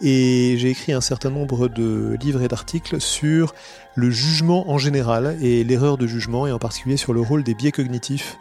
et 0.00 0.54
j'ai 0.56 0.70
écrit 0.70 0.92
un 0.92 1.02
certain 1.02 1.28
nombre 1.28 1.68
de 1.68 2.16
livres 2.22 2.40
et 2.40 2.48
d'articles 2.48 3.02
sur 3.02 3.54
le 3.94 4.10
jugement 4.10 4.70
en 4.70 4.78
général 4.78 5.36
et 5.42 5.62
l'erreur 5.62 5.98
de 5.98 6.06
jugement 6.06 6.46
et 6.46 6.52
en 6.52 6.58
particulier 6.58 6.96
sur 6.96 7.12
le 7.12 7.20
rôle 7.20 7.42
des 7.42 7.54
biais 7.54 7.72
cognitifs 7.72 8.38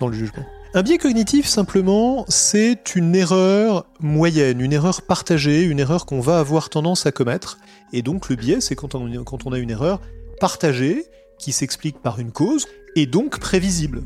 dans 0.00 0.08
le 0.08 0.14
jugement. 0.14 0.44
Un 0.72 0.82
biais 0.82 0.98
cognitif, 0.98 1.46
simplement, 1.46 2.24
c'est 2.28 2.94
une 2.94 3.14
erreur 3.14 3.86
moyenne, 4.00 4.60
une 4.60 4.72
erreur 4.72 5.02
partagée, 5.02 5.62
une 5.64 5.80
erreur 5.80 6.06
qu'on 6.06 6.20
va 6.20 6.38
avoir 6.38 6.70
tendance 6.70 7.04
à 7.04 7.12
commettre. 7.12 7.58
Et 7.92 8.02
donc 8.02 8.28
le 8.28 8.36
biais, 8.36 8.60
c'est 8.60 8.74
quand 8.74 8.94
quand 9.24 9.46
on 9.46 9.52
a 9.52 9.58
une 9.58 9.70
erreur 9.70 10.00
partagée, 10.38 11.04
qui 11.38 11.52
s'explique 11.52 12.00
par 12.00 12.18
une 12.18 12.32
cause, 12.32 12.66
et 12.96 13.06
donc 13.06 13.38
prévisible. 13.38 14.02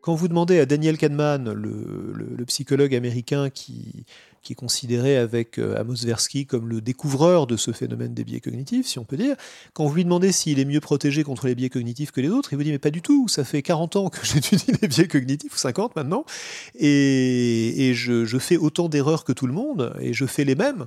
Quand 0.00 0.14
vous 0.14 0.28
demandez 0.28 0.60
à 0.60 0.66
Daniel 0.66 0.98
Kahneman, 0.98 1.50
le, 1.52 2.44
psychologue 2.44 2.94
américain 2.94 3.48
qui, 3.48 4.04
qui 4.44 4.52
est 4.52 4.56
considéré 4.56 5.16
avec 5.16 5.58
euh, 5.58 5.76
Amos 5.76 5.96
Tversky 5.96 6.46
comme 6.46 6.68
le 6.68 6.80
découvreur 6.80 7.48
de 7.48 7.56
ce 7.56 7.72
phénomène 7.72 8.14
des 8.14 8.22
biais 8.22 8.40
cognitifs, 8.40 8.86
si 8.86 8.98
on 8.98 9.04
peut 9.04 9.16
dire, 9.16 9.34
quand 9.72 9.86
vous 9.86 9.94
lui 9.94 10.04
demandez 10.04 10.30
s'il 10.30 10.60
est 10.60 10.64
mieux 10.64 10.80
protégé 10.80 11.24
contre 11.24 11.48
les 11.48 11.54
biais 11.54 11.70
cognitifs 11.70 12.12
que 12.12 12.20
les 12.20 12.28
autres, 12.28 12.52
il 12.52 12.56
vous 12.56 12.62
dit 12.62 12.70
mais 12.70 12.78
pas 12.78 12.90
du 12.90 13.02
tout, 13.02 13.26
ça 13.26 13.42
fait 13.42 13.62
40 13.62 13.96
ans 13.96 14.10
que 14.10 14.18
j'étudie 14.24 14.72
les 14.80 14.86
biais 14.86 15.08
cognitifs, 15.08 15.54
ou 15.54 15.58
50 15.58 15.96
maintenant, 15.96 16.24
et, 16.78 17.92
je, 17.94 18.38
fais 18.38 18.56
autant 18.56 18.88
d'erreurs 18.88 19.24
que 19.24 19.32
tout 19.32 19.46
le 19.46 19.54
monde, 19.54 19.94
et 20.00 20.12
je 20.12 20.26
fais 20.26 20.44
les 20.44 20.54
mêmes, 20.54 20.86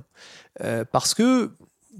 euh, 0.62 0.84
parce 0.90 1.14
que 1.14 1.50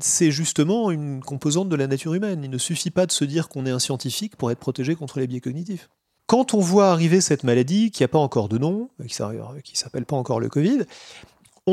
c'est 0.00 0.30
justement 0.30 0.92
une 0.92 1.20
composante 1.24 1.68
de 1.68 1.74
la 1.74 1.88
nature 1.88 2.14
humaine. 2.14 2.44
Il 2.44 2.50
ne 2.50 2.59
suffit 2.59 2.90
pas 2.90 3.06
de 3.06 3.11
se 3.11 3.24
dire 3.24 3.48
qu'on 3.48 3.66
est 3.66 3.70
un 3.70 3.80
scientifique 3.80 4.36
pour 4.36 4.52
être 4.52 4.61
protégé 4.61 4.94
contre 4.94 5.18
les 5.18 5.26
biais 5.26 5.40
cognitifs. 5.40 5.88
Quand 6.28 6.52
on 6.52 6.61
voit 6.61 6.90
arriver 6.90 7.22
cette 7.22 7.42
maladie 7.42 7.90
qui 7.90 8.02
n'a 8.02 8.09
pas 8.09 8.18
encore 8.18 8.50
de 8.50 8.59
nom, 8.59 8.90
qui 9.09 9.22
ne 9.22 9.76
s'appelle 9.76 10.04
pas 10.04 10.16
encore 10.16 10.40
le 10.40 10.50
Covid, 10.50 10.80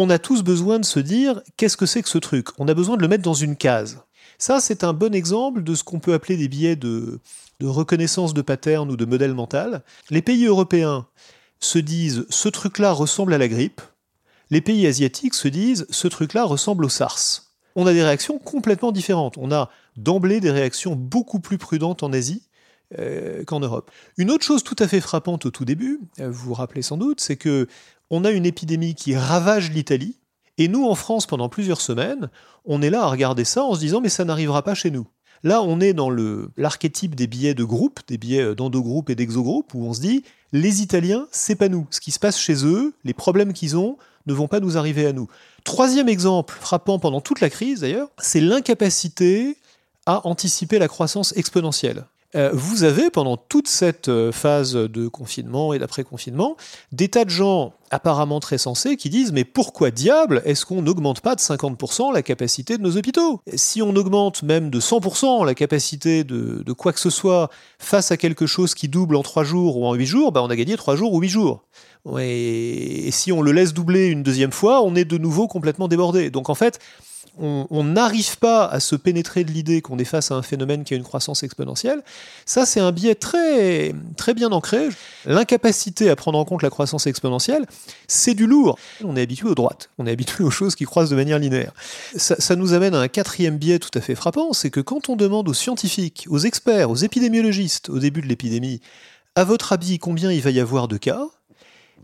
on 0.01 0.09
a 0.09 0.19
tous 0.19 0.43
besoin 0.43 0.79
de 0.79 0.85
se 0.85 0.99
dire 0.99 1.41
qu'est-ce 1.57 1.77
que 1.77 1.85
c'est 1.85 2.01
que 2.01 2.09
ce 2.09 2.17
truc? 2.17 2.47
On 2.57 2.67
a 2.67 2.73
besoin 2.73 2.97
de 2.97 3.01
le 3.01 3.07
mettre 3.07 3.23
dans 3.23 3.33
une 3.33 3.55
case. 3.55 3.99
Ça, 4.37 4.59
c'est 4.59 4.83
un 4.83 4.91
bon 4.91 5.15
exemple 5.15 5.63
de 5.63 5.73
ce 5.73 5.83
qu'on 5.83 5.99
peut 5.99 6.13
appeler 6.13 6.35
des 6.35 6.49
biais 6.49 6.75
de, 6.75 7.19
reconnaissance 7.63 8.33
de 8.33 8.41
pattern 8.41 8.91
ou 8.91 8.97
de 8.97 9.05
modèle 9.05 9.33
mental. 9.33 9.83
Les 10.09 10.21
pays 10.21 10.45
européens 10.45 11.07
se 11.61 11.79
disent 11.79 12.25
ce 12.29 12.49
truc-là 12.49 12.91
ressemble 12.91 13.33
à 13.33 13.37
la 13.37 13.47
grippe. 13.47 13.81
Les 14.49 14.61
pays 14.61 14.85
asiatiques 14.85 15.33
se 15.33 15.47
disent 15.47 15.87
ce 15.89 16.07
truc-là 16.09 16.43
ressemble 16.43 16.83
au 16.83 16.89
SARS. 16.89 17.43
On 17.77 17.87
a 17.87 17.93
des 17.93 18.03
réactions 18.03 18.37
complètement 18.37 18.91
différentes. 18.91 19.37
On 19.37 19.51
a 19.51 19.69
d'emblée 19.95 20.41
des 20.41 20.51
réactions 20.51 20.95
beaucoup 20.95 21.39
plus 21.39 21.57
prudentes 21.57 22.03
en 22.03 22.11
Asie 22.11 22.43
euh, 22.99 23.43
qu'en 23.45 23.61
Europe. 23.61 23.89
Une 24.17 24.29
autre 24.29 24.43
chose 24.43 24.63
tout 24.63 24.75
à 24.77 24.87
fait 24.87 25.01
frappante 25.01 25.47
au 25.47 25.49
tout 25.49 25.65
début, 25.65 26.01
euh, 26.19 26.29
vous 26.29 26.49
vous 26.49 26.53
rappelez 26.53 26.83
sans 26.83 26.97
doute, 26.97 27.19
c'est 27.19 27.35
que 27.35 27.67
on 28.09 28.25
a 28.25 28.31
une 28.31 28.45
épidémie 28.45 28.95
qui 28.95 29.15
ravage 29.15 29.71
l'Italie, 29.71 30.17
et 30.57 30.67
nous 30.67 30.85
en 30.85 30.95
France 30.95 31.25
pendant 31.25 31.49
plusieurs 31.49 31.81
semaines, 31.81 32.29
on 32.65 32.81
est 32.81 32.89
là 32.89 33.03
à 33.03 33.09
regarder 33.09 33.45
ça 33.45 33.63
en 33.63 33.75
se 33.75 33.79
disant 33.79 34.01
mais 34.01 34.09
ça 34.09 34.25
n'arrivera 34.25 34.63
pas 34.63 34.75
chez 34.75 34.91
nous. 34.91 35.07
Là, 35.43 35.61
on 35.61 35.79
est 35.79 35.93
dans 35.93 36.09
l'archétype 36.57 37.13
des 37.13 37.27
billets 37.27 37.53
de 37.53 37.63
groupe, 37.63 37.99
des 38.07 38.17
billets 38.17 38.41
euh, 38.41 38.55
d'endogroupe 38.55 39.09
et 39.09 39.15
d'exogroupe, 39.15 39.73
où 39.75 39.85
on 39.85 39.93
se 39.93 40.01
dit 40.01 40.23
les 40.53 40.81
Italiens, 40.81 41.27
c'est 41.31 41.55
pas 41.55 41.69
nous. 41.69 41.85
Ce 41.91 41.99
qui 41.99 42.11
se 42.11 42.19
passe 42.19 42.39
chez 42.39 42.65
eux, 42.65 42.93
les 43.03 43.13
problèmes 43.13 43.53
qu'ils 43.53 43.77
ont, 43.77 43.97
ne 44.25 44.33
vont 44.33 44.47
pas 44.47 44.59
nous 44.59 44.77
arriver 44.77 45.05
à 45.05 45.13
nous. 45.13 45.27
Troisième 45.63 46.09
exemple 46.09 46.55
frappant 46.59 46.97
pendant 46.97 47.21
toute 47.21 47.41
la 47.41 47.49
crise 47.49 47.81
d'ailleurs, 47.81 48.09
c'est 48.17 48.41
l'incapacité 48.41 49.57
à 50.05 50.25
anticiper 50.27 50.79
la 50.79 50.87
croissance 50.87 51.35
exponentielle. 51.37 52.05
Euh, 52.35 52.49
vous 52.53 52.83
avez 52.83 53.09
pendant 53.09 53.37
toute 53.37 53.67
cette 53.67 54.09
euh, 54.09 54.31
phase 54.31 54.73
de 54.73 55.07
confinement 55.07 55.73
et 55.73 55.79
d'après-confinement 55.79 56.57
des 56.91 57.07
tas 57.07 57.23
de 57.23 57.29
gens 57.29 57.73
apparemment 57.91 58.41
très 58.41 58.57
sensés 58.57 58.97
qui 58.97 59.09
disent 59.09 59.31
mais 59.31 59.45
pourquoi 59.45 59.89
diable 59.89 60.41
est-ce 60.43 60.65
qu'on 60.65 60.81
n'augmente 60.81 61.21
pas 61.21 61.35
de 61.35 61.39
50% 61.39 62.13
la 62.13 62.23
capacité 62.23 62.77
de 62.77 62.83
nos 62.83 62.97
hôpitaux? 62.97 63.39
Si 63.55 63.81
on 63.81 63.95
augmente 63.95 64.43
même 64.43 64.69
de 64.69 64.81
100% 64.81 65.45
la 65.45 65.53
capacité 65.53 66.25
de, 66.25 66.73
quoi 66.73 66.91
que 66.91 66.99
ce 66.99 67.09
soit 67.09 67.49
face 67.79 68.11
à 68.11 68.17
quelque 68.17 68.47
chose 68.47 68.73
qui 68.73 68.89
double 68.89 69.15
en 69.15 69.23
3 69.23 69.43
jours 69.45 69.77
ou 69.77 69.85
en 69.85 69.93
8 69.93 70.05
jours, 70.05 70.31
bah 70.33 70.41
on 70.43 70.49
a 70.49 70.55
gagné 70.55 70.75
3 70.75 70.95
jours 70.97 71.13
ou 71.13 71.21
8 71.21 71.29
jours. 71.29 71.63
Et 72.19 73.09
si 73.11 73.31
on 73.31 73.41
le 73.41 73.51
laisse 73.51 73.73
doubler 73.73 74.07
une 74.07 74.23
deuxième 74.23 74.51
fois, 74.51 74.83
on 74.83 74.95
est 74.95 75.05
de 75.05 75.17
nouveau 75.17 75.47
complètement 75.47 75.87
débordé. 75.87 76.29
Donc 76.29 76.49
en 76.49 76.55
fait, 76.55 76.79
on 77.37 77.83
n'arrive 77.83 78.37
pas 78.37 78.65
à 78.65 78.79
se 78.79 78.95
pénétrer 78.95 79.43
de 79.43 79.51
l'idée 79.51 79.81
qu'on 79.81 79.97
est 79.99 80.05
face 80.05 80.31
à 80.31 80.35
un 80.35 80.41
phénomène 80.41 80.83
qui 80.83 80.93
a 80.93 80.97
une 80.97 81.03
croissance 81.03 81.43
exponentielle, 81.43 82.01
ça 82.45 82.65
c'est 82.65 82.79
un 82.79 82.91
biais 82.91 83.15
très, 83.15 83.93
très 84.17 84.33
bien 84.33 84.51
ancré. 84.51 84.89
L'incapacité 85.25 86.09
à 86.09 86.15
prendre 86.15 86.37
en 86.37 86.45
compte 86.45 86.63
la 86.63 86.69
croissance 86.69 87.07
exponentielle, 87.07 87.65
c'est 88.07 88.33
du 88.33 88.47
lourd. 88.47 88.77
On 89.03 89.15
est 89.15 89.21
habitué 89.21 89.47
aux 89.47 89.55
droites, 89.55 89.89
on 89.97 90.07
est 90.07 90.11
habitué 90.11 90.43
aux 90.43 90.51
choses 90.51 90.75
qui 90.75 90.85
croissent 90.85 91.09
de 91.09 91.15
manière 91.15 91.39
linéaire. 91.39 91.73
Ça, 92.15 92.55
nous 92.55 92.73
amène 92.73 92.95
à 92.95 92.99
un 92.99 93.07
quatrième 93.07 93.57
biais 93.57 93.79
tout 93.79 93.97
à 93.97 94.01
fait 94.01 94.15
frappant, 94.15 94.53
c'est 94.53 94.69
que 94.69 94.79
quand 94.79 95.09
on 95.09 95.15
demande 95.15 95.49
aux 95.49 95.53
scientifiques, 95.53 96.25
aux 96.29 96.39
experts, 96.39 96.89
aux 96.89 96.95
épidémiologistes 96.95 97.89
au 97.89 97.99
début 97.99 98.21
de 98.21 98.27
l'épidémie, 98.27 98.81
à 99.35 99.43
votre 99.43 99.73
avis, 99.73 99.99
combien 99.99 100.31
il 100.31 100.41
va 100.41 100.51
y 100.51 100.59
avoir 100.59 100.87
de 100.87 100.97
cas? 100.97 101.25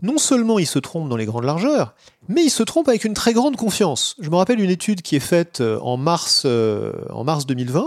Non 0.02 0.18
seulement 0.18 0.58
il 0.58 0.66
se 0.66 0.78
trompe 0.78 1.08
dans 1.08 1.16
les 1.16 1.26
grandes 1.26 1.44
largeurs, 1.44 1.94
mais 2.28 2.44
il 2.44 2.50
se 2.50 2.62
trompe 2.62 2.88
avec 2.88 3.04
une 3.04 3.14
très 3.14 3.32
grande 3.32 3.56
confiance. 3.56 4.16
Je 4.20 4.30
me 4.30 4.36
rappelle 4.36 4.60
une 4.60 4.70
étude 4.70 5.02
qui 5.02 5.16
est 5.16 5.20
faite 5.20 5.60
euh, 5.60 5.78
en 5.80 5.96
mars, 5.96 6.42
euh, 6.46 6.92
en 7.10 7.24
mars 7.24 7.46
2020 7.46 7.84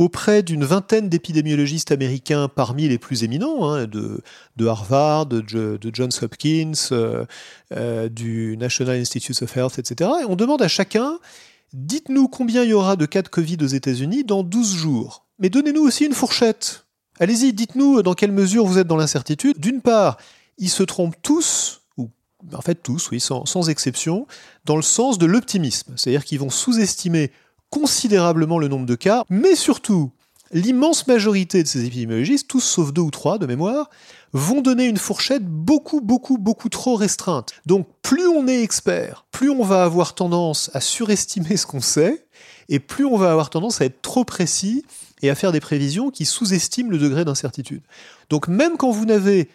auprès 0.00 0.42
d'une 0.42 0.64
vingtaine 0.64 1.10
d'épidémiologistes 1.10 1.92
américains 1.92 2.48
parmi 2.48 2.88
les 2.88 2.96
plus 2.96 3.22
éminents, 3.22 3.70
hein, 3.70 3.86
de, 3.86 4.22
Harvard, 4.66 5.26
de, 5.26 5.44
Johns 5.92 6.08
Hopkins, 6.22 6.72
euh, 6.90 8.08
du 8.08 8.56
National 8.56 8.98
Institutes 8.98 9.42
of 9.42 9.54
Health, 9.54 9.78
etc. 9.78 10.10
Et 10.22 10.24
on 10.24 10.36
demande 10.36 10.62
à 10.62 10.68
chacun, 10.68 11.18
dites-nous 11.74 12.28
combien 12.28 12.64
il 12.64 12.70
y 12.70 12.72
aura 12.72 12.96
de 12.96 13.04
cas 13.04 13.20
de 13.20 13.28
Covid 13.28 13.58
aux 13.60 13.66
États-Unis 13.66 14.24
dans 14.24 14.42
12 14.42 14.74
jours. 14.74 15.26
Mais 15.38 15.50
donnez-nous 15.50 15.82
aussi 15.82 16.06
une 16.06 16.14
fourchette. 16.14 16.86
Allez-y, 17.18 17.52
dites-nous 17.52 18.00
dans 18.00 18.14
quelle 18.14 18.32
mesure 18.32 18.64
vous 18.64 18.78
êtes 18.78 18.86
dans 18.86 18.96
l'incertitude. 18.96 19.60
D'une 19.60 19.82
part, 19.82 20.16
ils 20.56 20.70
se 20.70 20.82
trompent 20.82 21.20
tous, 21.20 21.79
ou 21.79 21.79
en 22.52 22.60
fait 22.60 22.76
tous, 22.76 23.10
oui, 23.10 23.20
sans, 23.20 23.68
exception, 23.68 24.26
dans 24.64 24.76
le 24.76 24.82
sens 24.82 25.18
de 25.18 25.26
l'optimisme. 25.26 25.94
C'est-à-dire 25.96 26.24
qu'ils 26.24 26.40
vont 26.40 26.50
sous-estimer 26.50 27.30
considérablement 27.70 28.58
le 28.58 28.68
nombre 28.68 28.86
de 28.86 28.94
cas, 28.94 29.24
mais 29.30 29.54
surtout, 29.54 30.10
l'immense 30.52 31.06
majorité 31.06 31.62
de 31.62 31.68
ces 31.68 31.84
épidémiologistes, 31.84 32.48
tous 32.48 32.60
sauf 32.60 32.92
deux 32.92 33.02
ou 33.02 33.10
trois 33.10 33.38
de 33.38 33.46
mémoire, 33.46 33.90
vont 34.32 34.60
donner 34.60 34.86
une 34.86 34.96
fourchette 34.96 35.44
beaucoup, 35.44 36.00
beaucoup, 36.00 36.38
beaucoup 36.38 36.68
trop 36.68 36.96
restreinte. 36.96 37.52
Donc 37.66 37.86
plus 38.02 38.26
on 38.26 38.46
est 38.48 38.62
expert, 38.62 39.24
plus 39.30 39.50
on 39.50 39.64
va 39.64 39.84
avoir 39.84 40.14
tendance 40.14 40.70
à 40.74 40.80
surestimer 40.80 41.56
ce 41.56 41.66
qu'on 41.66 41.80
sait, 41.80 42.26
et 42.68 42.78
plus 42.78 43.04
on 43.04 43.16
va 43.16 43.32
avoir 43.32 43.50
tendance 43.50 43.80
à 43.80 43.84
être 43.84 44.00
trop 44.02 44.24
précis 44.24 44.84
et 45.22 45.30
à 45.30 45.34
faire 45.34 45.52
des 45.52 45.60
prévisions 45.60 46.10
qui 46.10 46.24
sous-estiment 46.24 46.90
le 46.90 46.98
degré 46.98 47.24
d'incertitude. 47.24 47.82
Donc 48.30 48.48
même 48.48 48.76
quand 48.76 48.90
vous 48.90 49.04
n'avez 49.04 49.48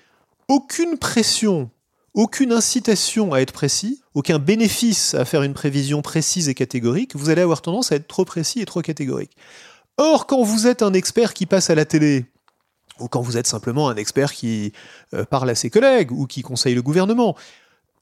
aucune 0.48 0.98
pression, 0.98 1.70
aucune 2.16 2.54
incitation 2.54 3.34
à 3.34 3.40
être 3.40 3.52
précis, 3.52 4.02
aucun 4.14 4.40
bénéfice 4.40 5.14
à 5.14 5.26
faire 5.26 5.44
une 5.44 5.54
prévision 5.54 6.02
précise 6.02 6.50
et 6.50 6.54
catégorique, 6.54 7.16
vous 7.16 7.30
allez 7.30 7.42
avoir 7.42 7.62
tendance 7.62 7.92
à 7.92 7.96
être 7.96 8.08
trop 8.08 8.26
précis 8.26 8.62
et 8.62 8.66
trop 8.66 8.82
catégorique. 8.82 9.36
Or, 9.98 10.26
quand 10.26 10.42
vous 10.42 10.66
êtes 10.66 10.82
un 10.82 10.94
expert 10.94 11.34
qui 11.34 11.46
passe 11.46 11.70
à 11.70 11.76
la 11.76 11.86
télé, 11.86 12.26
ou 13.00 13.10
quand 13.10 13.22
vous 13.22 13.38
êtes 13.38 13.48
simplement 13.48 13.90
un 13.90 13.98
expert 13.98 14.32
qui 14.32 14.72
euh, 15.14 15.26
parle 15.26 15.50
à 15.50 15.56
ses 15.56 15.70
collègues 15.70 16.12
ou 16.14 16.26
qui 16.26 16.42
conseille 16.42 16.74
le 16.74 16.82
gouvernement, 16.82 17.36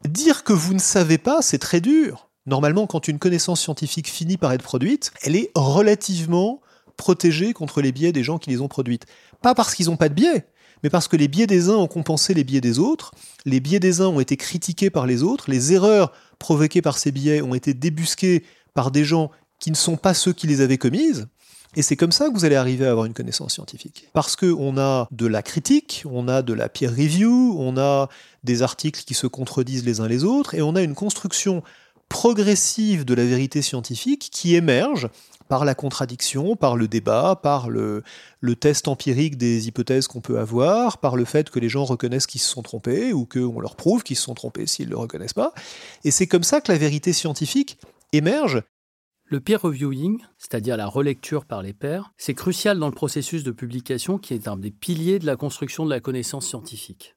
dire 0.08 0.44
que 0.44 0.54
vous 0.54 0.76
ne 0.76 0.80
savez 0.80 1.18
pas, 1.18 1.42
c'est 1.42 1.58
très 1.58 1.82
dur. 1.82 2.30
Normalement, 2.46 2.86
quand 2.86 3.08
une 3.08 3.20
connaissance 3.20 3.62
scientifique 3.62 4.10
finit 4.10 4.38
par 4.38 4.52
être 4.54 4.64
produite, 4.64 5.12
elle 5.24 5.36
est 5.36 5.50
relativement 5.56 6.62
protégée 6.98 7.54
contre 7.54 7.82
les 7.82 7.92
biais 7.92 8.12
des 8.12 8.24
gens 8.24 8.38
qui 8.38 8.52
les 8.52 8.62
ont 8.62 8.68
produites. 8.68 9.06
Pas 9.42 9.56
parce 9.56 9.74
qu'ils 9.74 9.88
n'ont 9.88 9.98
pas 9.98 10.10
de 10.10 10.14
biais, 10.14 10.46
mais 10.84 10.90
parce 10.90 11.08
que 11.08 11.16
les 11.16 11.28
biais 11.28 11.48
des 11.48 11.70
uns 11.70 11.76
ont 11.76 11.88
compensé 11.88 12.34
les 12.34 12.44
biais 12.44 12.62
des 12.62 12.78
autres, 12.78 13.12
les 13.46 13.60
biais 13.60 13.80
des 13.80 14.02
uns 14.02 14.08
ont 14.08 14.20
été 14.20 14.38
critiqués 14.38 14.90
par 14.90 15.08
les 15.08 15.24
autres, 15.24 15.50
les 15.50 15.74
erreurs 15.74 16.12
provoquées 16.40 16.82
par 16.82 16.98
ces 16.98 17.12
biais 17.12 17.42
ont 17.42 17.56
été 17.56 17.74
débusquées 17.74 18.44
par 18.74 18.92
des 18.92 19.06
gens 19.06 19.32
qui 19.60 19.72
ne 19.72 19.76
sont 19.76 19.96
pas 19.96 20.14
ceux 20.14 20.34
qui 20.34 20.46
les 20.46 20.62
avaient 20.62 20.78
commises. 20.78 21.28
Et 21.76 21.82
c'est 21.82 21.96
comme 21.96 22.12
ça 22.12 22.28
que 22.28 22.34
vous 22.34 22.46
allez 22.46 22.56
arriver 22.56 22.86
à 22.86 22.92
avoir 22.92 23.06
une 23.06 23.14
connaissance 23.14 23.54
scientifique. 23.54 24.08
Parce 24.14 24.36
qu'on 24.36 24.78
a 24.78 25.08
de 25.12 25.26
la 25.26 25.42
critique, 25.42 26.04
on 26.06 26.28
a 26.28 26.42
de 26.42 26.54
la 26.54 26.70
peer 26.70 26.92
review, 26.92 27.56
on 27.58 27.78
a 27.78 28.10
des 28.44 28.62
articles 28.62 29.04
qui 29.04 29.16
se 29.16 29.26
contredisent 29.26 29.86
les 29.86 30.00
uns 30.00 30.08
les 30.08 30.24
autres, 30.24 30.54
et 30.54 30.62
on 30.62 30.76
a 30.76 30.84
une 30.84 30.94
construction 30.94 31.64
progressive 32.10 33.06
de 33.06 33.16
la 33.16 33.26
vérité 33.26 33.64
scientifique 33.64 34.30
qui 34.32 34.54
émerge 34.56 35.10
par 35.48 35.66
la 35.66 35.76
contradiction, 35.76 36.56
par 36.56 36.76
le 36.76 36.88
débat, 36.88 37.40
par 37.42 37.70
le, 37.70 38.04
test 38.60 38.88
empirique 38.88 39.38
des 39.38 39.68
hypothèses 39.68 40.08
qu'on 40.08 40.22
peut 40.22 40.40
avoir, 40.40 41.00
par 41.00 41.16
le 41.16 41.26
fait 41.26 41.50
que 41.50 41.60
les 41.60 41.70
gens 41.70 41.84
reconnaissent 41.84 42.28
qu'ils 42.28 42.42
se 42.42 42.50
sont 42.50 42.62
trompés 42.62 43.14
ou 43.14 43.26
qu'on 43.26 43.60
leur 43.60 43.76
prouve 43.76 44.04
qu'ils 44.04 44.18
se 44.18 44.24
sont 44.24 44.34
trompés 44.34 44.68
s'ils 44.68 44.88
ne 44.88 44.92
le 44.92 44.98
reconnaissent 44.98 45.34
pas. 45.34 45.54
Et 46.04 46.12
c'est 46.12 46.28
comme 46.28 46.44
ça 46.44 46.62
que 46.62 46.72
la 46.72 46.78
vérité 46.78 47.14
scientifique 47.14 47.78
émerge. 48.12 48.64
Le 49.26 49.40
peer 49.40 49.62
reviewing, 49.62 50.20
c'est-à-dire 50.38 50.78
la 50.78 50.86
relecture 50.86 51.46
par 51.46 51.64
les 51.64 51.74
pairs, 51.74 52.12
c'est 52.18 52.36
crucial 52.36 52.78
dans 52.78 52.88
le 52.88 52.94
processus 52.94 53.44
de 53.44 53.52
publication 53.52 54.18
qui 54.18 54.34
est 54.34 54.48
un 54.48 54.58
des 54.58 54.72
piliers 54.72 55.18
de 55.18 55.26
la 55.26 55.36
construction 55.36 55.86
de 55.86 55.90
la 55.90 56.00
connaissance 56.00 56.46
scientifique. 56.46 57.16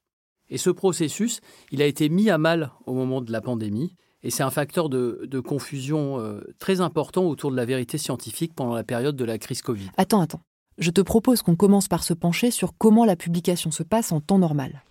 Et 0.49 0.59
ce 0.59 0.71
processus, 0.71 1.41
il 1.73 1.83
a 1.83 1.87
été 1.87 2.09
mis 2.09 2.31
à 2.31 2.39
mal 2.39 2.73
au 2.87 2.95
moment 2.95 3.21
de 3.21 3.33
la 3.33 3.41
pandémie 3.41 3.97
et 4.27 4.31
c'est 4.31 4.43
un 4.43 4.51
facteur 4.51 4.89
de, 4.89 5.41
confusion 5.41 6.19
euh, 6.19 6.41
très 6.59 6.81
important 6.81 7.27
autour 7.27 7.53
de 7.53 7.57
la 7.57 7.65
vérité 7.65 7.97
scientifique 7.97 8.55
pendant 8.57 8.75
la 8.75 8.83
période 8.83 9.15
de 9.15 9.25
la 9.25 9.39
crise 9.39 9.63
Covid. 9.63 9.89
Attends, 9.97 10.21
attends. 10.21 10.41
Je 10.79 10.91
te 10.91 11.01
propose 11.01 11.43
qu'on 11.43 11.55
commence 11.55 11.87
par 11.87 12.03
se 12.03 12.13
pencher 12.13 12.51
sur 12.51 12.73
comment 12.77 13.05
la 13.05 13.15
publication 13.15 13.71
se 13.71 13.85
passe 13.85 14.11
en 14.11 14.21
temps 14.21 14.41
normal. 14.41 14.83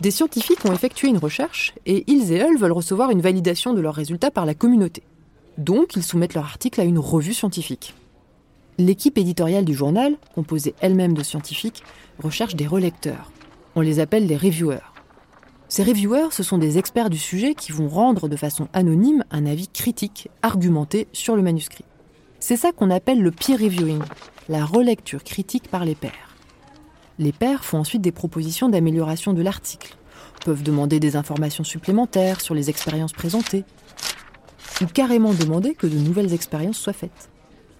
Des 0.00 0.10
scientifiques 0.10 0.64
ont 0.64 0.72
effectué 0.72 1.06
une 1.06 1.18
recherche 1.18 1.72
et 1.86 2.02
ils 2.08 2.32
et 2.32 2.34
elles 2.34 2.58
veulent 2.58 2.72
recevoir 2.72 3.12
une 3.12 3.20
validation 3.20 3.74
de 3.74 3.80
leurs 3.80 3.94
résultats 3.94 4.32
par 4.32 4.44
la 4.44 4.54
communauté. 4.54 5.04
Donc, 5.56 5.94
ils 5.94 6.02
soumettent 6.02 6.34
leur 6.34 6.46
article 6.46 6.80
à 6.80 6.84
une 6.84 6.98
revue 6.98 7.32
scientifique. 7.32 7.94
L'équipe 8.76 9.18
éditoriale 9.18 9.64
du 9.64 9.72
journal, 9.72 10.16
composée 10.34 10.74
elle-même 10.80 11.14
de 11.14 11.22
scientifiques, 11.22 11.84
recherche 12.18 12.56
des 12.56 12.66
relecteurs. 12.66 13.30
On 13.76 13.82
les 13.82 14.00
appelle 14.00 14.26
les 14.26 14.36
reviewers. 14.36 14.95
Ces 15.68 15.82
reviewers, 15.82 16.28
ce 16.30 16.44
sont 16.44 16.58
des 16.58 16.78
experts 16.78 17.10
du 17.10 17.18
sujet 17.18 17.54
qui 17.54 17.72
vont 17.72 17.88
rendre 17.88 18.28
de 18.28 18.36
façon 18.36 18.68
anonyme 18.72 19.24
un 19.32 19.46
avis 19.46 19.66
critique, 19.66 20.28
argumenté 20.42 21.08
sur 21.12 21.34
le 21.34 21.42
manuscrit. 21.42 21.84
C'est 22.38 22.56
ça 22.56 22.70
qu'on 22.70 22.90
appelle 22.90 23.20
le 23.20 23.32
peer 23.32 23.58
reviewing, 23.58 24.02
la 24.48 24.64
relecture 24.64 25.24
critique 25.24 25.68
par 25.68 25.84
les 25.84 25.96
pairs. 25.96 26.36
Les 27.18 27.32
pairs 27.32 27.64
font 27.64 27.78
ensuite 27.78 28.02
des 28.02 28.12
propositions 28.12 28.68
d'amélioration 28.68 29.32
de 29.32 29.42
l'article, 29.42 29.96
peuvent 30.44 30.62
demander 30.62 31.00
des 31.00 31.16
informations 31.16 31.64
supplémentaires 31.64 32.40
sur 32.40 32.54
les 32.54 32.70
expériences 32.70 33.12
présentées, 33.12 33.64
ou 34.82 34.86
carrément 34.86 35.34
demander 35.34 35.74
que 35.74 35.88
de 35.88 35.96
nouvelles 35.96 36.32
expériences 36.32 36.78
soient 36.78 36.92
faites. 36.92 37.30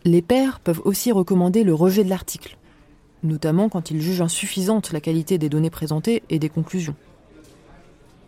Les 0.04 0.22
pairs 0.22 0.58
peuvent 0.58 0.82
aussi 0.84 1.12
recommander 1.12 1.62
le 1.62 1.74
rejet 1.74 2.02
de 2.02 2.10
l'article, 2.10 2.56
notamment 3.22 3.68
quand 3.68 3.92
ils 3.92 4.00
jugent 4.00 4.22
insuffisante 4.22 4.92
la 4.92 5.00
qualité 5.00 5.38
des 5.38 5.48
données 5.48 5.70
présentées 5.70 6.24
et 6.30 6.40
des 6.40 6.48
conclusions. 6.48 6.96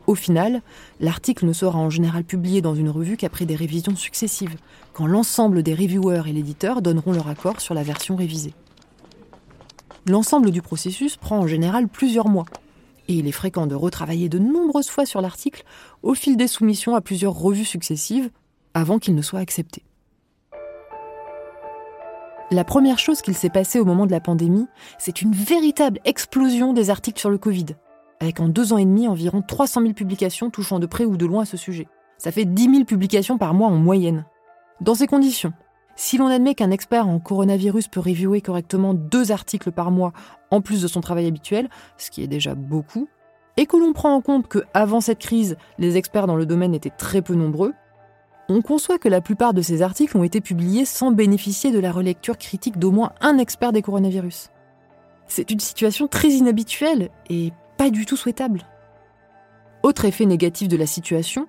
Au 0.08 0.14
final, 0.14 0.62
l'article 1.00 1.44
ne 1.44 1.52
sera 1.52 1.78
en 1.78 1.90
général 1.90 2.24
publié 2.24 2.62
dans 2.62 2.74
une 2.74 2.88
revue 2.88 3.18
qu'après 3.18 3.44
des 3.44 3.54
révisions 3.54 3.94
successives, 3.94 4.56
quand 4.94 5.06
l'ensemble 5.06 5.62
des 5.62 5.74
reviewers 5.74 6.22
et 6.26 6.32
l'éditeur 6.32 6.80
donneront 6.80 7.12
leur 7.12 7.28
accord 7.28 7.60
sur 7.60 7.74
la 7.74 7.82
version 7.82 8.16
révisée. 8.16 8.54
L'ensemble 10.06 10.50
du 10.50 10.62
processus 10.62 11.18
prend 11.18 11.40
en 11.40 11.46
général 11.46 11.88
plusieurs 11.88 12.28
mois, 12.30 12.46
et 13.08 13.16
il 13.16 13.28
est 13.28 13.32
fréquent 13.32 13.66
de 13.66 13.74
retravailler 13.74 14.30
de 14.30 14.38
nombreuses 14.38 14.88
fois 14.88 15.04
sur 15.04 15.20
l'article 15.20 15.62
au 16.02 16.14
fil 16.14 16.38
des 16.38 16.48
soumissions 16.48 16.94
à 16.94 17.02
plusieurs 17.02 17.34
revues 17.34 17.66
successives 17.66 18.30
avant 18.72 18.98
qu'il 18.98 19.14
ne 19.14 19.20
soit 19.20 19.40
accepté. 19.40 19.82
La 22.50 22.64
première 22.64 22.98
chose 22.98 23.20
qu'il 23.20 23.34
s'est 23.34 23.50
passée 23.50 23.78
au 23.78 23.84
moment 23.84 24.06
de 24.06 24.12
la 24.12 24.20
pandémie, 24.20 24.68
c'est 24.98 25.20
une 25.20 25.34
véritable 25.34 26.00
explosion 26.06 26.72
des 26.72 26.88
articles 26.88 27.20
sur 27.20 27.28
le 27.28 27.36
Covid, 27.36 27.66
avec 28.20 28.40
en 28.40 28.48
deux 28.48 28.72
ans 28.72 28.78
et 28.78 28.84
demi 28.84 29.08
environ 29.08 29.42
300 29.42 29.82
000 29.82 29.92
publications 29.94 30.50
touchant 30.50 30.78
de 30.78 30.86
près 30.86 31.04
ou 31.04 31.16
de 31.16 31.26
loin 31.26 31.42
à 31.42 31.46
ce 31.46 31.56
sujet. 31.56 31.88
Ça 32.18 32.32
fait 32.32 32.44
10 32.44 32.70
000 32.70 32.84
publications 32.84 33.38
par 33.38 33.54
mois 33.54 33.68
en 33.68 33.76
moyenne. 33.76 34.24
Dans 34.80 34.94
ces 34.94 35.06
conditions, 35.06 35.52
si 35.96 36.18
l'on 36.18 36.28
admet 36.28 36.54
qu'un 36.54 36.70
expert 36.70 37.08
en 37.08 37.18
coronavirus 37.18 37.88
peut 37.88 38.00
reviewer 38.00 38.40
correctement 38.40 38.94
deux 38.94 39.32
articles 39.32 39.72
par 39.72 39.90
mois 39.90 40.12
en 40.50 40.60
plus 40.60 40.82
de 40.82 40.88
son 40.88 41.00
travail 41.00 41.26
habituel, 41.26 41.68
ce 41.96 42.10
qui 42.10 42.22
est 42.22 42.28
déjà 42.28 42.54
beaucoup, 42.54 43.08
et 43.56 43.66
que 43.66 43.76
l'on 43.76 43.92
prend 43.92 44.14
en 44.14 44.20
compte 44.20 44.46
que 44.46 44.64
avant 44.74 45.00
cette 45.00 45.18
crise, 45.18 45.56
les 45.78 45.96
experts 45.96 46.28
dans 46.28 46.36
le 46.36 46.46
domaine 46.46 46.74
étaient 46.74 46.90
très 46.90 47.22
peu 47.22 47.34
nombreux, 47.34 47.74
on 48.48 48.62
conçoit 48.62 48.98
que 48.98 49.08
la 49.08 49.20
plupart 49.20 49.52
de 49.52 49.60
ces 49.60 49.82
articles 49.82 50.16
ont 50.16 50.22
été 50.22 50.40
publiés 50.40 50.84
sans 50.84 51.10
bénéficier 51.10 51.70
de 51.70 51.80
la 51.80 51.92
relecture 51.92 52.38
critique 52.38 52.78
d'au 52.78 52.92
moins 52.92 53.12
un 53.20 53.36
expert 53.36 53.72
des 53.72 53.82
coronavirus. 53.82 54.50
C'est 55.26 55.50
une 55.50 55.60
situation 55.60 56.06
très 56.06 56.28
inhabituelle 56.28 57.10
et 57.28 57.52
pas 57.78 57.90
du 57.90 58.04
tout 58.04 58.16
souhaitable. 58.16 58.62
Autre 59.82 60.04
effet 60.04 60.26
négatif 60.26 60.68
de 60.68 60.76
la 60.76 60.86
situation, 60.86 61.46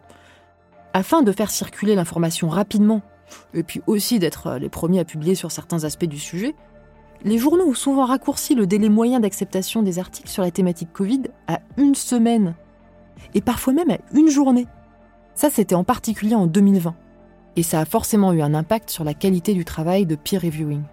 afin 0.93 1.23
de 1.23 1.31
faire 1.31 1.51
circuler 1.51 1.95
l'information 1.95 2.47
rapidement, 2.47 3.01
et 3.53 3.63
puis 3.63 3.81
aussi 3.87 4.19
d'être 4.19 4.57
les 4.57 4.69
premiers 4.69 4.99
à 4.99 5.05
publier 5.05 5.35
sur 5.35 5.51
certains 5.51 5.83
aspects 5.83 6.05
du 6.05 6.19
sujet, 6.19 6.55
les 7.23 7.37
journaux 7.37 7.67
ont 7.67 7.73
souvent 7.73 8.05
raccourci 8.05 8.55
le 8.55 8.65
délai 8.65 8.87
moyen 8.87 9.19
d'acceptation 9.19 9.83
des 9.83 9.99
articles 9.99 10.29
sur 10.29 10.43
la 10.43 10.51
thématique 10.51 10.93
Covid 10.93 11.23
à 11.47 11.59
une 11.77 11.95
semaine, 11.95 12.55
et 13.33 13.41
parfois 13.41 13.73
même 13.73 13.91
à 13.91 13.97
une 14.13 14.29
journée. 14.29 14.67
Ça, 15.35 15.49
c'était 15.49 15.75
en 15.75 15.83
particulier 15.83 16.35
en 16.35 16.47
2020, 16.47 16.95
et 17.55 17.63
ça 17.63 17.81
a 17.81 17.85
forcément 17.85 18.31
eu 18.33 18.41
un 18.41 18.53
impact 18.53 18.89
sur 18.89 19.03
la 19.03 19.13
qualité 19.13 19.53
du 19.53 19.65
travail 19.65 20.05
de 20.05 20.15
peer 20.15 20.41
reviewing. 20.41 20.83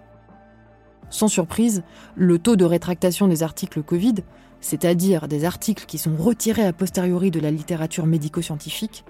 Sans 1.09 1.27
surprise, 1.27 1.83
le 2.15 2.39
taux 2.39 2.55
de 2.55 2.65
rétractation 2.65 3.27
des 3.27 3.43
articles 3.43 3.81
Covid 3.81 4.15
c'est-à-dire 4.61 5.27
des 5.27 5.45
articles 5.45 5.85
qui 5.85 5.97
sont 5.97 6.15
retirés 6.15 6.65
a 6.65 6.73
posteriori 6.73 7.31
de 7.31 7.39
la 7.39 7.51
littérature 7.51 8.05
médico-scientifique, 8.05 9.05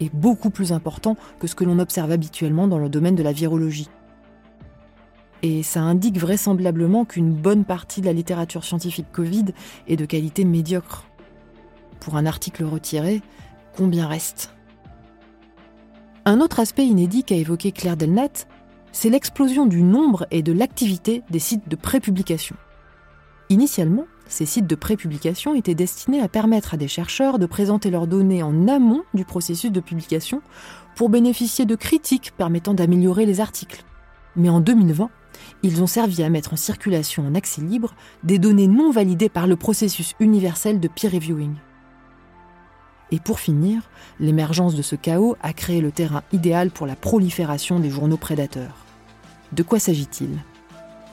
est 0.00 0.14
beaucoup 0.14 0.50
plus 0.50 0.72
important 0.72 1.16
que 1.38 1.46
ce 1.46 1.54
que 1.54 1.64
l'on 1.64 1.78
observe 1.78 2.10
habituellement 2.10 2.68
dans 2.68 2.78
le 2.78 2.88
domaine 2.88 3.14
de 3.14 3.22
la 3.22 3.32
virologie. 3.32 3.88
Et 5.42 5.62
ça 5.62 5.82
indique 5.82 6.18
vraisemblablement 6.18 7.04
qu'une 7.04 7.32
bonne 7.32 7.64
partie 7.64 8.00
de 8.00 8.06
la 8.06 8.12
littérature 8.12 8.64
scientifique 8.64 9.06
Covid 9.12 9.46
est 9.86 9.96
de 9.96 10.04
qualité 10.04 10.44
médiocre. 10.44 11.06
Pour 12.00 12.16
un 12.16 12.26
article 12.26 12.64
retiré, 12.64 13.22
combien 13.76 14.08
reste? 14.08 14.52
Un 16.24 16.40
autre 16.40 16.60
aspect 16.60 16.86
inédit 16.86 17.24
qu'a 17.24 17.36
évoqué 17.36 17.72
Claire 17.72 17.96
Delnat, 17.96 18.46
c'est 18.92 19.10
l'explosion 19.10 19.66
du 19.66 19.82
nombre 19.82 20.26
et 20.30 20.42
de 20.42 20.52
l'activité 20.52 21.22
des 21.30 21.38
sites 21.38 21.68
de 21.68 21.76
prépublication. 21.76 22.56
Initialement, 23.48 24.06
ces 24.28 24.44
sites 24.46 24.66
de 24.66 24.74
prépublication 24.74 25.54
étaient 25.54 25.74
destinés 25.74 26.20
à 26.20 26.28
permettre 26.28 26.74
à 26.74 26.76
des 26.76 26.86
chercheurs 26.86 27.38
de 27.38 27.46
présenter 27.46 27.90
leurs 27.90 28.06
données 28.06 28.42
en 28.42 28.68
amont 28.68 29.02
du 29.14 29.24
processus 29.24 29.72
de 29.72 29.80
publication 29.80 30.42
pour 30.94 31.08
bénéficier 31.08 31.64
de 31.64 31.74
critiques 31.74 32.32
permettant 32.36 32.74
d'améliorer 32.74 33.24
les 33.24 33.40
articles. 33.40 33.84
Mais 34.36 34.50
en 34.50 34.60
2020, 34.60 35.10
ils 35.62 35.82
ont 35.82 35.86
servi 35.86 36.22
à 36.22 36.28
mettre 36.28 36.52
en 36.52 36.56
circulation 36.56 37.26
en 37.26 37.34
accès 37.34 37.62
libre 37.62 37.94
des 38.22 38.38
données 38.38 38.68
non 38.68 38.90
validées 38.90 39.28
par 39.30 39.46
le 39.46 39.56
processus 39.56 40.14
universel 40.20 40.78
de 40.78 40.88
peer 40.88 41.10
reviewing. 41.10 41.54
Et 43.10 43.20
pour 43.20 43.40
finir, 43.40 43.88
l'émergence 44.20 44.74
de 44.74 44.82
ce 44.82 44.94
chaos 44.94 45.36
a 45.40 45.54
créé 45.54 45.80
le 45.80 45.90
terrain 45.90 46.22
idéal 46.32 46.70
pour 46.70 46.86
la 46.86 46.96
prolifération 46.96 47.80
des 47.80 47.88
journaux 47.88 48.18
prédateurs. 48.18 48.84
De 49.52 49.62
quoi 49.62 49.78
s'agit-il? 49.78 50.28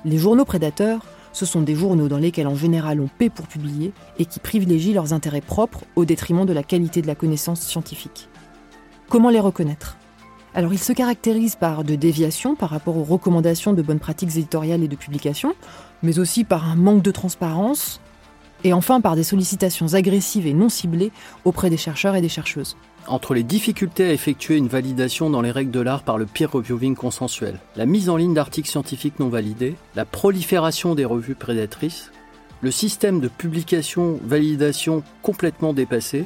Les 0.03 0.17
journaux 0.17 0.43
prédateurs 0.43 1.05
ce 1.35 1.45
sont 1.45 1.61
des 1.61 1.75
journaux 1.75 2.07
dans 2.07 2.17
lesquels 2.17 2.47
en 2.47 2.55
général 2.55 3.01
on 3.01 3.09
paie 3.09 3.29
pour 3.29 3.45
publier 3.45 3.91
et 4.17 4.25
qui 4.25 4.39
privilégient 4.39 4.93
leurs 4.93 5.11
intérêts 5.11 5.41
propres 5.41 5.83
au 5.97 6.05
détriment 6.05 6.45
de 6.45 6.53
la 6.53 6.63
qualité 6.63 7.01
de 7.01 7.07
la 7.07 7.15
connaissance 7.15 7.59
scientifique. 7.59 8.29
Comment 9.09 9.29
les 9.29 9.41
reconnaître? 9.41 9.97
Alors, 10.53 10.71
ils 10.71 10.79
se 10.79 10.93
caractérisent 10.93 11.57
par 11.57 11.83
de 11.83 11.95
déviations 11.95 12.55
par 12.55 12.69
rapport 12.69 12.95
aux 12.95 13.03
recommandations 13.03 13.73
de 13.73 13.81
bonnes 13.81 13.99
pratiques 13.99 14.37
éditoriales 14.37 14.81
et 14.81 14.87
de 14.87 14.95
publication, 14.95 15.55
mais 16.03 16.19
aussi 16.19 16.45
par 16.45 16.69
un 16.69 16.77
manque 16.77 17.01
de 17.01 17.11
transparence, 17.11 17.99
et 18.65 18.73
enfin 18.73 18.99
par 18.99 19.15
des 19.15 19.23
sollicitations 19.23 19.93
agressives 19.93 20.47
et 20.47 20.53
non 20.53 20.67
ciblées 20.67 21.11
auprès 21.45 21.69
des 21.69 21.77
chercheurs 21.77 22.15
et 22.15 22.21
des 22.21 22.29
chercheuses 22.29 22.75
entre 23.07 23.35
les 23.35 23.43
difficultés 23.43 24.05
à 24.05 24.13
effectuer 24.13 24.57
une 24.57 24.67
validation 24.67 25.29
dans 25.29 25.41
les 25.41 25.51
règles 25.51 25.69
de 25.69 25.79
l'art 25.79 26.01
par 26.01 26.17
le 26.17 26.25
peer 26.25 26.51
reviewing 26.51 26.95
consensuel, 26.95 27.59
la 27.75 27.85
mise 27.85 28.09
en 28.09 28.17
ligne 28.17 28.33
d'articles 28.33 28.67
scientifiques 28.67 29.19
non 29.19 29.29
validés, 29.29 29.75
la 29.95 30.05
prolifération 30.05 30.95
des 30.95 31.05
revues 31.05 31.35
prédatrices, 31.35 32.11
le 32.61 32.71
système 32.71 33.19
de 33.19 33.27
publication-validation 33.27 35.03
complètement 35.21 35.73
dépassé, 35.73 36.25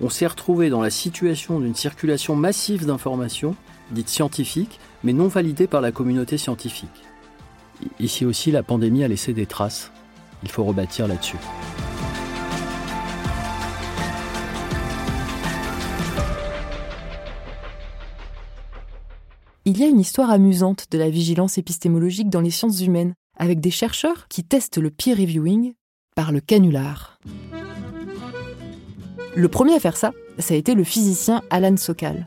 on 0.00 0.10
s'est 0.10 0.26
retrouvé 0.26 0.70
dans 0.70 0.82
la 0.82 0.90
situation 0.90 1.60
d'une 1.60 1.76
circulation 1.76 2.36
massive 2.36 2.86
d'informations, 2.86 3.54
dites 3.90 4.08
scientifiques, 4.08 4.80
mais 5.04 5.12
non 5.12 5.28
validées 5.28 5.66
par 5.66 5.80
la 5.80 5.92
communauté 5.92 6.38
scientifique. 6.38 7.04
Ici 8.00 8.24
aussi, 8.24 8.50
la 8.50 8.62
pandémie 8.64 9.04
a 9.04 9.08
laissé 9.08 9.32
des 9.32 9.46
traces. 9.46 9.92
Il 10.42 10.50
faut 10.50 10.64
rebâtir 10.64 11.08
là-dessus. 11.08 11.38
Il 19.64 19.78
y 19.78 19.84
a 19.84 19.86
une 19.86 20.00
histoire 20.00 20.30
amusante 20.30 20.86
de 20.90 20.96
la 20.96 21.10
vigilance 21.10 21.58
épistémologique 21.58 22.30
dans 22.30 22.40
les 22.40 22.50
sciences 22.50 22.80
humaines, 22.80 23.12
avec 23.36 23.60
des 23.60 23.70
chercheurs 23.70 24.26
qui 24.28 24.42
testent 24.42 24.78
le 24.78 24.90
peer 24.90 25.16
reviewing 25.16 25.74
par 26.16 26.32
le 26.32 26.40
canular. 26.40 27.18
Le 29.36 29.48
premier 29.48 29.74
à 29.74 29.80
faire 29.80 29.98
ça, 29.98 30.12
ça 30.38 30.54
a 30.54 30.56
été 30.56 30.74
le 30.74 30.84
physicien 30.84 31.42
Alan 31.50 31.76
Sokal. 31.76 32.26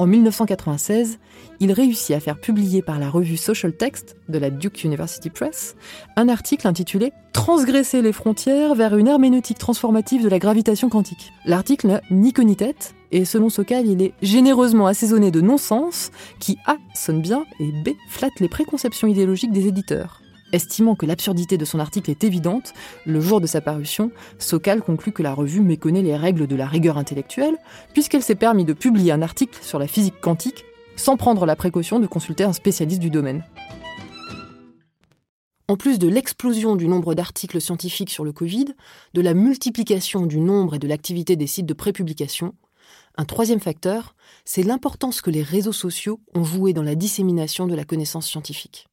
En 0.00 0.06
1996, 0.06 1.20
il 1.60 1.70
réussit 1.70 2.16
à 2.16 2.20
faire 2.20 2.40
publier 2.40 2.82
par 2.82 2.98
la 2.98 3.08
revue 3.08 3.36
Social 3.36 3.72
Text 3.72 4.16
de 4.28 4.38
la 4.38 4.50
Duke 4.50 4.82
University 4.82 5.30
Press 5.30 5.76
un 6.16 6.28
article 6.28 6.66
intitulé 6.66 7.12
Transgresser 7.32 8.02
les 8.02 8.12
frontières 8.12 8.74
vers 8.74 8.96
une 8.96 9.06
herméneutique 9.06 9.58
transformative 9.58 10.24
de 10.24 10.28
la 10.28 10.38
gravitation 10.38 10.88
quantique. 10.88 11.32
L'article 11.44 11.88
n'a 11.88 12.00
ni 12.10 12.32
queue 12.32 12.42
ni 12.42 12.56
tête, 12.56 12.94
et 13.12 13.24
selon 13.24 13.50
Sokal, 13.50 13.86
il 13.86 14.02
est 14.02 14.14
généreusement 14.22 14.86
assaisonné 14.86 15.30
de 15.30 15.40
non-sens 15.40 16.10
qui 16.40 16.58
A 16.66 16.76
sonne 16.94 17.20
bien 17.20 17.44
et 17.60 17.70
B 17.70 17.90
flatte 18.08 18.40
les 18.40 18.48
préconceptions 18.48 19.06
idéologiques 19.06 19.52
des 19.52 19.68
éditeurs. 19.68 20.23
Estimant 20.54 20.94
que 20.94 21.04
l'absurdité 21.04 21.58
de 21.58 21.64
son 21.64 21.80
article 21.80 22.12
est 22.12 22.22
évidente, 22.22 22.74
le 23.06 23.20
jour 23.20 23.40
de 23.40 23.46
sa 23.48 23.60
parution, 23.60 24.12
Sokal 24.38 24.82
conclut 24.82 25.10
que 25.10 25.24
la 25.24 25.34
revue 25.34 25.60
méconnaît 25.60 26.00
les 26.00 26.16
règles 26.16 26.46
de 26.46 26.54
la 26.54 26.68
rigueur 26.68 26.96
intellectuelle, 26.96 27.56
puisqu'elle 27.92 28.22
s'est 28.22 28.36
permis 28.36 28.64
de 28.64 28.72
publier 28.72 29.10
un 29.10 29.20
article 29.20 29.58
sur 29.62 29.80
la 29.80 29.88
physique 29.88 30.20
quantique 30.20 30.64
sans 30.94 31.16
prendre 31.16 31.44
la 31.44 31.56
précaution 31.56 31.98
de 31.98 32.06
consulter 32.06 32.44
un 32.44 32.52
spécialiste 32.52 33.00
du 33.00 33.10
domaine. 33.10 33.44
En 35.66 35.76
plus 35.76 35.98
de 35.98 36.06
l'explosion 36.06 36.76
du 36.76 36.86
nombre 36.86 37.14
d'articles 37.14 37.60
scientifiques 37.60 38.10
sur 38.10 38.24
le 38.24 38.30
Covid, 38.30 38.66
de 39.12 39.20
la 39.20 39.34
multiplication 39.34 40.24
du 40.24 40.38
nombre 40.38 40.76
et 40.76 40.78
de 40.78 40.86
l'activité 40.86 41.34
des 41.34 41.48
sites 41.48 41.66
de 41.66 41.74
prépublication, 41.74 42.54
un 43.16 43.24
troisième 43.24 43.58
facteur, 43.58 44.14
c'est 44.44 44.62
l'importance 44.62 45.20
que 45.20 45.32
les 45.32 45.42
réseaux 45.42 45.72
sociaux 45.72 46.20
ont 46.32 46.44
joué 46.44 46.72
dans 46.72 46.84
la 46.84 46.94
dissémination 46.94 47.66
de 47.66 47.74
la 47.74 47.84
connaissance 47.84 48.28
scientifique 48.28 48.86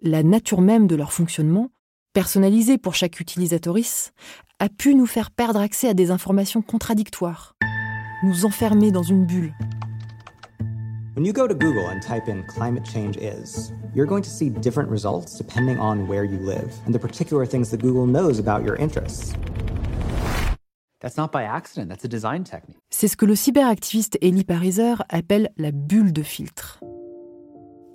la 0.00 0.22
nature 0.22 0.60
même 0.60 0.86
de 0.86 0.96
leur 0.96 1.12
fonctionnement, 1.12 1.70
personnalisée 2.12 2.78
pour 2.78 2.94
chaque 2.94 3.20
utilisatrice, 3.20 4.12
a 4.58 4.68
pu 4.68 4.94
nous 4.94 5.06
faire 5.06 5.30
perdre 5.30 5.60
accès 5.60 5.88
à 5.88 5.94
des 5.94 6.10
informations 6.10 6.62
contradictoires, 6.62 7.56
nous 8.22 8.44
enfermer 8.44 8.92
dans 8.92 9.02
une 9.02 9.26
bulle. 9.26 9.54
When 11.16 11.24
you 11.24 11.32
go 11.32 11.46
to 11.46 11.54
Google 11.54 11.86
and 11.86 12.00
type 12.00 12.28
in 12.28 12.42
climate 12.48 12.84
change 12.84 13.16
is, 13.16 13.72
you're 13.94 14.06
going 14.06 14.22
to 14.22 14.30
see 14.30 14.50
different 14.50 14.90
results 14.90 15.36
depending 15.36 15.78
on 15.78 16.08
where 16.08 16.24
you 16.24 16.38
live 16.38 16.74
and 16.86 16.92
the 16.92 16.98
particular 16.98 17.46
things 17.46 17.70
that 17.70 17.80
Google 17.80 18.06
knows 18.06 18.40
about 18.40 18.64
your 18.64 18.74
interests. 18.76 19.32
That's 21.00 21.16
not 21.16 21.30
by 21.30 21.44
accident, 21.44 21.88
that's 21.88 22.04
a 22.04 22.08
design 22.08 22.42
technique. 22.42 22.78
C'est 22.90 23.08
ce 23.08 23.16
que 23.16 23.26
le 23.26 23.36
cyberactiviste 23.36 24.18
Elie 24.22 24.42
Pariser 24.42 24.94
appelle 25.08 25.50
la 25.56 25.70
bulle 25.70 26.12
de 26.12 26.22
filtre. 26.22 26.80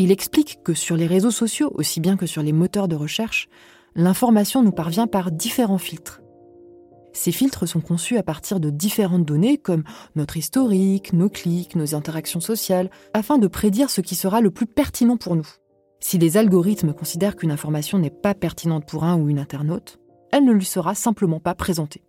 Il 0.01 0.13
explique 0.13 0.63
que 0.63 0.73
sur 0.73 0.95
les 0.95 1.07
réseaux 1.07 1.29
sociaux, 1.29 1.71
aussi 1.75 1.99
bien 1.99 2.15
que 2.15 2.25
sur 2.25 2.41
les 2.41 2.53
moteurs 2.53 2.87
de 2.87 2.95
recherche, 2.95 3.49
l'information 3.95 4.63
nous 4.63 4.71
parvient 4.71 5.07
par 5.07 5.29
différents 5.29 5.77
filtres. 5.77 6.21
Ces 7.11 7.33
filtres 7.33 7.67
sont 7.67 7.81
conçus 7.81 8.17
à 8.17 8.23
partir 8.23 8.61
de 8.61 8.69
différentes 8.69 9.25
données 9.25 9.57
comme 9.57 9.83
notre 10.15 10.37
historique, 10.37 11.11
nos 11.11 11.27
clics, 11.27 11.75
nos 11.75 11.95
interactions 11.95 12.39
sociales, 12.39 12.89
afin 13.13 13.37
de 13.37 13.47
prédire 13.47 13.89
ce 13.89 13.99
qui 13.99 14.15
sera 14.15 14.39
le 14.39 14.51
plus 14.51 14.67
pertinent 14.67 15.17
pour 15.17 15.35
nous. 15.35 15.47
Si 15.99 16.17
les 16.17 16.37
algorithmes 16.37 16.93
considèrent 16.93 17.35
qu'une 17.35 17.51
information 17.51 17.99
n'est 17.99 18.09
pas 18.09 18.33
pertinente 18.33 18.85
pour 18.85 19.03
un 19.03 19.17
ou 19.17 19.27
une 19.27 19.39
internaute, 19.39 19.99
elle 20.31 20.45
ne 20.45 20.53
lui 20.53 20.63
sera 20.63 20.95
simplement 20.95 21.41
pas 21.41 21.55
présentée. 21.55 22.03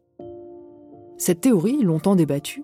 Cette 1.18 1.41
théorie, 1.41 1.82
longtemps 1.82 2.14
débattue, 2.14 2.62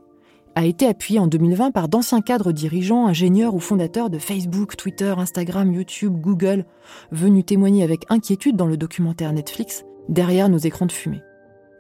a 0.57 0.65
été 0.65 0.87
appuyée 0.87 1.21
en 1.21 1.27
2020 1.27 1.71
par 1.71 1.87
d'anciens 1.87 2.23
cadres 2.23 2.51
dirigeants, 2.51 3.07
ingénieurs 3.07 3.55
ou 3.55 3.61
fondateurs 3.61 4.09
de 4.09 4.19
Facebook, 4.19 4.75
Twitter, 4.75 5.15
Instagram, 5.19 5.71
YouTube, 5.71 6.19
Google, 6.19 6.65
venus 7.13 7.45
témoigner 7.45 7.85
avec 7.85 8.07
inquiétude 8.09 8.57
dans 8.57 8.67
le 8.67 8.79
documentaire 8.79 9.33
Netflix 9.35 9.85
Derrière 10.09 10.49
nos 10.49 10.57
écrans 10.57 10.87
de 10.87 10.93
fumée. 10.93 11.21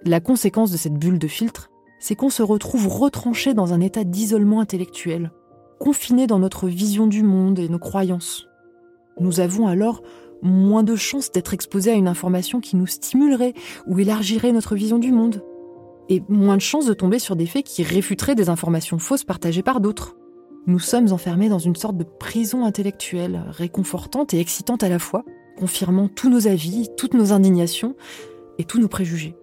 La 0.04 0.20
conséquence 0.20 0.70
de 0.70 0.76
cette 0.76 0.98
bulle 0.98 1.18
de 1.18 1.26
filtre, 1.26 1.70
c'est 2.00 2.16
qu'on 2.16 2.28
se 2.28 2.42
retrouve 2.42 2.86
retranché 2.86 3.54
dans 3.54 3.72
un 3.72 3.80
état 3.80 4.04
d'isolement 4.04 4.60
intellectuel, 4.60 5.30
confiné 5.80 6.26
dans 6.26 6.38
notre 6.38 6.68
vision 6.68 7.06
du 7.06 7.22
monde 7.22 7.58
et 7.58 7.70
nos 7.70 7.78
croyances. 7.78 8.46
Nous 9.18 9.40
avons 9.40 9.68
alors 9.68 10.02
moins 10.42 10.82
de 10.82 10.96
chances 10.96 11.32
d'être 11.32 11.54
exposés 11.54 11.92
à 11.92 11.94
une 11.94 12.08
information 12.08 12.60
qui 12.60 12.76
nous 12.76 12.86
stimulerait 12.86 13.54
ou 13.86 13.98
élargirait 13.98 14.52
notre 14.52 14.74
vision 14.74 14.98
du 14.98 15.12
monde, 15.12 15.42
et 16.08 16.22
moins 16.28 16.56
de 16.56 16.62
chances 16.62 16.86
de 16.86 16.94
tomber 16.94 17.18
sur 17.18 17.36
des 17.36 17.46
faits 17.46 17.64
qui 17.64 17.82
réfuteraient 17.82 18.34
des 18.34 18.48
informations 18.48 18.98
fausses 18.98 19.24
partagées 19.24 19.62
par 19.62 19.80
d'autres. 19.80 20.16
Nous 20.66 20.78
sommes 20.78 21.12
enfermés 21.12 21.48
dans 21.48 21.58
une 21.58 21.76
sorte 21.76 21.96
de 21.96 22.04
prison 22.04 22.64
intellectuelle, 22.64 23.44
réconfortante 23.48 24.34
et 24.34 24.40
excitante 24.40 24.82
à 24.82 24.88
la 24.88 24.98
fois, 24.98 25.24
confirmant 25.56 26.08
tous 26.08 26.28
nos 26.28 26.48
avis, 26.48 26.88
toutes 26.96 27.14
nos 27.14 27.32
indignations 27.32 27.94
et 28.58 28.64
tous 28.64 28.80
nos 28.80 28.88
préjugés. 28.88 29.36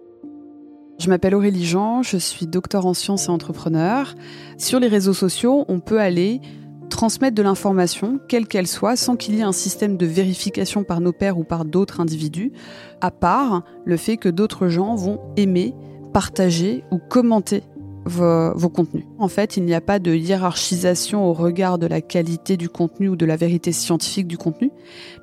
Je 0.98 1.08
m'appelle 1.08 1.34
Aurélie 1.34 1.64
Jean, 1.64 2.02
je 2.02 2.16
suis 2.16 2.46
docteur 2.46 2.86
en 2.86 2.94
sciences 2.94 3.26
et 3.26 3.30
entrepreneur. 3.30 4.14
Sur 4.58 4.80
les 4.80 4.86
réseaux 4.86 5.14
sociaux, 5.14 5.64
on 5.68 5.80
peut 5.80 6.00
aller 6.00 6.40
transmettre 6.88 7.34
de 7.34 7.42
l'information, 7.42 8.20
quelle 8.28 8.46
qu'elle 8.46 8.68
soit, 8.68 8.94
sans 8.94 9.16
qu'il 9.16 9.34
y 9.34 9.40
ait 9.40 9.44
un 9.44 9.52
système 9.52 9.96
de 9.96 10.06
vérification 10.06 10.84
par 10.84 11.00
nos 11.00 11.12
pairs 11.12 11.38
ou 11.38 11.44
par 11.44 11.64
d'autres 11.64 12.00
individus, 12.00 12.52
à 13.00 13.10
part 13.10 13.64
le 13.84 13.96
fait 13.96 14.16
que 14.16 14.28
d'autres 14.28 14.68
gens 14.68 14.94
vont 14.94 15.20
aimer, 15.36 15.74
partager 16.14 16.84
ou 16.92 16.98
commenter 16.98 17.64
vos, 18.06 18.68
contenus. 18.68 19.04
En 19.18 19.28
fait, 19.28 19.56
il 19.56 19.64
n'y 19.64 19.74
a 19.74 19.80
pas 19.80 19.98
de 19.98 20.14
hiérarchisation 20.14 21.24
au 21.28 21.32
regard 21.32 21.78
de 21.78 21.86
la 21.86 22.00
qualité 22.00 22.56
du 22.56 22.68
contenu 22.68 23.08
ou 23.08 23.16
de 23.16 23.26
la 23.26 23.36
vérité 23.36 23.72
scientifique 23.72 24.28
du 24.28 24.38
contenu, 24.38 24.70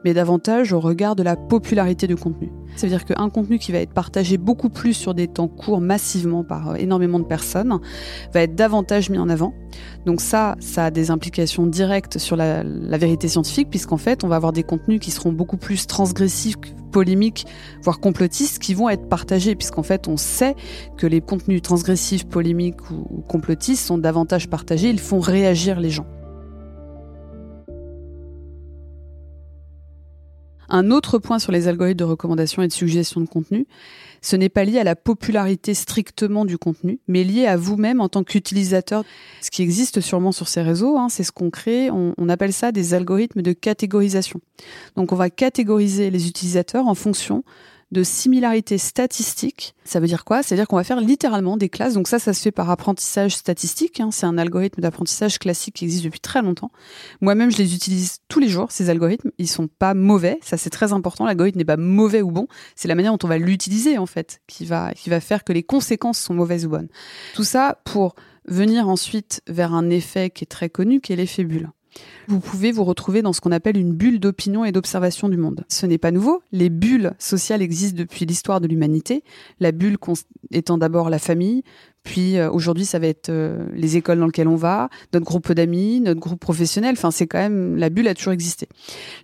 mais 0.03 0.13
davantage 0.13 0.73
au 0.73 0.79
regard 0.79 1.15
de 1.15 1.23
la 1.23 1.35
popularité 1.37 2.07
du 2.07 2.17
contenu. 2.17 2.51
Ça 2.75 2.87
veut 2.87 2.89
dire 2.91 3.05
qu'un 3.05 3.29
contenu 3.29 3.59
qui 3.59 3.71
va 3.71 3.79
être 3.79 3.93
partagé 3.93 4.37
beaucoup 4.37 4.69
plus 4.69 4.93
sur 4.93 5.13
des 5.13 5.27
temps 5.27 5.47
courts 5.47 5.81
massivement 5.81 6.43
par 6.43 6.69
euh, 6.69 6.75
énormément 6.75 7.19
de 7.19 7.25
personnes 7.25 7.79
va 8.33 8.41
être 8.41 8.55
davantage 8.55 9.09
mis 9.09 9.17
en 9.17 9.29
avant. 9.29 9.53
Donc 10.05 10.21
ça, 10.21 10.55
ça 10.59 10.85
a 10.85 10.91
des 10.91 11.11
implications 11.11 11.67
directes 11.67 12.17
sur 12.17 12.35
la, 12.35 12.63
la 12.63 12.97
vérité 12.97 13.27
scientifique, 13.27 13.69
puisqu'en 13.69 13.97
fait, 13.97 14.23
on 14.23 14.27
va 14.27 14.35
avoir 14.35 14.53
des 14.53 14.63
contenus 14.63 14.99
qui 14.99 15.11
seront 15.11 15.31
beaucoup 15.31 15.57
plus 15.57 15.87
transgressifs, 15.87 16.55
polémiques, 16.91 17.45
voire 17.81 17.99
complotistes, 17.99 18.59
qui 18.59 18.73
vont 18.73 18.89
être 18.89 19.07
partagés, 19.07 19.55
puisqu'en 19.55 19.83
fait, 19.83 20.07
on 20.07 20.17
sait 20.17 20.55
que 20.97 21.07
les 21.07 21.21
contenus 21.21 21.61
transgressifs, 21.61 22.25
polémiques 22.25 22.89
ou 22.91 23.21
complotistes 23.27 23.85
sont 23.85 23.97
davantage 23.97 24.49
partagés, 24.49 24.89
ils 24.89 24.99
font 24.99 25.19
réagir 25.19 25.79
les 25.79 25.89
gens. 25.89 26.05
Un 30.73 30.89
autre 30.89 31.19
point 31.19 31.37
sur 31.37 31.51
les 31.51 31.67
algorithmes 31.67 31.97
de 31.97 32.05
recommandation 32.05 32.61
et 32.61 32.67
de 32.67 32.71
suggestion 32.71 33.19
de 33.19 33.27
contenu, 33.27 33.67
ce 34.21 34.37
n'est 34.37 34.47
pas 34.47 34.63
lié 34.63 34.79
à 34.79 34.85
la 34.85 34.95
popularité 34.95 35.73
strictement 35.73 36.45
du 36.45 36.57
contenu, 36.57 36.99
mais 37.09 37.25
lié 37.25 37.45
à 37.45 37.57
vous-même 37.57 37.99
en 37.99 38.07
tant 38.07 38.23
qu'utilisateur. 38.23 39.03
Ce 39.41 39.51
qui 39.51 39.63
existe 39.63 39.99
sûrement 39.99 40.31
sur 40.31 40.47
ces 40.47 40.61
réseaux, 40.61 40.97
hein, 40.97 41.09
c'est 41.09 41.23
ce 41.23 41.33
qu'on 41.33 41.49
crée, 41.49 41.91
on, 41.91 42.13
on 42.17 42.29
appelle 42.29 42.53
ça 42.53 42.71
des 42.71 42.93
algorithmes 42.93 43.41
de 43.41 43.51
catégorisation. 43.51 44.39
Donc 44.95 45.11
on 45.11 45.17
va 45.17 45.29
catégoriser 45.29 46.09
les 46.09 46.29
utilisateurs 46.29 46.87
en 46.87 46.95
fonction 46.95 47.43
de 47.91 48.03
similarité 48.03 48.77
statistique. 48.77 49.75
Ça 49.83 49.99
veut 49.99 50.07
dire 50.07 50.23
quoi? 50.23 50.43
C'est-à-dire 50.43 50.67
qu'on 50.67 50.77
va 50.77 50.83
faire 50.83 51.01
littéralement 51.01 51.57
des 51.57 51.67
classes. 51.67 51.93
Donc 51.93 52.07
ça, 52.07 52.19
ça 52.19 52.33
se 52.33 52.41
fait 52.41 52.51
par 52.51 52.69
apprentissage 52.69 53.35
statistique. 53.35 53.99
Hein. 53.99 54.09
C'est 54.11 54.25
un 54.25 54.37
algorithme 54.37 54.81
d'apprentissage 54.81 55.39
classique 55.39 55.75
qui 55.75 55.85
existe 55.85 56.05
depuis 56.05 56.21
très 56.21 56.41
longtemps. 56.41 56.71
Moi-même, 57.19 57.51
je 57.51 57.57
les 57.57 57.75
utilise 57.75 58.19
tous 58.29 58.39
les 58.39 58.47
jours, 58.47 58.71
ces 58.71 58.89
algorithmes. 58.89 59.31
Ils 59.37 59.49
sont 59.49 59.67
pas 59.67 59.93
mauvais. 59.93 60.39
Ça, 60.41 60.57
c'est 60.57 60.69
très 60.69 60.93
important. 60.93 61.25
L'algorithme 61.25 61.57
n'est 61.57 61.65
pas 61.65 61.77
mauvais 61.77 62.21
ou 62.21 62.31
bon. 62.31 62.47
C'est 62.75 62.87
la 62.87 62.95
manière 62.95 63.11
dont 63.11 63.25
on 63.25 63.29
va 63.29 63.37
l'utiliser, 63.37 63.97
en 63.97 64.05
fait, 64.05 64.41
qui 64.47 64.65
va, 64.65 64.93
qui 64.93 65.09
va 65.09 65.19
faire 65.19 65.43
que 65.43 65.51
les 65.51 65.63
conséquences 65.63 66.19
sont 66.19 66.33
mauvaises 66.33 66.65
ou 66.65 66.69
bonnes. 66.69 66.89
Tout 67.35 67.43
ça 67.43 67.79
pour 67.83 68.15
venir 68.45 68.87
ensuite 68.87 69.41
vers 69.47 69.73
un 69.73 69.89
effet 69.89 70.29
qui 70.29 70.45
est 70.45 70.47
très 70.47 70.69
connu, 70.69 71.01
qui 71.01 71.13
est 71.13 71.17
l'effet 71.17 71.43
bulle 71.43 71.69
vous 72.27 72.39
pouvez 72.39 72.71
vous 72.71 72.83
retrouver 72.83 73.21
dans 73.21 73.33
ce 73.33 73.41
qu'on 73.41 73.51
appelle 73.51 73.77
une 73.77 73.93
bulle 73.93 74.19
d'opinion 74.19 74.65
et 74.65 74.71
d'observation 74.71 75.29
du 75.29 75.37
monde. 75.37 75.65
Ce 75.67 75.85
n'est 75.85 75.97
pas 75.97 76.11
nouveau. 76.11 76.41
Les 76.51 76.69
bulles 76.69 77.13
sociales 77.19 77.61
existent 77.61 77.97
depuis 77.97 78.25
l'histoire 78.25 78.61
de 78.61 78.67
l'humanité. 78.67 79.23
La 79.59 79.71
bulle 79.71 79.97
étant 80.51 80.77
d'abord 80.77 81.09
la 81.09 81.19
famille, 81.19 81.63
puis 82.03 82.37
euh, 82.37 82.49
aujourd'hui 82.49 82.85
ça 82.85 82.99
va 82.99 83.07
être 83.07 83.29
euh, 83.29 83.65
les 83.73 83.97
écoles 83.97 84.19
dans 84.19 84.25
lesquelles 84.25 84.47
on 84.47 84.55
va, 84.55 84.89
notre 85.13 85.25
groupe 85.25 85.51
d'amis, 85.51 86.01
notre 86.01 86.19
groupe 86.19 86.39
professionnel. 86.39 86.93
Enfin, 86.97 87.11
c'est 87.11 87.27
quand 87.27 87.39
même 87.39 87.75
la 87.75 87.89
bulle 87.89 88.07
a 88.07 88.15
toujours 88.15 88.33
existé. 88.33 88.67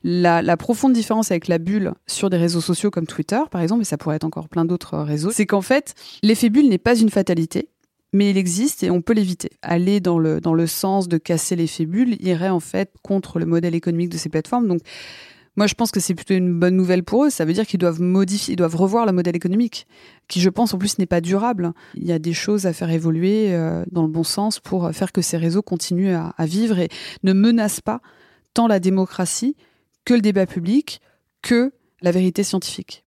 La, 0.04 0.42
la 0.42 0.58
profonde 0.58 0.94
différence 0.94 1.32
avec 1.32 1.48
la 1.48 1.58
bulle 1.58 1.94
sur 2.06 2.30
des 2.30 2.38
réseaux 2.38 2.62
sociaux 2.62 2.92
comme 2.92 3.08
Twitter, 3.08 3.40
par 3.50 3.62
exemple, 3.62 3.82
et 3.82 3.86
ça 3.86 3.98
pourrait 3.98 4.18
être 4.18 4.26
encore 4.26 4.48
plein 4.48 4.66
d'autres 4.66 4.98
réseaux, 5.00 5.32
c'est 5.32 5.46
qu'en 5.46 5.62
fait 5.62 5.96
l'effet 6.24 6.50
bulle 6.50 6.70
n'est 6.70 6.78
pas 6.78 6.96
une 6.96 7.10
fatalité 7.10 7.70
mais 8.18 8.32
il 8.32 8.38
existe 8.38 8.82
et 8.82 8.90
on 8.90 9.02
peut 9.02 9.14
l'éviter. 9.14 9.52
Aller 9.62 10.00
dans 10.00 10.18
le, 10.18 10.42
dans 10.42 10.58
sens 10.66 11.08
de 11.08 11.18
casser 11.18 11.56
les 11.56 11.68
fébules 11.68 12.18
irait 12.20 12.50
en 12.50 12.60
fait 12.60 12.92
contre 13.04 13.38
le 13.38 13.46
modèle 13.46 13.76
économique 13.76 14.10
de 14.10 14.18
ces 14.18 14.28
plateformes. 14.28 14.68
Donc, 14.68 14.82
moi, 15.56 15.68
je 15.68 15.76
pense 15.76 15.92
que 15.92 16.00
c'est 16.00 16.16
plutôt 16.16 16.34
une 16.34 16.60
bonne 16.60 16.76
nouvelle 16.76 17.04
pour 17.04 17.26
eux. 17.26 17.30
Ça 17.30 17.46
veut 17.46 17.54
dire 17.54 17.66
qu'ils 17.66 17.80
doivent 17.80 18.02
modifier, 18.02 18.54
ils 18.54 18.58
doivent 18.58 18.76
revoir 18.76 19.06
le 19.06 19.12
modèle 19.12 19.36
économique, 19.36 19.88
qui, 20.28 20.42
je 20.42 20.50
pense, 20.50 20.74
en 20.74 20.78
plus, 20.78 20.98
n'est 20.98 21.06
pas 21.06 21.22
durable. 21.22 21.74
Il 21.96 22.06
y 22.06 22.12
a 22.12 22.20
des 22.20 22.34
choses 22.34 22.66
à 22.66 22.74
faire 22.74 22.90
évoluer 22.90 23.54
euh, 23.54 23.84
dans 23.92 24.02
le 24.02 24.08
bon 24.08 24.24
sens 24.24 24.60
pour 24.60 24.92
faire 24.94 25.12
que 25.12 25.22
ces 25.22 25.38
réseaux 25.38 25.62
continuent 25.62 26.16
à 26.16 26.46
vivre 26.46 26.80
et 26.80 26.90
ne 27.24 27.34
menacent 27.34 27.82
pas 27.82 28.02
tant 28.54 28.68
la 28.68 28.80
démocratie 28.80 29.56
que 30.06 30.14
le 30.16 30.22
débat 30.22 30.46
public 30.46 31.02
que 31.42 31.72
la 32.02 32.12
vérité 32.12 32.44
scientifique. 32.44 33.07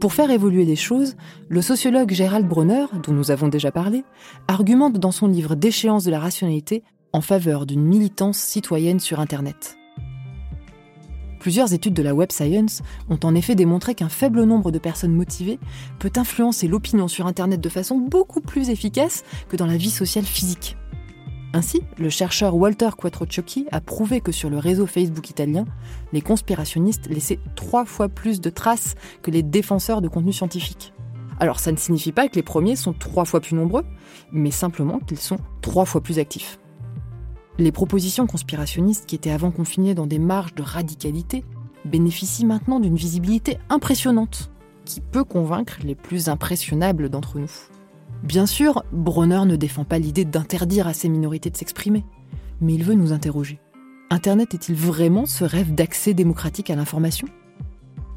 Pour 0.00 0.14
faire 0.14 0.30
évoluer 0.30 0.64
les 0.64 0.76
choses, 0.76 1.14
le 1.50 1.60
sociologue 1.60 2.10
Gérald 2.10 2.48
Bronner, 2.48 2.86
dont 3.02 3.12
nous 3.12 3.30
avons 3.30 3.48
déjà 3.48 3.70
parlé, 3.70 4.02
argumente 4.48 4.98
dans 4.98 5.10
son 5.10 5.26
livre 5.28 5.54
Déchéance 5.54 6.04
de 6.04 6.10
la 6.10 6.18
rationalité 6.18 6.82
en 7.12 7.20
faveur 7.20 7.66
d'une 7.66 7.82
militance 7.82 8.38
citoyenne 8.38 8.98
sur 8.98 9.20
Internet. 9.20 9.76
Plusieurs 11.38 11.74
études 11.74 11.92
de 11.92 12.02
la 12.02 12.14
web 12.14 12.32
science 12.32 12.80
ont 13.10 13.18
en 13.24 13.34
effet 13.34 13.54
démontré 13.54 13.94
qu'un 13.94 14.08
faible 14.08 14.44
nombre 14.44 14.70
de 14.70 14.78
personnes 14.78 15.14
motivées 15.14 15.58
peut 15.98 16.12
influencer 16.16 16.66
l'opinion 16.66 17.06
sur 17.06 17.26
Internet 17.26 17.60
de 17.60 17.68
façon 17.68 17.98
beaucoup 17.98 18.40
plus 18.40 18.70
efficace 18.70 19.22
que 19.50 19.56
dans 19.56 19.66
la 19.66 19.76
vie 19.76 19.90
sociale 19.90 20.24
physique. 20.24 20.78
Ainsi, 21.52 21.82
le 21.98 22.10
chercheur 22.10 22.54
Walter 22.54 22.90
Quattrociocchi 22.96 23.66
a 23.72 23.80
prouvé 23.80 24.20
que 24.20 24.30
sur 24.30 24.50
le 24.50 24.58
réseau 24.58 24.86
Facebook 24.86 25.30
italien, 25.30 25.64
les 26.12 26.20
conspirationnistes 26.20 27.08
laissaient 27.08 27.40
trois 27.56 27.84
fois 27.84 28.08
plus 28.08 28.40
de 28.40 28.50
traces 28.50 28.94
que 29.22 29.32
les 29.32 29.42
défenseurs 29.42 30.00
de 30.00 30.08
contenu 30.08 30.32
scientifique. 30.32 30.92
Alors 31.40 31.58
ça 31.58 31.72
ne 31.72 31.76
signifie 31.76 32.12
pas 32.12 32.28
que 32.28 32.36
les 32.36 32.42
premiers 32.42 32.76
sont 32.76 32.92
trois 32.92 33.24
fois 33.24 33.40
plus 33.40 33.56
nombreux, 33.56 33.84
mais 34.30 34.52
simplement 34.52 35.00
qu'ils 35.00 35.18
sont 35.18 35.38
trois 35.60 35.86
fois 35.86 36.02
plus 36.02 36.18
actifs. 36.20 36.60
Les 37.58 37.72
propositions 37.72 38.26
conspirationnistes 38.26 39.06
qui 39.06 39.16
étaient 39.16 39.30
avant 39.30 39.50
confinées 39.50 39.94
dans 39.94 40.06
des 40.06 40.18
marges 40.20 40.54
de 40.54 40.62
radicalité 40.62 41.44
bénéficient 41.84 42.46
maintenant 42.46 42.78
d'une 42.78 42.94
visibilité 42.94 43.58
impressionnante, 43.70 44.50
qui 44.84 45.00
peut 45.00 45.24
convaincre 45.24 45.78
les 45.82 45.94
plus 45.94 46.28
impressionnables 46.28 47.08
d'entre 47.08 47.38
nous. 47.38 47.50
Bien 48.22 48.46
sûr, 48.46 48.84
Bronner 48.92 49.44
ne 49.46 49.56
défend 49.56 49.84
pas 49.84 49.98
l'idée 49.98 50.24
d'interdire 50.24 50.86
à 50.86 50.92
ces 50.92 51.08
minorités 51.08 51.50
de 51.50 51.56
s'exprimer, 51.56 52.04
mais 52.60 52.74
il 52.74 52.84
veut 52.84 52.94
nous 52.94 53.12
interroger. 53.12 53.60
Internet 54.10 54.54
est-il 54.54 54.74
vraiment 54.74 55.24
ce 55.24 55.44
rêve 55.44 55.74
d'accès 55.74 56.12
démocratique 56.14 56.68
à 56.68 56.76
l'information? 56.76 57.28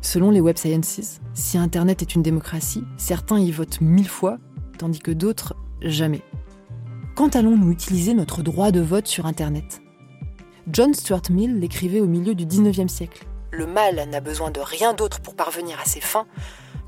Selon 0.01 0.31
les 0.31 0.41
Web 0.41 0.57
Sciences, 0.57 1.21
si 1.33 1.57
Internet 1.57 2.01
est 2.01 2.15
une 2.15 2.23
démocratie, 2.23 2.83
certains 2.97 3.39
y 3.39 3.51
votent 3.51 3.79
mille 3.79 4.09
fois, 4.09 4.37
tandis 4.77 4.99
que 4.99 5.11
d'autres 5.11 5.55
jamais. 5.81 6.21
Quand 7.15 7.35
allons-nous 7.35 7.71
utiliser 7.71 8.13
notre 8.13 8.41
droit 8.41 8.71
de 8.71 8.81
vote 8.81 9.07
sur 9.07 9.25
Internet? 9.25 9.81
John 10.71 10.93
Stuart 10.93 11.29
Mill 11.29 11.59
l'écrivait 11.59 12.01
au 12.01 12.07
milieu 12.07 12.35
du 12.35 12.45
19e 12.45 12.87
siècle. 12.89 13.25
Le 13.51 13.67
mal 13.67 14.03
n'a 14.09 14.19
besoin 14.19 14.51
de 14.51 14.59
rien 14.59 14.93
d'autre 14.93 15.21
pour 15.21 15.35
parvenir 15.35 15.79
à 15.79 15.85
ses 15.85 16.01
fins 16.01 16.25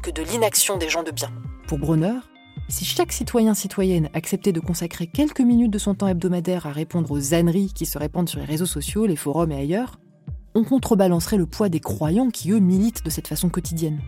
que 0.01 0.11
de 0.11 0.21
l'inaction 0.21 0.77
des 0.77 0.89
gens 0.89 1.03
de 1.03 1.11
bien. 1.11 1.29
Pour 1.67 1.77
Bronner, 1.77 2.19
si 2.67 2.85
chaque 2.85 3.11
citoyen-citoyenne 3.11 4.09
acceptait 4.13 4.51
de 4.51 4.59
consacrer 4.59 5.07
quelques 5.07 5.41
minutes 5.41 5.71
de 5.71 5.77
son 5.77 5.93
temps 5.93 6.07
hebdomadaire 6.07 6.65
à 6.65 6.71
répondre 6.71 7.11
aux 7.11 7.33
âneries 7.33 7.71
qui 7.73 7.85
se 7.85 7.97
répandent 7.97 8.29
sur 8.29 8.39
les 8.39 8.45
réseaux 8.45 8.65
sociaux, 8.65 9.05
les 9.05 9.15
forums 9.15 9.51
et 9.51 9.57
ailleurs, 9.57 9.99
on 10.55 10.63
contrebalancerait 10.63 11.37
le 11.37 11.45
poids 11.45 11.69
des 11.69 11.79
croyants 11.79 12.29
qui, 12.29 12.51
eux, 12.51 12.59
militent 12.59 13.03
de 13.05 13.09
cette 13.09 13.27
façon 13.27 13.49
quotidienne. 13.49 13.99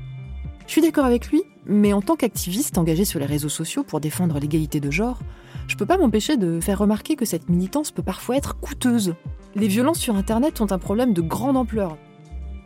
Je 0.65 0.71
suis 0.71 0.81
d'accord 0.81 1.05
avec 1.05 1.27
lui, 1.27 1.43
mais 1.65 1.93
en 1.93 2.01
tant 2.01 2.15
qu'activiste 2.15 2.77
engagé 2.77 3.05
sur 3.05 3.19
les 3.19 3.25
réseaux 3.25 3.49
sociaux 3.49 3.83
pour 3.83 3.99
défendre 3.99 4.39
l'égalité 4.39 4.79
de 4.79 4.91
genre, 4.91 5.19
je 5.67 5.75
peux 5.75 5.85
pas 5.85 5.97
m'empêcher 5.97 6.37
de 6.37 6.59
faire 6.59 6.79
remarquer 6.79 7.15
que 7.15 7.25
cette 7.25 7.49
militance 7.49 7.91
peut 7.91 8.03
parfois 8.03 8.37
être 8.37 8.59
coûteuse. 8.59 9.15
Les 9.55 9.67
violences 9.67 9.99
sur 9.99 10.15
Internet 10.15 10.57
sont 10.57 10.71
un 10.71 10.79
problème 10.79 11.13
de 11.13 11.21
grande 11.21 11.57
ampleur. 11.57 11.97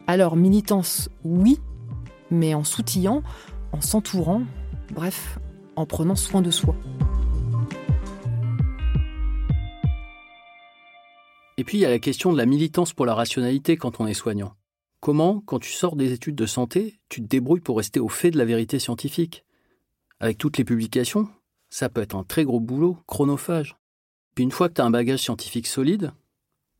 Alors, 0.08 0.36
militance, 0.36 1.10
oui, 1.24 1.60
mais 2.30 2.54
en 2.54 2.64
s'outillant, 2.64 3.24
en 3.72 3.82
s'entourant, 3.82 4.44
bref, 4.94 5.40
en 5.82 5.86
prenant 5.86 6.16
soin 6.16 6.42
de 6.42 6.52
soi. 6.52 6.76
Et 11.58 11.64
puis 11.64 11.78
il 11.78 11.82
y 11.82 11.86
a 11.86 11.90
la 11.90 12.00
question 12.00 12.32
de 12.32 12.38
la 12.38 12.46
militance 12.46 12.94
pour 12.94 13.06
la 13.06 13.14
rationalité 13.14 13.78
quand 13.78 14.00
on 14.00 14.08
est 14.08 14.14
soignant. 14.14 14.56
Comment, 15.00 15.42
quand 15.42 15.60
tu 15.60 15.72
sors 15.72 15.96
des 15.96 16.14
études 16.14 16.36
de 16.36 16.46
santé, 16.46 17.00
tu 17.10 17.22
te 17.22 17.28
débrouilles 17.28 17.60
pour 17.60 17.78
rester 17.78 18.00
au 18.00 18.08
fait 18.08 18.32
de 18.32 18.38
la 18.38 18.46
vérité 18.46 18.78
scientifique? 18.78 19.44
Avec 20.20 20.38
toutes 20.38 20.60
les 20.60 20.64
publications, 20.64 21.28
ça 21.70 21.90
peut 21.90 22.02
être 22.02 22.16
un 22.16 22.24
très 22.24 22.44
gros 22.44 22.60
boulot, 22.60 22.98
chronophage. 23.08 23.78
Puis 24.36 24.44
une 24.44 24.52
fois 24.52 24.70
que 24.70 24.76
tu 24.76 24.82
as 24.82 24.86
un 24.86 24.92
bagage 24.92 25.22
scientifique 25.22 25.68
solide, 25.68 26.14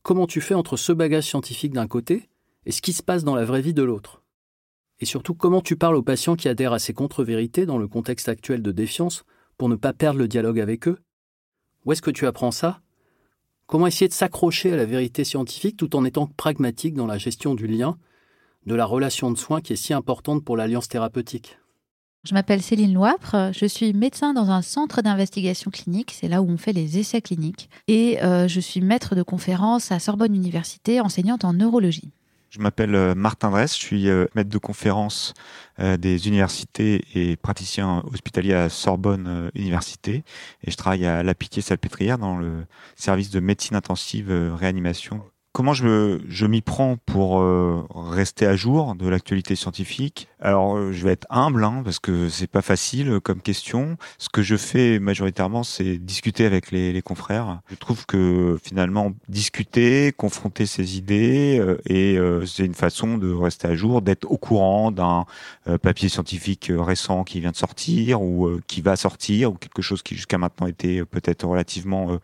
comment 0.02 0.28
tu 0.28 0.40
fais 0.40 0.54
entre 0.54 0.76
ce 0.76 0.92
bagage 0.92 1.24
scientifique 1.24 1.72
d'un 1.72 1.88
côté 1.88 2.28
et 2.66 2.72
ce 2.72 2.82
qui 2.82 2.92
se 2.92 3.02
passe 3.02 3.24
dans 3.24 3.34
la 3.34 3.44
vraie 3.44 3.62
vie 3.62 3.74
de 3.74 3.82
l'autre? 3.82 4.21
Et 5.02 5.04
surtout, 5.04 5.34
comment 5.34 5.60
tu 5.60 5.74
parles 5.74 5.96
aux 5.96 6.02
patients 6.02 6.36
qui 6.36 6.48
adhèrent 6.48 6.72
à 6.72 6.78
ces 6.78 6.92
contre-vérités 6.92 7.66
dans 7.66 7.76
le 7.76 7.88
contexte 7.88 8.28
actuel 8.28 8.62
de 8.62 8.70
défiance 8.70 9.24
pour 9.58 9.68
ne 9.68 9.74
pas 9.74 9.92
perdre 9.92 10.20
le 10.20 10.28
dialogue 10.28 10.60
avec 10.60 10.86
eux? 10.86 10.96
Où 11.84 11.90
est-ce 11.90 12.00
que 12.00 12.12
tu 12.12 12.24
apprends 12.24 12.52
ça? 12.52 12.82
Comment 13.66 13.88
essayer 13.88 14.06
de 14.06 14.12
s'accrocher 14.12 14.72
à 14.72 14.76
la 14.76 14.84
vérité 14.84 15.24
scientifique 15.24 15.76
tout 15.76 15.96
en 15.96 16.04
étant 16.04 16.28
pragmatique 16.28 16.94
dans 16.94 17.08
la 17.08 17.18
gestion 17.18 17.56
du 17.56 17.66
lien, 17.66 17.98
de 18.66 18.76
la 18.76 18.84
relation 18.84 19.32
de 19.32 19.36
soins 19.36 19.60
qui 19.60 19.72
est 19.72 19.76
si 19.76 19.92
importante 19.92 20.44
pour 20.44 20.56
l'alliance 20.56 20.86
thérapeutique? 20.86 21.58
Je 22.22 22.34
m'appelle 22.34 22.62
Céline 22.62 22.94
Loipre, 22.94 23.50
je 23.52 23.66
suis 23.66 23.92
médecin 23.94 24.32
dans 24.32 24.52
un 24.52 24.62
centre 24.62 25.02
d'investigation 25.02 25.72
clinique, 25.72 26.12
c'est 26.12 26.28
là 26.28 26.42
où 26.42 26.48
on 26.48 26.56
fait 26.56 26.72
les 26.72 26.98
essais 26.98 27.22
cliniques, 27.22 27.68
et 27.88 28.22
euh, 28.22 28.46
je 28.46 28.60
suis 28.60 28.80
maître 28.80 29.16
de 29.16 29.24
conférence 29.24 29.90
à 29.90 29.98
Sorbonne 29.98 30.36
Université, 30.36 31.00
enseignante 31.00 31.44
en 31.44 31.54
neurologie. 31.54 32.12
Je 32.52 32.60
m'appelle 32.60 32.94
euh, 32.94 33.14
Martin 33.14 33.50
Dress, 33.50 33.74
je 33.78 33.82
suis 33.82 34.10
euh, 34.10 34.26
maître 34.34 34.50
de 34.50 34.58
conférence 34.58 35.32
des 35.78 36.28
universités 36.28 37.02
et 37.14 37.34
praticien 37.36 38.04
hospitalier 38.12 38.52
à 38.52 38.68
Sorbonne 38.68 39.50
Université. 39.54 40.22
Et 40.62 40.70
je 40.70 40.76
travaille 40.76 41.06
à 41.06 41.22
La 41.22 41.34
Pitié-Salpêtrière 41.34 42.18
dans 42.18 42.36
le 42.36 42.66
service 42.94 43.30
de 43.30 43.40
médecine 43.40 43.74
intensive 43.74 44.30
réanimation. 44.54 45.24
Comment 45.52 45.74
je, 45.74 46.18
je 46.28 46.46
m'y 46.46 46.62
prends 46.62 46.96
pour 46.96 47.40
euh, 47.40 47.86
rester 47.94 48.46
à 48.46 48.56
jour 48.56 48.94
de 48.94 49.06
l'actualité 49.06 49.54
scientifique 49.54 50.28
Alors, 50.44 50.76
euh, 50.76 50.90
je 50.90 51.04
vais 51.04 51.12
être 51.12 51.26
humble 51.30 51.62
hein, 51.62 51.82
parce 51.84 52.00
que 52.00 52.28
c'est 52.28 52.48
pas 52.48 52.62
facile 52.62 53.08
euh, 53.08 53.20
comme 53.20 53.40
question. 53.40 53.96
Ce 54.18 54.28
que 54.28 54.42
je 54.42 54.56
fais 54.56 54.98
majoritairement, 54.98 55.62
c'est 55.62 55.98
discuter 55.98 56.44
avec 56.44 56.72
les, 56.72 56.92
les, 56.92 57.00
confrères. 57.00 57.60
Je 57.70 57.76
trouve 57.76 58.06
que 58.06 58.58
finalement, 58.62 59.12
discuter, 59.28 60.12
confronter 60.12 60.66
ses 60.66 60.96
idées, 60.96 61.60
et 61.86 62.18
c'est 62.46 62.64
une 62.64 62.74
façon 62.74 63.18
de 63.18 63.32
rester 63.32 63.68
à 63.68 63.74
jour, 63.74 64.02
d'être 64.02 64.30
au 64.30 64.36
courant 64.36 64.90
d'un 64.90 65.26
papier 65.82 66.08
scientifique 66.08 66.70
récent 66.74 67.24
qui 67.24 67.40
vient 67.40 67.50
de 67.50 67.56
sortir 67.56 68.22
ou 68.22 68.58
qui 68.66 68.80
va 68.80 68.96
sortir 68.96 69.52
ou 69.52 69.54
quelque 69.54 69.82
chose 69.82 70.02
qui 70.02 70.14
jusqu'à 70.14 70.38
maintenant 70.38 70.66
était 70.66 71.04
peut-être 71.04 71.44
relativement 71.46 72.18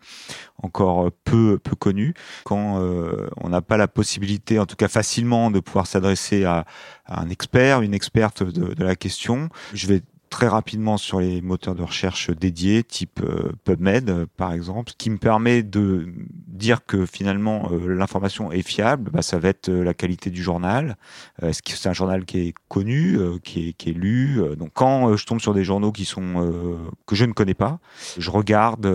encore 0.63 1.11
peu 1.25 1.59
peu 1.59 1.77
connu. 1.77 2.15
Quand 2.45 2.81
euh, 2.81 3.29
on 3.37 3.49
n'a 3.49 3.63
pas 3.63 3.77
la 3.77 3.89
possibilité, 3.89 4.59
en 4.59 4.67
tout 4.67 4.77
cas 4.77 4.89
facilement, 4.89 5.51
de 5.51 5.61
pouvoir 5.61 5.87
s'adresser 5.87 6.45
à, 6.45 6.65
un 7.07 7.31
expert, 7.31 7.81
une 7.83 7.95
experte 7.95 8.08
de, 8.15 8.75
de 8.75 8.85
la 8.85 8.97
question. 8.97 9.49
Je 9.75 9.87
vais 9.87 10.03
très 10.29 10.49
rapidement 10.49 10.97
sur 10.97 11.21
les 11.21 11.41
moteurs 11.41 11.75
de 11.75 11.83
recherche 11.83 12.31
dédiés, 12.31 12.85
type 12.85 13.21
euh, 13.23 13.53
PubMed 13.65 14.27
par 14.37 14.53
exemple, 14.53 14.93
qui 14.99 15.11
me 15.11 15.19
permet 15.19 15.63
de 15.63 16.07
dire 16.47 16.85
que 16.85 17.07
finalement 17.07 17.71
euh, 17.73 17.95
l'information 17.95 18.53
est 18.53 18.63
fiable, 18.63 19.11
bah, 19.11 19.23
ça 19.23 19.39
va 19.39 19.49
être 19.49 19.69
euh, 19.69 19.83
la 19.83 19.95
qualité 19.95 20.31
du 20.31 20.43
journal. 20.43 20.97
Est-ce 21.43 21.63
que 21.63 21.73
c'est 21.73 21.89
un 21.89 21.93
journal 21.93 22.25
qui 22.25 22.41
est 22.41 22.55
connu, 22.69 23.19
qui 23.43 23.71
est, 23.71 23.73
qui, 23.73 23.91
est, 23.91 23.93
lu 23.93 24.41
Donc 24.57 24.71
quand 24.75 25.17
je 25.17 25.25
tombe 25.25 25.41
sur 25.41 25.55
des 25.55 25.65
journaux 25.65 25.93
qui 25.93 26.05
sont 26.05 26.83
que 27.07 27.15
je 27.15 27.25
ne 27.25 27.33
connais 27.33 27.55
pas, 27.55 27.79
je 28.19 28.31
regarde 28.31 28.87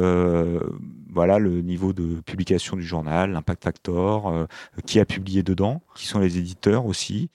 voilà 1.09 1.39
le 1.39 1.61
niveau 1.61 1.93
de 1.93 2.21
publication 2.21 2.75
du 2.75 2.83
journal, 2.83 3.31
l'impact 3.31 3.63
factor, 3.63 4.47
qui 4.85 4.99
a 4.99 5.05
publié 5.05 5.43
dedans, 5.43 5.81
qui 5.95 6.05
sont 6.05 6.19
les 6.19 6.37
éditeurs 6.37 6.85
aussi. 6.85 7.29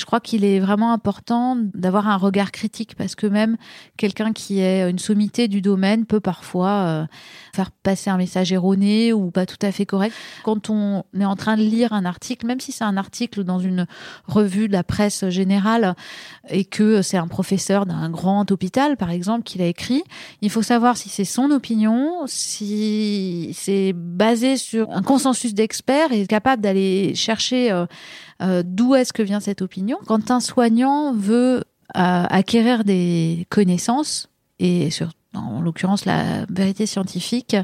Je 0.00 0.06
crois 0.06 0.20
qu'il 0.20 0.46
est 0.46 0.60
vraiment 0.60 0.94
important 0.94 1.58
d'avoir 1.74 2.08
un 2.08 2.16
regard 2.16 2.52
critique 2.52 2.94
parce 2.96 3.14
que 3.14 3.26
même 3.26 3.58
quelqu'un 3.98 4.32
qui 4.32 4.60
est 4.60 4.88
une 4.88 4.98
sommité 4.98 5.46
du 5.46 5.60
domaine 5.60 6.06
peut 6.06 6.20
parfois 6.20 6.70
euh, 6.70 7.06
faire 7.54 7.70
passer 7.70 8.08
un 8.08 8.16
message 8.16 8.50
erroné 8.50 9.12
ou 9.12 9.30
pas 9.30 9.44
tout 9.44 9.58
à 9.60 9.70
fait 9.72 9.84
correct. 9.84 10.14
Quand 10.42 10.70
on 10.70 11.04
est 11.18 11.26
en 11.26 11.36
train 11.36 11.58
de 11.58 11.62
lire 11.62 11.92
un 11.92 12.06
article, 12.06 12.46
même 12.46 12.60
si 12.60 12.72
c'est 12.72 12.84
un 12.84 12.96
article 12.96 13.44
dans 13.44 13.58
une 13.58 13.86
revue 14.26 14.68
de 14.68 14.72
la 14.72 14.82
presse 14.82 15.28
générale 15.28 15.94
et 16.48 16.64
que 16.64 17.02
c'est 17.02 17.18
un 17.18 17.28
professeur 17.28 17.84
d'un 17.84 18.08
grand 18.08 18.50
hôpital, 18.50 18.96
par 18.96 19.10
exemple, 19.10 19.42
qui 19.42 19.58
l'a 19.58 19.66
écrit, 19.66 20.02
il 20.40 20.48
faut 20.48 20.62
savoir 20.62 20.96
si 20.96 21.10
c'est 21.10 21.26
son 21.26 21.50
opinion, 21.50 22.22
si 22.26 23.50
c'est 23.54 23.92
basé 23.94 24.56
sur 24.56 24.90
un 24.92 25.02
consensus 25.02 25.52
d'experts 25.52 26.12
et 26.12 26.26
capable 26.26 26.62
d'aller 26.62 27.14
chercher 27.14 27.70
euh, 28.42 28.62
d'où 28.64 28.94
est-ce 28.94 29.12
que 29.12 29.22
vient 29.22 29.40
cette 29.40 29.62
opinion. 29.62 29.98
Quand 30.06 30.30
un 30.30 30.40
soignant 30.40 31.12
veut 31.12 31.58
euh, 31.58 31.62
acquérir 31.94 32.84
des 32.84 33.46
connaissances, 33.50 34.28
et 34.58 34.90
sur, 34.90 35.10
en 35.34 35.60
l'occurrence 35.60 36.04
la 36.04 36.44
vérité 36.48 36.86
scientifique, 36.86 37.56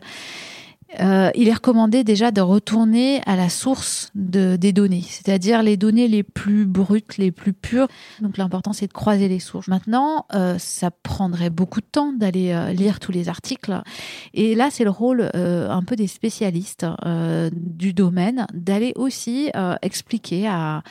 euh, 1.01 1.31
il 1.35 1.49
est 1.49 1.55
recommandé 1.55 2.05
déjà 2.05 2.31
de 2.31 2.41
retourner 2.41 3.21
à 3.27 3.37
la 3.37 3.49
source 3.49 4.11
de, 4.15 4.57
des 4.57 4.73
données, 4.73 5.05
c'est-à-dire 5.07 5.63
les 5.63 5.77
données 5.77 6.09
les 6.09 6.23
plus 6.23 6.67
brutes, 6.67 7.19
les 7.19 7.31
plus 7.31 7.53
pures. 7.53 7.89
Donc 8.21 8.37
l'important 8.37 8.73
c'est 8.73 8.87
de 8.87 8.93
croiser 8.93 9.29
les 9.29 9.41
sources. 9.41 9.69
Maintenant, 9.69 10.27
euh, 10.35 10.57
ça 10.59 10.91
prendrait 10.91 11.51
beaucoup 11.51 11.81
de 11.81 11.87
temps 11.87 12.13
d'aller 12.13 12.53
euh, 12.53 12.73
lire 12.73 13.01
tous 13.01 13.13
les 13.13 13.29
articles. 13.29 13.83
Et 14.35 14.55
là, 14.55 14.69
c'est 14.71 14.85
le 14.85 14.91
rôle 14.91 15.31
un 15.35 15.83
peu 15.83 15.97
des 15.97 16.07
spécialistes 16.07 16.87
du 17.53 17.93
domaine 17.93 18.47
d'aller 18.53 18.93
aussi 18.97 19.51
expliquer 19.83 20.49
à, 20.49 20.83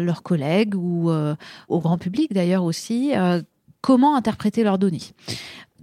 leurs 0.00 0.22
collègues 0.22 0.74
ou 0.74 1.10
au 1.68 1.80
grand 1.80 1.98
public 1.98 2.32
d'ailleurs 2.32 2.64
aussi 2.64 3.12
comment 3.80 4.16
interpréter 4.16 4.62
leurs 4.62 4.78
données 4.78 5.00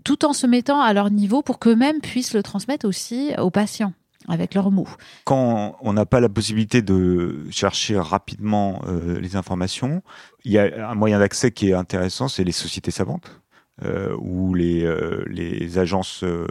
tout 0.04 0.26
en 0.26 0.34
se 0.34 0.48
mettant 0.48 0.82
à 0.82 0.94
leur 0.94 1.12
niveau 1.12 1.42
pour 1.42 1.60
qu'eux-mêmes 1.60 2.02
puissent 2.02 2.34
le 2.34 2.44
transmettre 2.44 2.88
aussi 2.88 3.32
aux 3.38 3.52
patients 3.52 3.94
avec 4.28 4.54
leurs 4.54 4.72
mots. 4.72 4.88
Quand 5.24 5.78
on 5.82 5.94
n'a 5.94 6.06
pas 6.06 6.20
la 6.20 6.30
possibilité 6.30 6.82
de 6.82 7.46
chercher 7.50 7.98
rapidement 7.98 8.82
euh, 8.88 9.20
les 9.20 9.36
informations, 9.36 10.02
il 10.44 10.52
y 10.52 10.60
a 10.60 10.90
un 10.90 10.96
moyen 10.96 11.20
d'accès 11.20 11.52
qui 11.52 11.70
est 11.70 11.74
intéressant, 11.74 12.28
c'est 12.28 12.44
les 12.44 12.52
sociétés 12.52 12.92
savantes 12.92 13.42
euh, 13.86 14.16
ou 14.18 14.56
les, 14.56 14.84
euh, 14.84 15.24
les 15.28 15.78
agences 15.78 16.24
euh, 16.24 16.48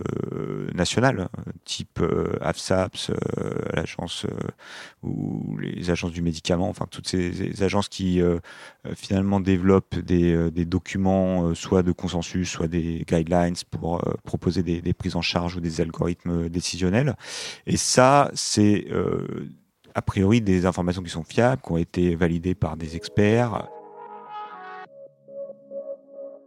nationales, 0.75 1.29
type 1.65 2.01
AFSAPS, 2.41 3.11
l'agence 3.75 4.27
ou 5.03 5.59
les 5.59 5.91
agences 5.91 6.13
du 6.13 6.23
médicament, 6.23 6.69
enfin 6.69 6.87
toutes 6.89 7.09
ces, 7.09 7.65
agences 7.65 7.89
qui 7.89 8.21
finalement 8.95 9.41
développent 9.41 9.99
des, 9.99 10.51
des 10.53 10.65
documents, 10.65 11.55
soit 11.55 11.83
de 11.83 11.91
consensus, 11.91 12.49
soit 12.49 12.69
des 12.69 13.05
guidelines 13.09 13.57
pour 13.71 14.03
proposer 14.23 14.63
des, 14.63 14.81
des, 14.81 14.93
prises 14.93 15.17
en 15.17 15.23
charge 15.23 15.57
ou 15.57 15.61
des 15.61 15.81
algorithmes 15.81 16.49
décisionnels. 16.49 17.17
Et 17.67 17.77
ça, 17.77 18.31
c'est 18.35 18.87
a 19.95 20.03
priori 20.03 20.41
des 20.41 20.67
informations 20.67 21.03
qui 21.03 21.11
sont 21.11 21.25
fiables, 21.25 21.63
qui 21.63 21.73
ont 21.73 21.79
été 21.79 22.15
validées 22.15 22.55
par 22.55 22.77
des 22.77 22.95
experts 22.95 23.69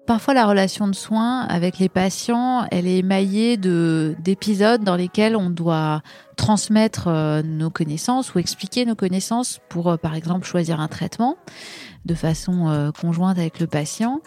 Parfois, 0.10 0.34
la 0.34 0.48
relation 0.48 0.88
de 0.88 0.96
soins 0.96 1.42
avec 1.42 1.78
les 1.78 1.88
patients, 1.88 2.66
elle 2.72 2.88
est 2.88 2.98
émaillée 2.98 3.58
de 3.58 4.16
d'épisodes 4.18 4.84
dans 4.84 4.96
lesquels 4.96 5.36
on 5.36 5.52
doit 5.52 6.02
transmettre 6.36 7.10
euh, 7.10 7.44
nos 7.44 7.70
connaissances 7.70 8.34
ou 8.34 8.40
expliquer 8.40 8.86
nos 8.86 8.96
connaissances 8.96 9.60
pour, 9.70 9.88
euh, 9.92 9.98
par 9.98 10.16
exemple, 10.16 10.48
choisir 10.48 10.80
un 10.80 10.88
traitement 10.88 11.38
de 12.06 12.16
façon 12.16 12.70
euh, 12.70 12.90
conjointe 12.92 13.38
avec 13.38 13.60
le 13.60 13.68
patient. 13.68 14.22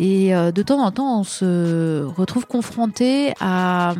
Et 0.00 0.30
de 0.30 0.62
temps 0.62 0.82
en 0.82 0.90
temps, 0.90 1.20
on 1.20 1.24
se 1.24 2.02
retrouve 2.16 2.46
confronté 2.46 3.34
à 3.38 3.92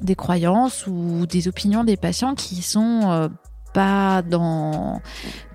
des 0.00 0.14
croyances 0.14 0.86
ou 0.86 1.26
des 1.26 1.48
opinions 1.48 1.82
des 1.82 1.96
patients 1.96 2.36
qui 2.36 2.62
sont 2.62 3.30
pas 3.72 4.22
dans 4.22 5.02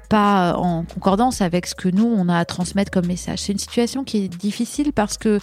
pas 0.09 0.55
en 0.57 0.83
concordance 0.83 1.41
avec 1.41 1.67
ce 1.67 1.75
que 1.75 1.87
nous 1.87 2.05
on 2.05 2.27
a 2.27 2.37
à 2.37 2.45
transmettre 2.45 2.91
comme 2.91 3.05
message. 3.05 3.39
C'est 3.39 3.53
une 3.53 3.59
situation 3.59 4.03
qui 4.03 4.25
est 4.25 4.27
difficile 4.27 4.91
parce 4.91 5.17
que 5.17 5.39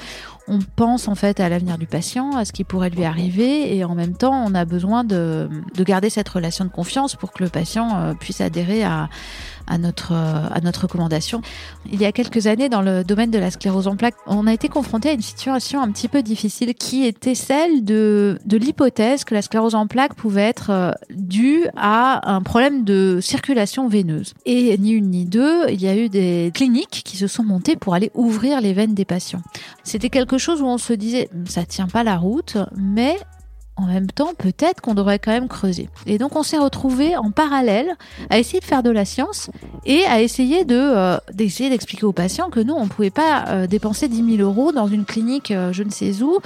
on 0.48 0.58
pense 0.76 1.08
en 1.08 1.14
fait 1.14 1.40
à 1.40 1.48
l'avenir 1.48 1.78
du 1.78 1.86
patient, 1.86 2.36
à 2.36 2.44
ce 2.44 2.52
qui 2.52 2.64
pourrait 2.64 2.90
lui 2.90 3.04
arriver, 3.04 3.76
et 3.76 3.84
en 3.84 3.94
même 3.94 4.14
temps, 4.14 4.44
on 4.46 4.54
a 4.54 4.64
besoin 4.64 5.04
de, 5.04 5.48
de 5.74 5.84
garder 5.84 6.10
cette 6.10 6.28
relation 6.28 6.64
de 6.64 6.70
confiance 6.70 7.16
pour 7.16 7.32
que 7.32 7.42
le 7.42 7.50
patient 7.50 7.96
euh, 7.96 8.14
puisse 8.14 8.40
adhérer 8.40 8.84
à, 8.84 9.08
à 9.66 9.78
notre, 9.78 10.12
euh, 10.12 10.48
à 10.50 10.60
notre 10.60 10.82
recommandation. 10.82 11.42
Il 11.90 12.00
y 12.00 12.04
a 12.04 12.12
quelques 12.12 12.46
années, 12.46 12.68
dans 12.68 12.82
le 12.82 13.04
domaine 13.04 13.30
de 13.30 13.38
la 13.38 13.50
sclérose 13.50 13.88
en 13.88 13.96
plaques, 13.96 14.14
on 14.26 14.46
a 14.46 14.52
été 14.52 14.68
confronté 14.68 15.08
à 15.08 15.12
une 15.12 15.22
situation 15.22 15.82
un 15.82 15.90
petit 15.90 16.08
peu 16.08 16.22
difficile 16.22 16.74
qui 16.74 17.04
était 17.04 17.34
celle 17.34 17.84
de, 17.84 18.38
de 18.44 18.56
l'hypothèse 18.56 19.24
que 19.24 19.34
la 19.34 19.42
sclérose 19.42 19.74
en 19.74 19.86
plaques 19.86 20.14
pouvait 20.14 20.42
être 20.42 20.70
euh, 20.70 20.92
due 21.10 21.66
à 21.76 22.32
un 22.32 22.42
problème 22.42 22.84
de 22.84 23.18
circulation 23.20 23.88
veineuse. 23.88 24.34
Et 24.44 24.76
ni 24.78 24.92
une 24.92 25.10
ni 25.10 25.24
deux, 25.24 25.68
il 25.68 25.82
y 25.82 25.88
a 25.88 25.96
eu 25.96 26.08
des 26.08 26.50
cliniques 26.54 27.02
qui 27.04 27.16
se 27.16 27.26
sont 27.26 27.44
montées 27.44 27.76
pour 27.76 27.94
aller 27.94 28.10
ouvrir 28.14 28.60
les 28.60 28.72
veines 28.72 28.94
des 28.94 29.04
patients. 29.04 29.42
C'était 29.82 30.10
quelque 30.10 30.35
chose 30.38 30.62
où 30.62 30.66
on 30.66 30.78
se 30.78 30.92
disait, 30.92 31.28
ça 31.48 31.64
tient 31.64 31.88
pas 31.88 32.04
la 32.04 32.16
route, 32.16 32.58
mais 32.76 33.16
en 33.76 33.86
même 33.86 34.06
temps, 34.06 34.32
peut-être 34.36 34.80
qu'on 34.80 34.94
devrait 34.94 35.18
quand 35.18 35.32
même 35.32 35.48
creuser. 35.48 35.88
Et 36.06 36.16
donc, 36.16 36.34
on 36.34 36.42
s'est 36.42 36.58
retrouvé 36.58 37.16
en 37.16 37.30
parallèle 37.30 37.94
à 38.30 38.38
essayer 38.38 38.58
de 38.60 38.64
faire 38.64 38.82
de 38.82 38.90
la 38.90 39.04
science 39.04 39.50
et 39.84 40.04
à 40.04 40.22
essayer 40.22 40.64
euh, 40.70 41.18
d'expliquer 41.32 42.04
aux 42.04 42.12
patients 42.12 42.48
que 42.48 42.60
nous, 42.60 42.72
on 42.72 42.84
ne 42.84 42.88
pouvait 42.88 43.10
pas 43.10 43.44
euh, 43.48 43.66
dépenser 43.66 44.08
10 44.08 44.36
000 44.36 44.48
euros 44.48 44.72
dans 44.72 44.86
une 44.86 45.04
clinique, 45.04 45.50
euh, 45.50 45.72
je 45.72 45.82
ne 45.82 45.90
sais 45.90 46.22
où, 46.22 46.38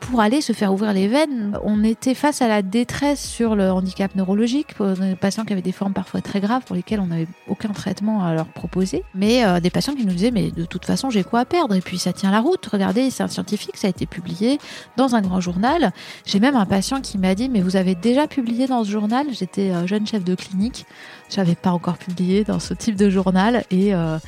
pour 0.00 0.20
aller 0.20 0.40
se 0.40 0.52
faire 0.52 0.72
ouvrir 0.72 0.92
les 0.92 1.08
veines. 1.08 1.58
On 1.64 1.82
était 1.84 2.14
face 2.14 2.42
à 2.42 2.48
la 2.48 2.62
détresse 2.62 3.26
sur 3.26 3.56
le 3.56 3.70
handicap 3.70 4.14
neurologique 4.14 4.74
pour 4.74 4.86
des 4.88 5.14
patients 5.14 5.44
qui 5.44 5.52
avaient 5.52 5.62
des 5.62 5.72
formes 5.72 5.92
parfois 5.92 6.20
très 6.20 6.40
graves 6.40 6.62
pour 6.64 6.76
lesquelles 6.76 7.00
on 7.00 7.06
n'avait 7.06 7.28
aucun 7.48 7.70
traitement 7.70 8.24
à 8.24 8.34
leur 8.34 8.46
proposer. 8.46 9.04
Mais 9.14 9.60
des 9.60 9.70
patients 9.70 9.94
qui 9.94 10.04
nous 10.04 10.12
disaient, 10.12 10.30
mais 10.30 10.50
de 10.50 10.64
toute 10.64 10.84
façon, 10.84 11.10
j'ai 11.10 11.24
quoi 11.24 11.40
à 11.40 11.44
perdre? 11.44 11.74
Et 11.74 11.80
puis, 11.80 11.98
ça 11.98 12.12
tient 12.12 12.30
la 12.30 12.40
route. 12.40 12.64
Regardez, 12.66 13.10
c'est 13.10 13.22
un 13.22 13.28
scientifique, 13.28 13.76
ça 13.76 13.86
a 13.86 13.90
été 13.90 14.06
publié 14.06 14.58
dans 14.96 15.14
un 15.14 15.20
grand 15.20 15.40
journal. 15.40 15.92
J'ai 16.26 16.40
même 16.40 16.56
un 16.58 16.66
patient 16.66 17.00
qui 17.00 17.18
m'a 17.18 17.34
dit 17.34 17.48
mais 17.48 17.60
vous 17.60 17.76
avez 17.76 17.94
déjà 17.94 18.26
publié 18.26 18.66
dans 18.66 18.84
ce 18.84 18.90
journal? 18.90 19.26
J'étais 19.32 19.70
euh, 19.70 19.86
jeune 19.86 20.06
chef 20.06 20.24
de 20.24 20.34
clinique, 20.34 20.86
j'avais 21.30 21.54
pas 21.54 21.70
encore 21.70 21.98
publié 21.98 22.44
dans 22.44 22.58
ce 22.58 22.74
type 22.74 22.96
de 22.96 23.08
journal. 23.10 23.64
Et 23.70 23.94
euh, 23.94 24.18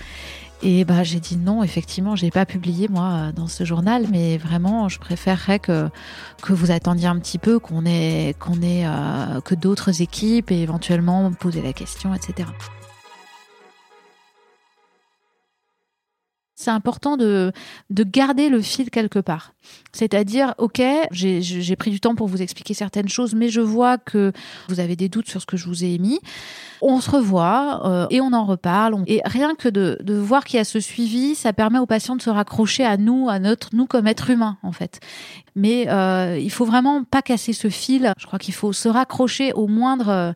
et 0.62 0.84
bah 0.84 1.02
j'ai 1.04 1.20
dit 1.20 1.36
non, 1.38 1.62
effectivement, 1.62 2.16
j'ai 2.16 2.30
pas 2.30 2.44
publié 2.44 2.88
moi 2.88 3.12
euh, 3.12 3.32
dans 3.32 3.48
ce 3.48 3.64
journal, 3.64 4.06
mais 4.10 4.38
vraiment 4.38 4.88
je 4.88 4.98
préférerais 4.98 5.58
que 5.58 5.88
que 6.42 6.52
vous 6.52 6.70
attendiez 6.70 7.08
un 7.08 7.18
petit 7.18 7.38
peu, 7.38 7.58
qu'on 7.58 7.86
ait 7.86 8.34
que 8.38 9.54
d'autres 9.54 10.02
équipes 10.02 10.50
et 10.50 10.60
éventuellement 10.60 11.32
poser 11.32 11.62
la 11.62 11.72
question, 11.72 12.14
etc. 12.14 12.46
c'est 16.60 16.70
important 16.70 17.16
de, 17.16 17.52
de 17.88 18.04
garder 18.04 18.50
le 18.50 18.60
fil 18.60 18.90
quelque 18.90 19.18
part. 19.18 19.54
C'est-à-dire, 19.92 20.54
ok, 20.58 20.82
j'ai 21.10 21.76
pris 21.76 21.90
du 21.90 22.00
temps 22.00 22.14
pour 22.14 22.26
vous 22.28 22.42
expliquer 22.42 22.74
certaines 22.74 23.08
choses, 23.08 23.34
mais 23.34 23.48
je 23.48 23.60
vois 23.60 23.98
que 23.98 24.32
vous 24.68 24.78
avez 24.78 24.94
des 24.94 25.08
doutes 25.08 25.28
sur 25.28 25.40
ce 25.40 25.46
que 25.46 25.56
je 25.56 25.66
vous 25.66 25.84
ai 25.84 25.94
émis. 25.94 26.20
On 26.82 27.00
se 27.00 27.10
revoit 27.10 27.82
euh, 27.84 28.06
et 28.10 28.20
on 28.20 28.32
en 28.32 28.44
reparle. 28.44 29.02
Et 29.06 29.20
rien 29.24 29.54
que 29.54 29.68
de, 29.68 29.98
de 30.02 30.14
voir 30.14 30.44
qu'il 30.44 30.58
y 30.58 30.60
a 30.60 30.64
ce 30.64 30.80
suivi, 30.80 31.34
ça 31.34 31.52
permet 31.52 31.78
aux 31.78 31.86
patients 31.86 32.16
de 32.16 32.22
se 32.22 32.30
raccrocher 32.30 32.84
à 32.84 32.96
nous, 32.96 33.28
à 33.28 33.38
notre 33.38 33.74
nous 33.74 33.86
comme 33.86 34.06
être 34.06 34.30
humain 34.30 34.58
en 34.62 34.72
fait. 34.72 35.00
Mais 35.56 35.88
euh, 35.88 36.38
il 36.38 36.50
faut 36.50 36.64
vraiment 36.64 37.04
pas 37.04 37.22
casser 37.22 37.52
ce 37.52 37.68
fil. 37.68 38.12
Je 38.18 38.26
crois 38.26 38.38
qu'il 38.38 38.54
faut 38.54 38.72
se 38.72 38.88
raccrocher 38.88 39.52
au 39.52 39.66
moindre 39.66 40.34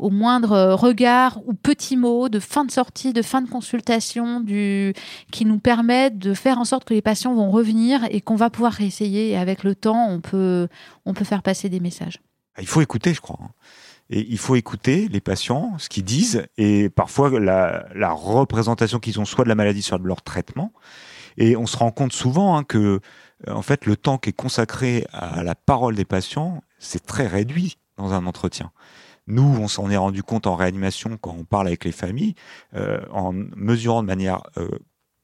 au 0.00 0.10
moindre 0.10 0.52
euh, 0.52 0.74
regard 0.74 1.38
ou 1.46 1.54
petit 1.54 1.96
mot 1.96 2.28
de 2.28 2.40
fin 2.40 2.64
de 2.64 2.70
sortie, 2.70 3.12
de 3.12 3.22
fin 3.22 3.42
de 3.42 3.48
consultation, 3.48 4.44
qui 4.44 5.44
nous 5.44 5.58
permettent 5.58 6.18
de 6.18 6.34
faire 6.34 6.58
en 6.58 6.64
sorte 6.64 6.84
que 6.84 6.94
les 6.94 7.02
patients 7.02 7.34
vont 7.34 7.50
revenir 7.50 8.04
et 8.10 8.20
qu'on 8.20 8.36
va 8.36 8.50
pouvoir 8.50 8.72
réessayer. 8.72 9.30
Et 9.30 9.36
avec 9.36 9.62
le 9.62 9.74
temps, 9.74 10.08
on 10.08 10.20
peut, 10.20 10.68
on 11.04 11.14
peut 11.14 11.24
faire 11.24 11.42
passer 11.42 11.68
des 11.68 11.80
messages. 11.80 12.20
Il 12.58 12.66
faut 12.66 12.80
écouter, 12.80 13.14
je 13.14 13.20
crois. 13.20 13.38
Hein. 13.42 13.50
Et 14.08 14.26
il 14.28 14.38
faut 14.38 14.56
écouter 14.56 15.06
les 15.08 15.20
patients, 15.20 15.78
ce 15.78 15.88
qu'ils 15.88 16.04
disent, 16.04 16.44
et 16.58 16.90
parfois 16.90 17.30
la, 17.38 17.86
la 17.94 18.10
représentation 18.10 18.98
qu'ils 18.98 19.20
ont 19.20 19.24
soit 19.24 19.44
de 19.44 19.48
la 19.48 19.54
maladie, 19.54 19.82
soit 19.82 19.98
de 19.98 20.06
leur 20.06 20.22
traitement. 20.22 20.72
Et 21.36 21.56
on 21.56 21.66
se 21.66 21.76
rend 21.76 21.92
compte 21.92 22.12
souvent 22.12 22.56
hein, 22.56 22.64
que, 22.64 23.00
euh, 23.46 23.52
en 23.52 23.62
fait, 23.62 23.86
le 23.86 23.96
temps 23.96 24.18
qui 24.18 24.30
est 24.30 24.34
consacré 24.34 25.06
à 25.12 25.44
la 25.44 25.54
parole 25.54 25.94
des 25.94 26.04
patients, 26.04 26.62
c'est 26.78 27.06
très 27.06 27.28
réduit 27.28 27.78
dans 27.96 28.12
un 28.12 28.26
entretien. 28.26 28.72
Nous, 29.30 29.42
on 29.42 29.68
s'en 29.68 29.88
est 29.90 29.96
rendu 29.96 30.24
compte 30.24 30.48
en 30.48 30.56
réanimation 30.56 31.16
quand 31.16 31.34
on 31.38 31.44
parle 31.44 31.68
avec 31.68 31.84
les 31.84 31.92
familles, 31.92 32.34
euh, 32.74 33.00
en 33.12 33.32
mesurant 33.32 34.02
de 34.02 34.08
manière 34.08 34.42
euh, 34.56 34.68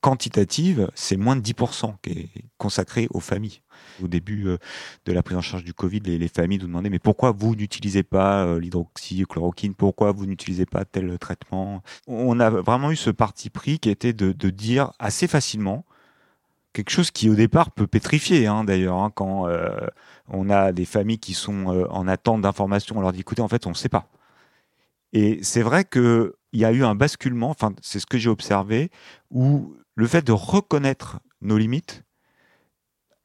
quantitative, 0.00 0.88
c'est 0.94 1.16
moins 1.16 1.34
de 1.34 1.40
10% 1.40 1.96
qui 2.02 2.10
est 2.10 2.28
consacré 2.56 3.08
aux 3.10 3.18
familles. 3.18 3.62
Au 4.00 4.06
début 4.06 4.46
euh, 4.46 4.58
de 5.06 5.12
la 5.12 5.24
prise 5.24 5.36
en 5.36 5.40
charge 5.40 5.64
du 5.64 5.74
Covid, 5.74 5.98
les, 5.98 6.28
familles 6.28 6.58
nous 6.58 6.68
demandaient 6.68 6.88
mais 6.88 7.00
pourquoi 7.00 7.32
vous 7.32 7.56
n'utilisez 7.56 8.04
pas 8.04 8.58
l'hydroxychloroquine? 8.60 9.74
Pourquoi 9.74 10.12
vous 10.12 10.26
n'utilisez 10.26 10.66
pas 10.66 10.84
tel 10.84 11.18
traitement? 11.18 11.82
On 12.06 12.38
a 12.38 12.48
vraiment 12.48 12.92
eu 12.92 12.96
ce 12.96 13.10
parti 13.10 13.50
pris 13.50 13.80
qui 13.80 13.90
était 13.90 14.12
de, 14.12 14.50
dire 14.50 14.92
assez 15.00 15.26
facilement 15.26 15.84
quelque 16.72 16.90
chose 16.90 17.10
qui 17.10 17.28
au 17.28 17.34
départ 17.34 17.72
peut 17.72 17.86
pétrifier 17.86 18.46
hein, 18.46 18.62
d'ailleurs 18.62 18.98
hein, 18.98 19.10
quand 19.12 19.48
on 20.28 20.50
a 20.50 20.72
des 20.72 20.84
familles 20.84 21.18
qui 21.18 21.34
sont 21.34 21.72
euh, 21.72 21.86
en 21.90 22.08
attente 22.08 22.42
d'informations. 22.42 22.96
On 22.98 23.00
leur 23.00 23.12
dit 23.12 23.20
écoutez, 23.20 23.42
en 23.42 23.48
fait, 23.48 23.66
on 23.66 23.70
ne 23.70 23.74
sait 23.74 23.88
pas. 23.88 24.08
Et 25.12 25.38
c'est 25.42 25.62
vrai 25.62 25.84
qu'il 25.84 26.32
y 26.52 26.64
a 26.64 26.72
eu 26.72 26.84
un 26.84 26.94
basculement, 26.94 27.50
enfin, 27.50 27.72
c'est 27.80 28.00
ce 28.00 28.06
que 28.06 28.18
j'ai 28.18 28.28
observé, 28.28 28.90
où 29.30 29.74
le 29.94 30.06
fait 30.06 30.22
de 30.22 30.32
reconnaître 30.32 31.20
nos 31.40 31.56
limites, 31.56 32.02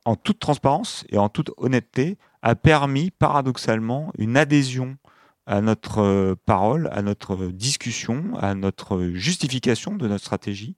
en 0.05 0.15
toute 0.15 0.39
transparence 0.39 1.05
et 1.09 1.17
en 1.17 1.29
toute 1.29 1.51
honnêteté, 1.57 2.17
a 2.41 2.55
permis 2.55 3.11
paradoxalement 3.11 4.11
une 4.17 4.37
adhésion 4.37 4.97
à 5.45 5.61
notre 5.61 5.99
euh, 5.99 6.35
parole, 6.45 6.89
à 6.91 7.01
notre 7.01 7.47
discussion, 7.47 8.35
à 8.39 8.55
notre 8.55 9.09
justification 9.13 9.95
de 9.95 10.07
notre 10.07 10.23
stratégie, 10.23 10.75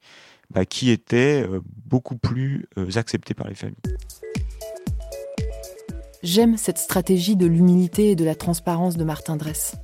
bah, 0.49 0.65
qui 0.65 0.89
était 0.89 1.45
euh, 1.47 1.61
beaucoup 1.85 2.17
plus 2.17 2.67
acceptée 2.95 3.33
par 3.33 3.47
les 3.47 3.55
familles. 3.55 3.75
J'aime 6.23 6.55
cette 6.55 6.77
stratégie 6.77 7.35
de 7.35 7.45
l'humilité 7.45 8.11
et 8.11 8.15
de 8.15 8.23
la 8.23 8.33
transparence 8.33 8.95
de 8.95 9.03
Martin 9.03 9.35
Dress. 9.35 9.75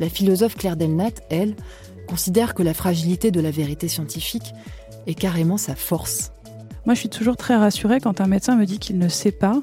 La 0.00 0.08
philosophe 0.08 0.56
Claire 0.56 0.76
Delnat, 0.76 1.12
elle, 1.30 1.54
considère 2.08 2.54
que 2.54 2.64
la 2.64 2.74
fragilité 2.74 3.30
de 3.30 3.40
la 3.40 3.52
vérité 3.52 3.86
scientifique 3.86 4.54
est 5.06 5.14
carrément 5.14 5.56
sa 5.56 5.76
force. 5.76 6.32
Moi, 6.84 6.94
je 6.94 7.00
suis 7.00 7.08
toujours 7.08 7.36
très 7.36 7.54
rassurée 7.54 8.00
quand 8.00 8.20
un 8.20 8.26
médecin 8.26 8.56
me 8.56 8.64
dit 8.66 8.80
qu'il 8.80 8.98
ne 8.98 9.08
sait 9.08 9.30
pas, 9.30 9.62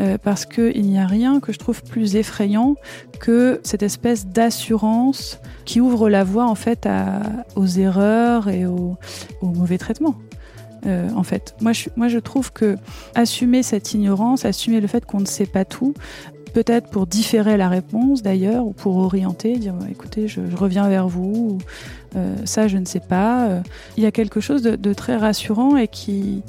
euh, 0.00 0.18
parce 0.18 0.44
qu'il 0.44 0.82
n'y 0.82 0.98
a 0.98 1.06
rien 1.06 1.38
que 1.38 1.52
je 1.52 1.58
trouve 1.58 1.84
plus 1.84 2.16
effrayant 2.16 2.74
que 3.20 3.60
cette 3.62 3.84
espèce 3.84 4.26
d'assurance 4.26 5.38
qui 5.66 5.80
ouvre 5.80 6.10
la 6.10 6.24
voie 6.24 6.46
en 6.46 6.56
fait 6.56 6.88
aux 7.54 7.66
erreurs 7.66 8.48
et 8.48 8.66
aux, 8.66 8.96
aux 9.40 9.46
mauvais 9.46 9.78
traitements. 9.78 10.16
Euh, 10.86 11.08
en 11.16 11.22
fait. 11.22 11.54
Moi 11.60 11.72
je, 11.72 11.88
moi, 11.96 12.08
je 12.08 12.18
trouve 12.18 12.52
que 12.52 12.76
assumer 13.14 13.62
cette 13.62 13.94
ignorance, 13.94 14.44
assumer 14.44 14.80
le 14.80 14.86
fait 14.86 15.06
qu'on 15.06 15.20
ne 15.20 15.26
sait 15.26 15.46
pas 15.46 15.64
tout, 15.64 15.94
peut-être 16.52 16.90
pour 16.90 17.06
différer 17.06 17.56
la 17.56 17.68
réponse 17.68 18.22
d'ailleurs, 18.22 18.66
ou 18.66 18.72
pour 18.72 18.96
orienter, 18.98 19.56
dire 19.56 19.74
bah, 19.74 19.86
écoutez, 19.90 20.28
je, 20.28 20.40
reviens 20.54 20.88
vers 20.88 21.08
vous, 21.08 21.58
euh, 22.16 22.34
ça 22.44 22.68
je 22.68 22.76
ne 22.76 22.84
sais 22.84 23.00
pas. 23.00 23.46
Euh, 23.46 23.60
il 23.96 24.02
y 24.02 24.06
a 24.06 24.12
quelque 24.12 24.40
chose 24.40 24.62
de, 24.62 24.76
de 24.76 24.92
très 24.92 25.16
rassurant 25.16 25.76
et 25.76 25.88
qui, 25.88 26.42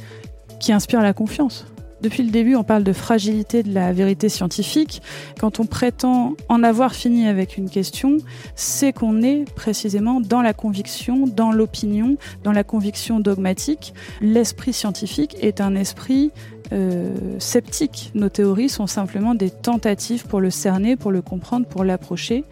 qui 0.60 0.74
inspire 0.74 1.02
la 1.02 1.14
confiance. 1.14 1.66
Depuis 2.02 2.24
le 2.24 2.30
début, 2.30 2.56
on 2.56 2.64
parle 2.64 2.84
de 2.84 2.94
fragilité 2.94 3.64
de 3.64 3.74
la 3.74 3.94
vérité 3.94 4.30
scientifique. 4.30 5.02
Quand 5.40 5.60
on 5.60 5.66
prétend 5.66 6.34
en 6.50 6.64
avoir 6.64 6.94
fini 6.94 7.28
avec 7.28 7.58
une 7.58 7.70
question, 7.70 8.18
c'est 8.56 8.94
qu'on 8.94 9.22
est 9.22 9.46
précisément 9.56 10.20
dans 10.20 10.42
la 10.42 10.54
conviction, 10.54 11.26
dans 11.26 11.52
l'opinion, 11.52 12.18
dans 12.44 12.52
la 12.52 12.64
conviction 12.64 13.20
dogmatique. 13.20 13.94
L'esprit 14.22 14.74
scientifique 14.74 15.38
est 15.42 15.62
un 15.62 15.76
esprit 15.76 16.32
euh, 16.74 17.14
sceptique. 17.40 18.12
Nos 18.16 18.30
théories 18.30 18.70
sont 18.70 18.88
simplement 18.88 19.36
des 19.36 19.52
tentatives 19.52 20.26
pour 20.26 20.42
le 20.42 20.50
cerner, 20.50 20.96
pour 20.96 21.12
le 21.12 21.22
comprendre, 21.22 21.68
pour 21.68 21.84
l'approcher, 21.84 22.44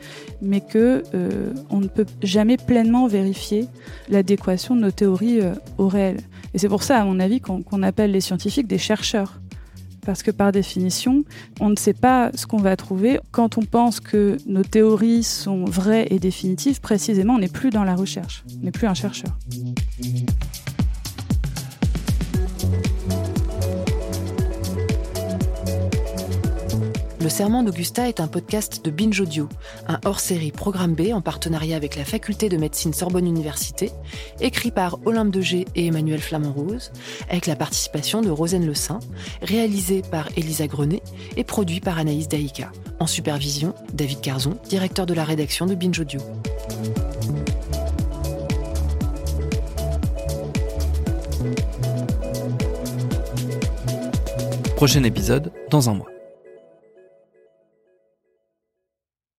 mais 0.41 0.62
que 0.62 1.04
euh, 1.16 1.52
on 1.70 1.80
ne 1.80 1.88
peut 1.88 2.06
jamais 2.22 2.58
pleinement 2.58 3.08
vérifier 3.08 3.68
l'adéquation 4.10 4.76
de 4.76 4.82
nos 4.82 4.91
théories 4.91 5.41
euh, 5.41 5.54
au 5.80 5.88
réel. 5.88 6.18
Et 6.54 6.60
c'est 6.60 6.70
pour 6.70 6.84
ça, 6.84 6.99
à 6.99 7.06
mon 7.06 7.20
avis, 7.20 7.41
qu'on 7.41 7.84
appelle 7.84 8.12
les 8.12 8.22
scientifiques 8.22 8.68
des 8.68 8.78
chercheurs. 8.78 9.39
Parce 10.06 10.22
que 10.22 10.32
par 10.32 10.51
définition, 10.51 11.24
on 11.62 11.70
ne 11.70 11.78
sait 11.78 11.93
pas 11.93 12.30
ce 12.36 12.45
qu'on 12.45 12.58
va 12.58 12.76
trouver. 12.76 13.20
Quand 13.32 13.58
on 13.58 13.62
pense 13.62 14.01
que 14.01 14.38
nos 14.45 14.64
théories 14.64 15.24
sont 15.24 15.64
vraies 15.64 16.08
et 16.10 16.20
définitives, 16.20 16.82
précisément, 16.82 17.36
on 17.36 17.39
n'est 17.39 17.47
plus 17.47 17.70
dans 17.70 17.86
la 17.86 17.95
recherche, 17.95 18.43
on 18.60 18.66
n'est 18.66 18.72
plus 18.72 18.88
un 18.88 18.93
chercheur. 18.93 19.32
Le 27.24 27.30
Serment 27.30 27.63
d'Augusta 27.63 28.09
est 28.09 28.19
un 28.19 28.28
podcast 28.28 28.84
de 28.84 28.91
Binge 28.91 29.21
Audio, 29.21 29.47
un 29.88 29.97
hors-série 30.03 30.51
Programme 30.51 30.93
B 30.93 31.13
en 31.13 31.21
partenariat 31.21 31.78
avec 31.78 31.95
la 31.95 32.03
faculté 32.03 32.49
de 32.49 32.57
médecine 32.57 32.91
Sorbonne 32.91 33.26
Université, 33.26 33.91
écrit 34.41 34.71
par 34.71 34.99
Olympe 35.05 35.32
de 35.32 35.41
et 35.53 35.88
Emmanuel 35.88 36.19
Flamand-Rose, 36.19 36.91
avec 37.30 37.47
la 37.47 37.55
participation 37.55 38.21
de 38.21 38.30
Rosane 38.30 38.65
Le 38.65 38.74
Saint, 38.74 38.99
réalisé 39.41 40.01
par 40.01 40.28
Elisa 40.36 40.67
Grenet 40.67 41.01
et 41.38 41.45
produit 41.45 41.80
par 41.80 41.97
Anaïs 41.97 42.28
Daïka. 42.28 42.74
En 42.99 43.07
supervision, 43.07 43.74
David 43.93 44.19
Carzon, 44.19 44.57
directeur 44.67 45.05
de 45.05 45.13
la 45.13 45.24
rédaction 45.24 45.65
de 45.65 45.76
Binge 45.76 46.01
Audio. 46.01 46.19
Prochain 54.76 55.03
épisode 55.03 55.53
dans 55.69 55.89
un 55.89 55.93
mois. 55.93 56.12